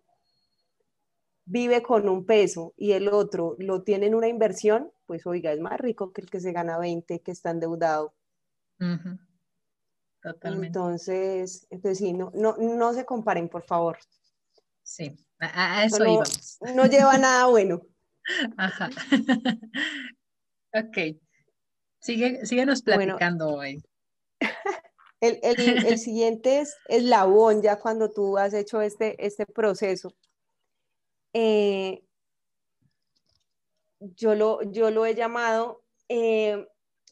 vive 1.45 1.83
con 1.83 2.09
un 2.09 2.27
peso 2.27 2.75
y 2.77 2.93
el 2.93 3.09
otro 3.09 3.57
lo 3.59 3.83
tiene 3.83 4.07
en 4.07 4.15
una 4.15 4.29
inversión, 4.29 4.93
pues 5.07 5.27
oiga, 5.27 5.53
es 5.53 5.61
más 5.61 5.79
rico 5.81 6.13
que 6.13 6.21
el 6.21 6.31
que 6.31 6.41
se 6.41 6.53
gana 6.53 6.79
20, 6.79 7.21
que 7.21 7.31
está 7.31 7.51
endeudado. 7.51 8.15
Totalmente. 10.23 10.67
Entonces, 10.67 11.67
entonces 11.71 11.99
sí, 11.99 12.13
no, 12.13 12.31
no, 12.35 12.57
no 12.59 12.93
se 12.93 13.05
comparen, 13.05 13.49
por 13.49 13.63
favor. 13.63 13.99
Sí, 14.91 15.17
a, 15.39 15.85
eso 15.85 16.01
no, 16.01 16.05
íbamos. 16.05 16.59
No 16.75 16.87
lleva 16.87 17.17
nada 17.17 17.47
bueno. 17.47 17.81
Ajá. 18.57 18.91
ok. 20.75 21.17
Sigue, 22.01 22.45
síguenos 22.45 22.83
platicando 22.83 23.55
hoy. 23.55 23.85
El, 25.23 25.39
el, 25.43 25.87
el, 25.87 25.99
siguiente 25.99 26.61
es 26.61 26.75
eslabón, 26.89 27.61
ya 27.61 27.79
cuando 27.79 28.11
tú 28.11 28.39
has 28.39 28.55
hecho 28.55 28.81
este, 28.81 29.23
este 29.23 29.45
proceso. 29.45 30.15
Eh, 31.35 32.03
yo, 33.99 34.35
lo, 34.35 34.63
yo 34.63 34.91
lo 34.91 35.05
he 35.05 35.15
llamado 35.15 35.85
eh, 36.09 36.67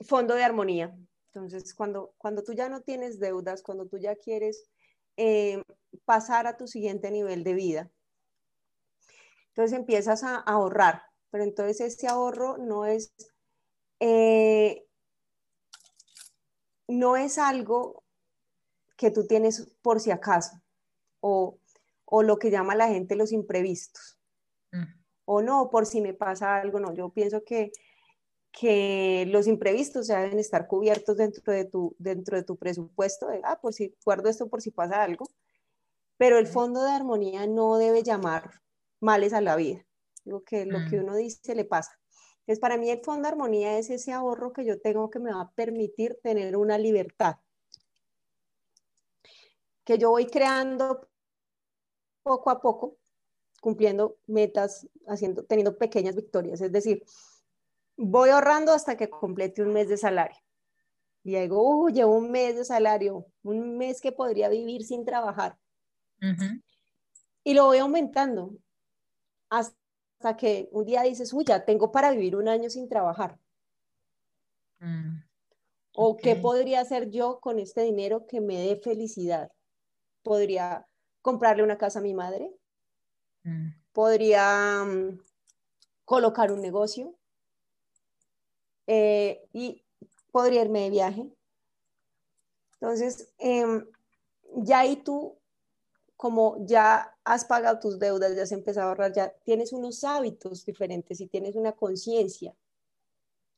fondo 0.06 0.34
de 0.36 0.42
armonía. 0.42 0.96
Entonces, 1.34 1.74
cuando, 1.74 2.14
cuando 2.16 2.42
tú 2.42 2.54
ya 2.54 2.70
no 2.70 2.80
tienes 2.80 3.20
deudas, 3.20 3.62
cuando 3.62 3.86
tú 3.86 3.98
ya 3.98 4.16
quieres 4.16 4.70
eh, 5.18 5.60
pasar 6.04 6.46
a 6.46 6.56
tu 6.56 6.68
siguiente 6.68 7.10
nivel 7.10 7.42
de 7.42 7.54
vida. 7.54 7.90
Entonces 9.48 9.76
empiezas 9.76 10.22
a, 10.22 10.36
ahorrar, 10.36 11.02
pero 11.30 11.42
entonces 11.42 11.80
ese 11.80 12.06
ahorro 12.06 12.56
no 12.56 12.86
es, 12.86 13.12
eh, 13.98 14.86
no 16.86 17.16
es 17.16 17.36
algo 17.36 18.04
que 18.96 19.10
tú 19.10 19.26
tienes 19.26 19.74
por 19.82 19.98
si 19.98 20.12
acaso 20.12 20.62
o, 21.18 21.58
o 22.04 22.22
lo 22.22 22.38
que 22.38 22.52
llama 22.52 22.76
la 22.76 22.86
gente 22.86 23.16
los 23.16 23.32
imprevistos. 23.32 24.20
Mm. 24.70 24.84
O 25.24 25.42
no, 25.42 25.68
por 25.68 25.84
si 25.84 26.00
me 26.00 26.14
pasa 26.14 26.56
algo, 26.58 26.78
no, 26.78 26.94
yo 26.94 27.08
pienso 27.08 27.42
que 27.42 27.72
que 28.58 29.24
los 29.28 29.46
imprevistos 29.46 30.08
ya 30.08 30.20
deben 30.20 30.40
estar 30.40 30.66
cubiertos 30.66 31.16
dentro 31.16 31.52
de 31.52 31.64
tu, 31.64 31.94
dentro 31.98 32.36
de 32.36 32.42
tu 32.42 32.56
presupuesto, 32.56 33.28
de, 33.28 33.40
ah, 33.44 33.60
por 33.60 33.72
si 33.72 33.94
guardo 34.04 34.28
esto 34.28 34.48
por 34.48 34.60
si 34.60 34.72
pasa 34.72 35.02
algo, 35.02 35.26
pero 36.16 36.38
el 36.38 36.48
fondo 36.48 36.82
de 36.82 36.90
armonía 36.90 37.46
no 37.46 37.76
debe 37.78 38.02
llamar 38.02 38.50
males 38.98 39.32
a 39.32 39.40
la 39.40 39.54
vida, 39.54 39.86
digo 40.24 40.42
que 40.42 40.66
lo 40.66 40.78
que 40.90 40.96
mm. 40.96 41.04
uno 41.04 41.14
dice 41.14 41.54
le 41.54 41.64
pasa. 41.64 41.92
Entonces, 42.40 42.58
para 42.58 42.78
mí 42.78 42.90
el 42.90 43.00
fondo 43.04 43.22
de 43.22 43.28
armonía 43.28 43.78
es 43.78 43.90
ese 43.90 44.12
ahorro 44.12 44.52
que 44.52 44.64
yo 44.64 44.80
tengo 44.80 45.08
que 45.08 45.20
me 45.20 45.32
va 45.32 45.42
a 45.42 45.50
permitir 45.52 46.18
tener 46.20 46.56
una 46.56 46.78
libertad, 46.78 47.36
que 49.84 49.98
yo 49.98 50.10
voy 50.10 50.26
creando 50.26 51.08
poco 52.24 52.50
a 52.50 52.60
poco, 52.60 52.96
cumpliendo 53.60 54.18
metas, 54.26 54.88
haciendo, 55.06 55.44
teniendo 55.44 55.78
pequeñas 55.78 56.16
victorias, 56.16 56.60
es 56.60 56.72
decir, 56.72 57.04
voy 57.98 58.30
ahorrando 58.30 58.72
hasta 58.72 58.96
que 58.96 59.10
complete 59.10 59.60
un 59.60 59.72
mes 59.72 59.88
de 59.88 59.96
salario. 59.98 60.38
Y 61.24 61.34
digo, 61.34 61.60
uh, 61.60 61.90
llevo 61.90 62.16
un 62.16 62.30
mes 62.30 62.56
de 62.56 62.64
salario, 62.64 63.26
un 63.42 63.76
mes 63.76 64.00
que 64.00 64.12
podría 64.12 64.48
vivir 64.48 64.84
sin 64.84 65.04
trabajar. 65.04 65.58
Y 67.44 67.54
lo 67.54 67.66
voy 67.66 67.78
aumentando 67.78 68.56
hasta 69.50 70.36
que 70.36 70.68
un 70.72 70.86
día 70.86 71.02
dices, 71.02 71.32
uy, 71.32 71.44
ya 71.44 71.64
tengo 71.64 71.92
para 71.92 72.12
vivir 72.12 72.36
un 72.36 72.48
año 72.48 72.70
sin 72.70 72.88
trabajar. 72.88 73.38
Mm, 74.78 75.18
o 75.92 76.16
qué 76.16 76.36
podría 76.36 76.80
hacer 76.80 77.10
yo 77.10 77.40
con 77.40 77.58
este 77.58 77.82
dinero 77.82 78.26
que 78.26 78.40
me 78.40 78.56
dé 78.56 78.76
felicidad. 78.76 79.50
Podría 80.22 80.86
comprarle 81.20 81.64
una 81.64 81.78
casa 81.78 81.98
a 81.98 82.02
mi 82.02 82.14
madre. 82.14 82.52
Mm. 83.42 83.70
Podría 83.92 84.84
mm, 84.84 85.20
colocar 86.04 86.52
un 86.52 86.62
negocio 86.62 87.17
eh, 88.88 89.46
y 89.52 89.84
podría 90.32 90.62
irme 90.62 90.80
de 90.80 90.90
viaje, 90.90 91.30
Entonces, 92.80 93.28
em, 93.38 93.84
ya 94.54 94.80
ahí 94.80 94.96
tú, 94.96 95.36
como 96.16 96.64
ya 96.64 97.12
has 97.24 97.44
pagado 97.44 97.80
tus 97.80 97.98
deudas, 97.98 98.36
ya 98.36 98.44
has 98.44 98.52
empezado 98.52 98.86
a 98.86 98.90
ahorrar, 98.90 99.12
ya 99.12 99.30
tienes 99.44 99.72
unos 99.72 100.04
hábitos 100.04 100.64
diferentes 100.64 101.20
y 101.20 101.26
tienes 101.26 101.56
una 101.56 101.72
conciencia. 101.72 102.54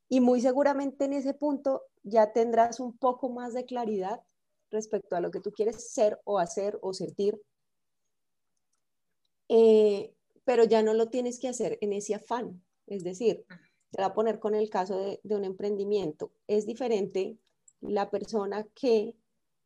Y 0.09 0.21
muy 0.21 0.41
seguramente 0.41 1.05
en 1.05 1.13
ese 1.13 1.35
punto 1.35 1.83
ya 2.03 2.33
tendrás 2.33 2.81
un 2.81 2.97
poco 2.97 3.29
más 3.29 3.53
de 3.53 3.67
claridad 3.67 4.23
respecto 4.71 5.17
a 5.17 5.21
lo 5.21 5.31
que 5.31 5.41
tú 5.41 5.53
quieres 5.53 5.93
ser 5.93 6.19
o 6.25 6.39
hacer 6.39 6.79
o 6.83 6.95
sentir. 6.95 7.41
Eh, 9.49 10.15
pero 10.45 10.65
ya 10.65 10.83
no 10.83 10.95
lo 10.95 11.11
tienes 11.11 11.39
que 11.39 11.49
hacer 11.49 11.77
en 11.83 11.93
ese 11.93 12.15
afán. 12.15 12.65
Es 12.87 13.05
decir, 13.05 13.45
te 13.91 14.03
voy 14.03 14.11
a 14.11 14.15
poner 14.15 14.39
con 14.39 14.55
el 14.55 14.71
caso 14.71 14.99
de, 14.99 15.21
de 15.23 15.37
un 15.37 15.45
emprendimiento. 15.45 16.33
Es 16.47 16.67
diferente 16.67 17.39
la 17.81 18.11
persona 18.11 18.67
que 18.75 19.15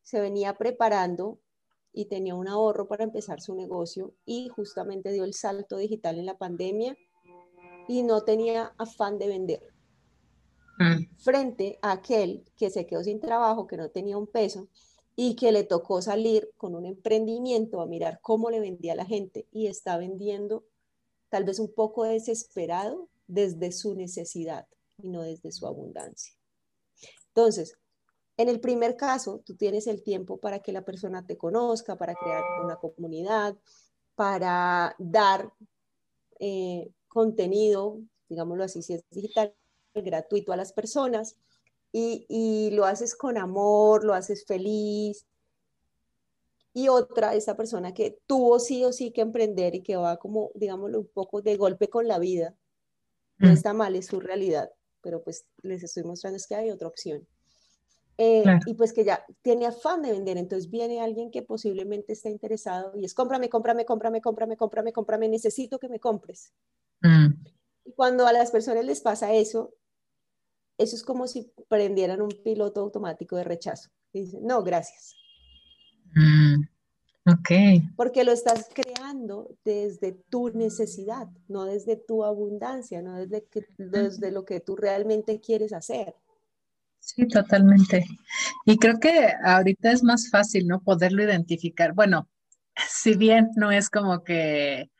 se 0.03 0.21
venía 0.21 0.55
preparando 0.55 1.39
y 1.93 2.07
tenía 2.07 2.35
un 2.35 2.49
ahorro 2.49 2.89
para 2.89 3.05
empezar 3.05 3.41
su 3.41 3.55
negocio 3.55 4.15
y 4.27 4.49
justamente 4.49 5.13
dio 5.13 5.25
el 5.25 5.35
salto 5.35 5.77
digital 5.77 6.19
en 6.19 6.27
la 6.27 6.37
pandemia 6.37 6.97
y 7.89 8.03
no 8.03 8.23
tenía 8.23 8.75
afán 8.79 9.19
de 9.19 9.29
vender. 9.29 9.75
Mm. 10.79 11.17
Frente 11.19 11.79
a 11.83 11.93
aquel 11.93 12.45
que 12.57 12.71
se 12.71 12.87
quedó 12.87 13.05
sin 13.05 13.21
trabajo, 13.21 13.67
que 13.67 13.77
no 13.77 13.91
tenía 13.91 14.19
un 14.19 14.27
peso 14.27 14.69
y 15.17 15.37
que 15.37 15.53
le 15.53 15.63
tocó 15.63 16.03
salir 16.03 16.51
con 16.57 16.75
un 16.75 16.87
emprendimiento 16.87 17.81
a 17.81 17.87
mirar 17.87 18.19
cómo 18.21 18.51
le 18.51 18.61
vendía 18.61 18.95
a 18.95 18.97
la 18.97 19.05
gente 19.05 19.47
y 19.53 19.69
está 19.69 19.97
vendiendo 19.97 20.65
tal 21.29 21.45
vez 21.45 21.61
un 21.61 21.73
poco 21.73 22.05
desesperado 22.05 23.09
desde 23.27 23.73
su 23.73 23.95
necesidad 23.95 24.67
y 24.99 25.09
no 25.09 25.23
desde 25.23 25.53
su 25.53 25.67
abundancia. 25.67 26.35
Entonces, 27.29 27.77
en 28.37 28.49
el 28.49 28.61
primer 28.61 28.97
caso, 28.97 29.43
tú 29.45 29.57
tienes 29.57 29.87
el 29.87 30.03
tiempo 30.03 30.39
para 30.39 30.61
que 30.61 30.73
la 30.73 30.85
persona 30.85 31.27
te 31.27 31.37
conozca, 31.37 31.97
para 31.97 32.15
crear 32.15 32.43
una 32.65 32.77
comunidad, 32.77 33.57
para 34.15 34.95
dar 34.99 35.53
eh, 36.41 36.91
contenido, 37.09 38.01
digámoslo 38.29 38.65
así, 38.65 38.83
si 38.83 38.95
es 38.95 39.05
digital, 39.11 39.55
gratuito 39.95 40.53
a 40.53 40.57
las 40.57 40.73
personas, 40.73 41.37
y, 41.93 42.27
y, 42.29 42.73
lo 42.73 42.87
haces 42.87 43.15
con 43.15 43.39
amor, 43.39 44.05
lo 44.05 44.15
haces 44.15 44.45
feliz. 44.45 45.27
Y 46.73 46.89
otra, 46.89 47.37
esa 47.37 47.57
persona 47.57 47.95
que 47.95 48.19
tuvo 48.27 48.59
sí 48.59 48.85
o 48.85 48.93
sí 48.93 49.13
que 49.13 49.21
emprender 49.21 49.77
y 49.77 49.83
que 49.85 49.95
va 49.95 50.17
como, 50.17 50.51
digámoslo, 50.57 50.99
un 50.99 51.07
poco 51.07 51.41
de 51.41 51.57
golpe 51.57 51.89
con 51.89 52.09
la 52.09 52.19
vida. 52.19 52.57
No 53.45 53.51
mm. 53.51 53.55
está 53.55 53.73
mal, 53.73 53.95
es 53.95 54.07
su 54.07 54.21
realidad, 54.21 54.71
pero 55.03 55.23
pues 55.23 55.47
les 55.63 55.83
estoy 55.83 56.05
mostrando 56.05 56.37
es 56.37 56.47
que 56.47 56.55
hay 56.55 56.71
otra 56.71 56.89
opción. 56.89 57.27
Eh, 58.17 58.45
y 58.67 58.75
pues 58.75 58.93
que 58.93 59.05
ya 59.05 59.25
tiene 59.43 59.67
afán 59.67 60.03
de 60.03 60.13
vender. 60.13 60.39
Entonces 60.39 60.71
viene 60.71 61.01
alguien 61.01 61.31
que 61.31 61.43
posiblemente 61.43 62.13
está 62.13 62.31
interesado 62.31 62.93
y 62.97 63.05
es 63.05 63.13
cómprame, 63.13 63.49
cómprame, 63.49 63.85
cómprame, 63.85 64.21
cómprame, 64.21 64.57
cómprame, 64.57 64.93
cómprame, 64.93 65.29
necesito 65.29 65.79
que 65.79 65.89
me 65.89 65.99
compres. 65.99 66.53
Mm. 67.01 67.35
Y 67.87 67.93
cuando 67.93 68.27
a 68.27 68.33
las 68.33 68.51
personas 68.51 68.85
les 68.85 69.01
pasa 69.01 69.33
eso, 69.35 69.75
eso 70.79 70.97
es 70.97 71.03
como 71.03 71.27
si 71.27 71.53
prendieran 71.69 72.23
un 72.23 72.31
piloto 72.45 72.81
automático 72.81 73.37
de 73.37 73.45
rechazo. 73.45 73.91
Y 74.13 74.21
dicen, 74.23 74.47
no, 74.47 74.63
gracias. 74.63 75.17
Mm. 76.15 76.63
Ok. 77.27 77.51
Porque 77.97 78.25
lo 78.25 78.33
estás 78.33 78.69
creando 78.75 79.57
desde 79.65 80.13
tu 80.13 80.51
necesidad, 80.51 81.29
no 81.49 81.65
desde 81.65 81.97
tu 81.97 82.23
abundancia, 82.23 83.01
no 83.01 83.17
desde, 83.17 83.47
que, 83.47 83.67
desde 83.79 84.31
lo 84.31 84.45
que 84.45 84.61
tú 84.61 84.77
realmente 84.77 85.41
quieres 85.41 85.73
hacer. 85.73 86.15
Sí, 87.01 87.27
totalmente. 87.27 88.05
Y 88.67 88.79
creo 88.79 88.99
que 88.99 89.33
ahorita 89.43 89.93
es 89.93 90.03
más 90.03 90.31
fácil, 90.31 90.67
¿no? 90.67 90.83
Poderlo 90.83 91.23
identificar. 91.23 91.95
Bueno, 91.95 92.29
si 92.89 93.15
bien 93.15 93.51
no 93.57 93.71
es 93.71 93.91
como 93.91 94.23
que 94.23 94.91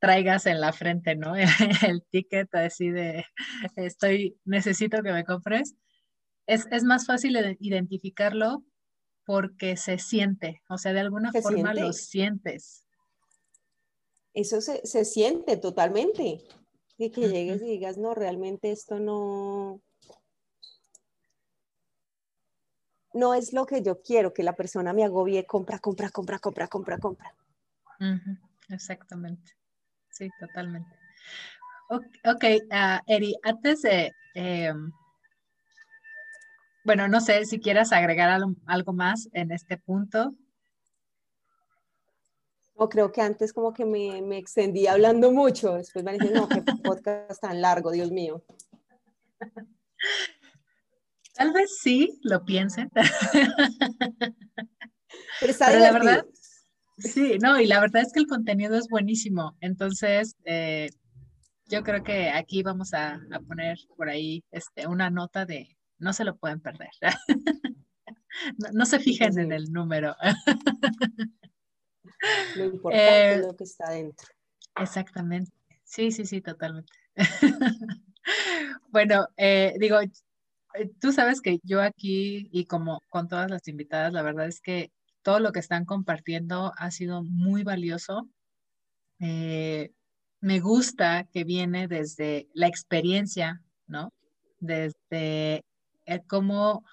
traigas 0.00 0.46
en 0.46 0.60
la 0.60 0.72
frente, 0.72 1.16
¿no? 1.16 1.34
El 1.86 2.04
ticket 2.10 2.54
así 2.54 2.90
de 2.90 3.24
estoy, 3.76 4.38
necesito 4.44 5.02
que 5.02 5.12
me 5.12 5.24
compres. 5.24 5.74
Es, 6.46 6.82
más 6.84 7.06
fácil 7.06 7.36
identificarlo 7.60 8.64
porque 9.28 9.76
se 9.76 9.98
siente, 9.98 10.62
o 10.70 10.78
sea, 10.78 10.94
de 10.94 11.00
alguna 11.00 11.30
forma 11.30 11.74
lo 11.74 11.92
sientes. 11.92 12.86
Eso 14.32 14.62
se, 14.62 15.04
siente 15.04 15.58
totalmente. 15.58 16.40
Y 16.96 17.10
que 17.10 17.28
llegues 17.28 17.60
y 17.60 17.66
digas, 17.66 17.98
no, 17.98 18.14
realmente 18.14 18.72
esto 18.72 18.98
no, 18.98 19.82
no 23.12 23.34
es 23.34 23.52
lo 23.52 23.66
que 23.66 23.82
yo 23.82 24.00
quiero, 24.00 24.32
que 24.32 24.42
la 24.42 24.56
persona 24.56 24.94
me 24.94 25.04
agobie, 25.04 25.44
compra, 25.44 25.78
compra, 25.78 26.08
compra, 26.08 26.38
compra, 26.38 26.66
compra, 26.66 26.96
compra. 26.96 27.34
Exactamente. 28.70 29.52
Sí, 30.08 30.30
totalmente. 30.40 30.96
Ok, 31.90 32.44
ah, 32.70 33.02
Eri, 33.06 33.34
antes 33.42 33.82
de, 33.82 34.10
em, 34.32 34.90
bueno, 36.88 37.06
no 37.06 37.20
sé 37.20 37.44
si 37.44 37.60
quieras 37.60 37.92
agregar 37.92 38.30
algo, 38.64 38.94
más 38.94 39.28
en 39.34 39.52
este 39.52 39.76
punto. 39.76 40.34
No, 42.78 42.88
creo 42.88 43.12
que 43.12 43.20
antes 43.20 43.52
como 43.52 43.74
que 43.74 43.84
me, 43.84 44.22
me 44.22 44.38
extendí 44.38 44.86
hablando 44.86 45.30
mucho, 45.30 45.74
después 45.74 46.02
me 46.02 46.14
dicen, 46.14 46.32
no, 46.32 46.48
qué 46.48 46.62
podcast 46.82 47.42
tan 47.42 47.60
largo, 47.60 47.90
Dios 47.90 48.10
mío. 48.10 48.42
Tal 51.34 51.52
vez 51.52 51.76
sí 51.78 52.18
lo 52.22 52.46
piensen. 52.46 52.90
Pero 55.40 55.52
está 55.52 55.70
la 55.78 55.92
verdad, 55.92 56.24
sí, 56.96 57.36
no, 57.38 57.60
y 57.60 57.66
la 57.66 57.80
verdad 57.80 58.00
es 58.00 58.14
que 58.14 58.20
el 58.20 58.26
contenido 58.26 58.78
es 58.78 58.88
buenísimo. 58.88 59.58
Entonces, 59.60 60.36
eh, 60.46 60.88
yo 61.66 61.82
creo 61.82 62.02
que 62.02 62.30
aquí 62.30 62.62
vamos 62.62 62.94
a, 62.94 63.20
poner 63.46 63.76
por 63.94 64.08
ahí 64.08 64.42
este, 64.52 64.86
una 64.86 65.10
nota 65.10 65.44
de 65.44 65.77
no 65.98 66.12
se 66.12 66.24
lo 66.24 66.36
pueden 66.36 66.60
perder. 66.60 66.90
no, 68.72 68.86
se 68.86 69.00
fijen 69.00 69.38
en 69.38 69.52
el 69.52 69.72
número. 69.72 70.14
lo 72.56 72.64
importante 72.64 73.32
es 73.32 73.38
eh, 73.38 73.42
lo 73.46 73.56
que 73.56 73.64
está 73.64 73.90
dentro. 73.90 74.28
Exactamente. 74.76 75.52
Sí, 75.84 76.12
sí, 76.12 76.26
sí, 76.26 76.40
totalmente. 76.40 76.92
bueno, 78.90 79.28
eh, 79.36 79.74
digo, 79.78 80.00
eh, 80.00 80.10
tú 81.00 81.12
sabes 81.12 81.40
que 81.40 81.58
yo 81.62 81.82
aquí 81.82 82.48
y 82.52 82.66
como 82.66 83.02
con 83.08 83.28
todas 83.28 83.50
las 83.50 83.66
invitadas, 83.68 84.12
la 84.12 84.22
verdad 84.22 84.46
es 84.46 84.60
que 84.60 84.92
todo 85.22 85.40
lo 85.40 85.52
que 85.52 85.60
están 85.60 85.84
compartiendo 85.84 86.72
ha 86.76 86.90
sido 86.90 87.22
muy 87.22 87.64
valioso. 87.64 88.28
Eh, 89.20 89.92
me 90.40 90.60
gusta 90.60 91.24
que 91.24 91.44
viene 91.44 91.88
desde 91.88 92.48
la 92.54 92.68
experiencia, 92.68 93.62
¿no? 93.86 94.12
Desde 94.60 95.64
cómo 96.26 96.84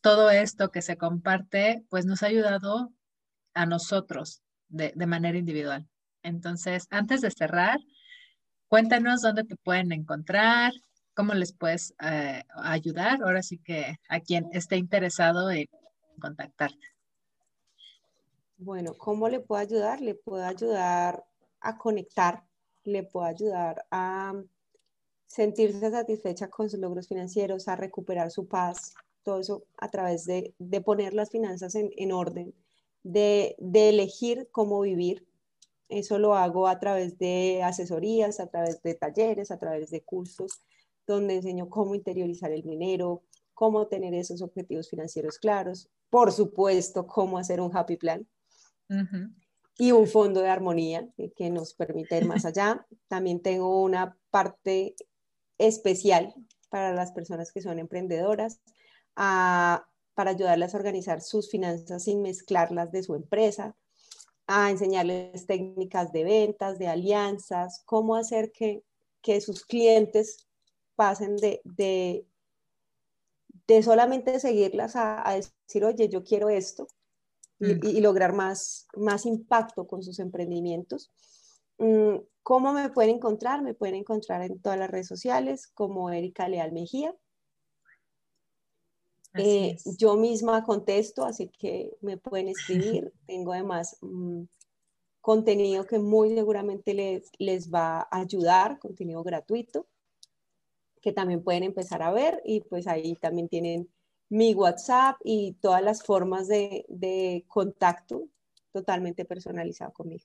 todo 0.00 0.30
esto 0.30 0.70
que 0.70 0.82
se 0.82 0.96
comparte, 0.96 1.84
pues 1.90 2.06
nos 2.06 2.22
ha 2.22 2.26
ayudado 2.26 2.92
a 3.54 3.66
nosotros 3.66 4.42
de, 4.68 4.92
manera 5.06 5.38
individual. 5.38 5.88
Entonces, 6.22 6.86
antes 6.90 7.20
de 7.22 7.30
cerrar, 7.30 7.78
cuéntanos 8.68 9.22
dónde 9.22 9.44
te 9.44 9.56
pueden 9.56 9.92
encontrar, 9.92 10.72
cómo 11.14 11.34
les 11.34 11.52
puedes 11.52 11.94
eh, 12.00 12.42
ayudar. 12.62 13.22
Ahora 13.22 13.42
sí 13.42 13.58
que 13.58 13.96
a 14.08 14.20
quien 14.20 14.48
esté 14.52 14.76
interesado 14.76 15.50
en 15.50 15.66
contactarte. 16.20 16.86
Bueno, 18.58 18.94
¿cómo 18.96 19.28
le 19.28 19.40
puedo 19.40 19.60
ayudar? 19.60 20.00
Le 20.00 20.14
puedo 20.14 20.44
ayudar 20.44 21.24
a 21.60 21.76
conectar, 21.78 22.44
le 22.84 23.02
puedo 23.02 23.26
ayudar 23.26 23.84
a 23.90 24.34
sentirse 25.26 25.90
satisfecha 25.90 26.48
con 26.48 26.70
sus 26.70 26.80
logros 26.80 27.08
financieros, 27.08 27.68
a 27.68 27.76
recuperar 27.76 28.30
su 28.30 28.46
paz, 28.46 28.94
todo 29.22 29.40
eso 29.40 29.64
a 29.76 29.90
través 29.90 30.24
de, 30.24 30.54
poner 30.84 31.14
las 31.14 31.30
finanzas 31.30 31.74
en, 31.74 32.12
orden, 32.12 32.54
de, 33.02 33.56
de, 33.58 33.88
elegir 33.88 34.48
cómo 34.52 34.80
vivir. 34.80 35.26
Eso 35.88 36.18
lo 36.18 36.34
hago 36.34 36.68
a 36.68 36.78
través 36.78 37.18
de 37.18 37.62
asesorías, 37.62 38.40
a 38.40 38.48
través 38.48 38.82
de 38.82 38.94
talleres, 38.94 39.50
a 39.50 39.58
través 39.58 39.90
de 39.90 40.02
cursos, 40.02 40.62
donde 41.06 41.36
enseño 41.36 41.68
cómo 41.68 41.94
interiorizar 41.94 42.50
el 42.52 42.62
dinero, 42.62 43.22
cómo 43.54 43.86
tener 43.86 44.14
esos 44.14 44.42
objetivos 44.42 44.88
financieros 44.90 45.38
claros, 45.38 45.88
por 46.10 46.30
supuesto, 46.32 47.06
cómo 47.06 47.38
hacer 47.38 47.60
un 47.60 47.76
happy 47.76 47.96
plan 47.96 48.26
y 49.78 49.92
un 49.92 50.06
fondo 50.06 50.40
de 50.40 50.48
armonía 50.48 51.08
que, 51.36 51.50
nos 51.50 51.74
permite 51.74 52.18
ir 52.18 52.26
más 52.26 52.44
allá. 52.44 52.86
También 53.08 53.40
tengo 53.40 53.82
una 53.82 54.16
parte 54.30 54.94
especial 55.58 56.34
para 56.68 56.92
las 56.92 57.12
personas 57.12 57.52
que 57.52 57.62
son 57.62 57.78
emprendedoras, 57.78 58.60
para 59.14 60.30
ayudarles 60.30 60.74
a 60.74 60.78
organizar 60.78 61.20
sus 61.20 61.50
finanzas 61.50 62.04
sin 62.04 62.22
mezclarlas 62.22 62.92
de 62.92 63.02
su 63.02 63.14
empresa, 63.14 63.76
a 64.46 64.70
enseñarles 64.70 65.46
técnicas 65.46 66.12
de 66.12 66.24
ventas, 66.24 66.78
de 66.78 66.88
alianzas, 66.88 67.82
cómo 67.84 68.16
hacer 68.16 68.52
que, 68.52 68.82
que 69.22 69.40
sus 69.40 69.64
clientes 69.64 70.46
pasen 70.94 71.36
de, 71.36 71.60
de 73.66 73.82
solamente 73.82 74.38
seguirlas 74.40 74.94
a, 74.96 75.24
decir, 75.34 75.84
oye, 75.84 76.08
yo 76.08 76.22
quiero 76.22 76.48
esto 76.48 76.86
y, 77.58 77.74
mm. 77.74 78.02
lograr 78.02 78.32
más, 78.32 78.86
más 78.96 79.26
impacto 79.26 79.86
con 79.86 80.02
sus 80.02 80.18
emprendimientos. 80.18 81.10
Mm, 81.78 82.16
¿Cómo 82.46 82.72
me 82.72 82.90
pueden 82.90 83.16
encontrar? 83.16 83.60
Me 83.60 83.74
pueden 83.74 83.96
encontrar 83.96 84.40
en 84.42 84.60
todas 84.60 84.78
las 84.78 84.88
redes 84.88 85.08
sociales 85.08 85.66
como 85.66 86.10
Erika 86.10 86.48
Leal 86.48 86.70
Mejía. 86.70 87.12
Eh, 89.34 89.76
yo 89.98 90.14
misma 90.14 90.62
contesto, 90.62 91.24
así 91.24 91.48
que 91.48 91.96
me 92.02 92.18
pueden 92.18 92.46
escribir. 92.46 93.12
Tengo 93.26 93.52
además 93.52 93.98
mm, 94.00 94.42
contenido 95.20 95.86
que 95.86 95.98
muy 95.98 96.36
seguramente 96.36 96.94
les, 96.94 97.32
les 97.40 97.68
va 97.68 98.02
a 98.02 98.20
ayudar, 98.20 98.78
contenido 98.78 99.24
gratuito, 99.24 99.88
que 101.02 101.10
también 101.10 101.42
pueden 101.42 101.64
empezar 101.64 102.00
a 102.00 102.12
ver 102.12 102.40
y 102.44 102.60
pues 102.60 102.86
ahí 102.86 103.16
también 103.16 103.48
tienen 103.48 103.90
mi 104.28 104.54
WhatsApp 104.54 105.16
y 105.24 105.54
todas 105.54 105.82
las 105.82 106.04
formas 106.04 106.46
de, 106.46 106.86
de 106.88 107.44
contacto 107.48 108.28
totalmente 108.70 109.24
personalizado 109.24 109.92
conmigo. 109.92 110.24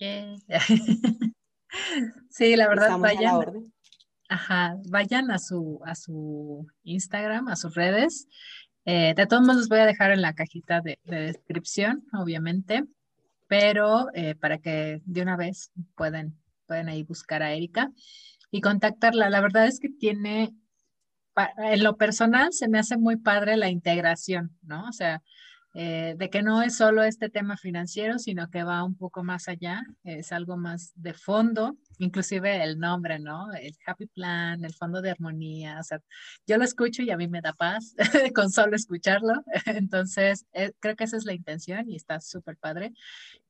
sí, 2.30 2.56
la 2.56 2.68
verdad, 2.68 2.98
vayan, 2.98 3.72
ajá, 4.28 4.76
vayan 4.88 5.30
a 5.30 5.38
su, 5.38 5.80
a 5.84 5.94
su 5.94 6.66
Instagram, 6.84 7.48
a 7.48 7.56
sus 7.56 7.74
redes. 7.74 8.26
Eh, 8.86 9.12
de 9.14 9.26
todos 9.26 9.42
modos, 9.42 9.56
los 9.56 9.68
voy 9.68 9.80
a 9.80 9.86
dejar 9.86 10.10
en 10.12 10.22
la 10.22 10.34
cajita 10.34 10.80
de, 10.80 10.98
descripción, 11.04 12.04
obviamente, 12.12 12.84
pero 13.46 14.08
eh, 14.14 14.34
para 14.34 14.58
que 14.58 15.02
de 15.04 15.22
una 15.22 15.36
vez 15.36 15.70
pueden, 15.96 16.38
pueden 16.66 16.88
ahí 16.88 17.02
buscar 17.02 17.42
a 17.42 17.52
Erika 17.52 17.92
y 18.50 18.62
contactarla. 18.62 19.28
La 19.28 19.40
verdad 19.40 19.66
es 19.66 19.80
que 19.80 19.90
tiene, 19.90 20.54
en 21.58 21.84
lo 21.84 21.96
personal, 21.96 22.52
se 22.52 22.68
me 22.68 22.78
hace 22.78 22.96
muy 22.96 23.16
padre 23.16 23.56
la 23.56 23.68
integración, 23.68 24.56
¿no? 24.62 24.88
O 24.88 24.92
sea, 24.92 25.22
eh, 25.72 26.14
de 26.16 26.30
que 26.30 26.42
no 26.42 26.62
es 26.62 26.76
solo 26.76 27.04
este 27.04 27.30
tema 27.30 27.56
financiero, 27.56 28.18
sino 28.18 28.50
que 28.50 28.64
va 28.64 28.82
un 28.82 28.96
poco 28.96 29.22
más 29.22 29.48
allá, 29.48 29.82
es 30.02 30.32
algo 30.32 30.56
más 30.56 30.92
de 30.96 31.14
fondo, 31.14 31.76
inclusive 31.98 32.64
el 32.64 32.78
nombre, 32.80 33.20
¿no? 33.20 33.52
El 33.52 33.76
Happy 33.86 34.06
Plan, 34.06 34.64
el 34.64 34.74
Fondo 34.74 35.00
de 35.00 35.10
Armonía, 35.10 35.78
o 35.78 35.82
sea, 35.84 36.00
yo 36.44 36.58
lo 36.58 36.64
escucho 36.64 37.02
y 37.02 37.10
a 37.10 37.16
mí 37.16 37.28
me 37.28 37.40
da 37.40 37.52
paz 37.52 37.94
con 38.34 38.50
solo 38.50 38.74
escucharlo, 38.74 39.34
entonces 39.66 40.44
eh, 40.52 40.72
creo 40.80 40.96
que 40.96 41.04
esa 41.04 41.16
es 41.16 41.24
la 41.24 41.34
intención 41.34 41.88
y 41.88 41.96
está 41.96 42.20
súper 42.20 42.56
padre. 42.56 42.92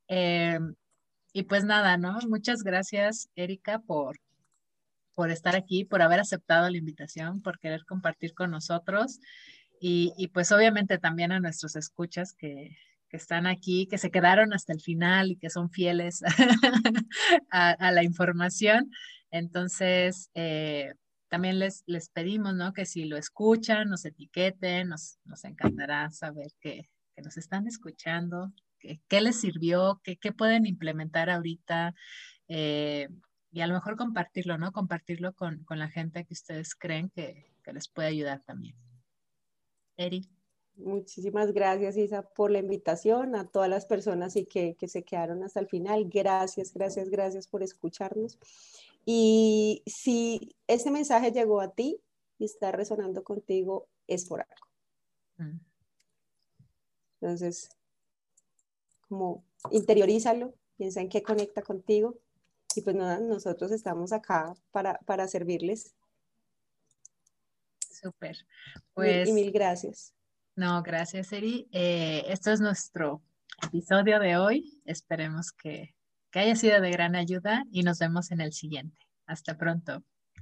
Eh, 0.09 0.59
y 1.33 1.45
pues 1.45 1.65
nada, 1.65 1.97
¿no? 1.97 2.19
Muchas 2.29 2.63
gracias, 2.63 3.31
Erika, 3.35 3.79
por, 3.79 4.19
por 5.15 5.31
estar 5.31 5.57
aquí, 5.57 5.85
por 5.85 6.03
haber 6.03 6.21
aceptado 6.21 6.69
la 6.69 6.77
invitación, 6.77 7.41
por 7.41 7.59
querer 7.61 7.85
compartir 7.87 8.35
con 8.35 8.51
nosotros. 8.51 9.21
Y, 9.83 10.29
pues 10.29 10.53
obviamente 10.53 10.99
también 10.99 11.33
a 11.33 11.41
nuestros 11.41 11.75
escuchas 11.75 12.35
que, 12.35 12.77
están 13.13 13.49
aquí, 13.49 13.87
que 13.87 13.99
se 13.99 14.13
quedaron 14.13 14.53
hasta 14.53 14.73
el 14.73 14.81
final 14.81 15.33
y 15.33 15.37
que 15.37 15.51
son 15.51 15.69
fieles 15.71 16.23
a, 17.51 17.91
la 17.91 18.05
información. 18.05 18.93
Entonces, 19.33 20.31
eh, 20.35 20.93
también 21.29 21.59
les, 21.59 21.83
les 21.87 22.09
pedimos, 22.11 22.55
¿no? 22.55 22.73
Que 22.73 22.85
si 22.85 23.07
lo 23.07 23.17
escuchan, 23.17 23.89
nos 23.89 24.05
etiqueten, 24.05 24.91
nos, 24.91 25.19
nos 25.25 25.45
encantará 25.45 26.11
saber 26.11 26.53
que, 26.61 26.89
nos 27.17 27.37
están 27.37 27.67
escuchando, 27.67 28.51
qué 28.79 29.21
les 29.21 29.39
sirvió, 29.41 30.01
qué 30.05 30.33
pueden 30.33 30.65
implementar 30.67 31.29
ahorita. 31.29 31.95
Eh, 32.49 33.09
y 33.51 33.61
a 33.61 33.67
lo 33.67 33.75
mejor 33.75 33.97
compartirlo, 33.97 34.57
¿no? 34.57 34.73
Compartirlo 34.73 35.35
con, 35.35 35.65
con 35.65 35.79
la 35.79 35.89
gente 35.89 36.25
que 36.25 36.35
ustedes 36.35 36.75
creen 36.75 37.11
que, 37.11 37.53
que 37.63 37.73
les 37.73 37.89
puede 37.89 38.09
ayudar 38.09 38.43
también. 38.47 38.77
Eri. 40.01 40.29
Muchísimas 40.77 41.53
gracias, 41.53 41.97
Isa, 41.97 42.23
por 42.23 42.51
la 42.51 42.59
invitación, 42.59 43.37
a 43.37 43.47
todas 43.47 43.69
las 43.69 43.85
personas 43.85 44.35
y 44.37 44.47
que, 44.47 44.75
que, 44.77 44.89
se 44.89 45.03
quedaron 45.03 45.43
hasta 45.43 45.61
el 45.61 45.69
final. 45.69 46.09
Gracias, 46.09 46.73
gracias, 46.73 47.11
gracias 47.11 47.47
por 47.47 47.63
escucharnos. 47.63 48.39
Y 49.05 49.83
si 49.87 50.57
ese 50.67 50.91
mensaje 50.91 51.33
llegó 51.33 51.61
a 51.61 51.73
ti 51.73 52.01
y 52.39 52.47
está 52.47 52.73
resonando 52.73 53.23
contigo, 53.23 53.89
es 54.07 54.25
por 54.25 54.41
algo. 54.41 54.67
Mm. 55.37 55.61
Entonces, 57.21 57.69
como 59.07 59.45
interiorízalo, 59.71 60.55
piensa 60.79 61.03
en 61.03 61.11
qué 61.11 61.23
conecta 61.23 61.61
contigo 61.61 62.17
y 62.75 62.81
pues 62.81 62.97
nada, 62.97 63.21
nosotros 63.21 63.71
estamos 63.73 64.13
acá 64.13 64.55
para, 64.71 64.99
para 65.01 65.29
servirles 65.29 65.95
Súper. 68.01 68.37
Pues, 68.95 69.29
y 69.29 69.33
mil 69.33 69.53
gracias. 69.53 70.15
No, 70.57 70.83
gracias, 70.83 71.33
Eri. 71.33 71.69
Eh, 71.73 72.25
esto 72.29 72.51
es 72.51 72.61
nuestro 72.61 73.23
episodio 73.63 74.19
de 74.19 74.37
hoy. 74.37 74.81
Esperemos 74.85 75.53
que, 75.53 75.95
que 76.31 76.39
haya 76.41 76.57
sido 76.57 76.81
de 76.81 76.91
gran 76.91 77.15
ayuda 77.15 77.65
y 77.71 77.83
nos 77.83 77.99
vemos 77.99 78.31
en 78.31 78.41
el 78.41 78.53
siguiente. 78.53 79.07
Hasta 79.27 79.57
pronto. 79.57 80.03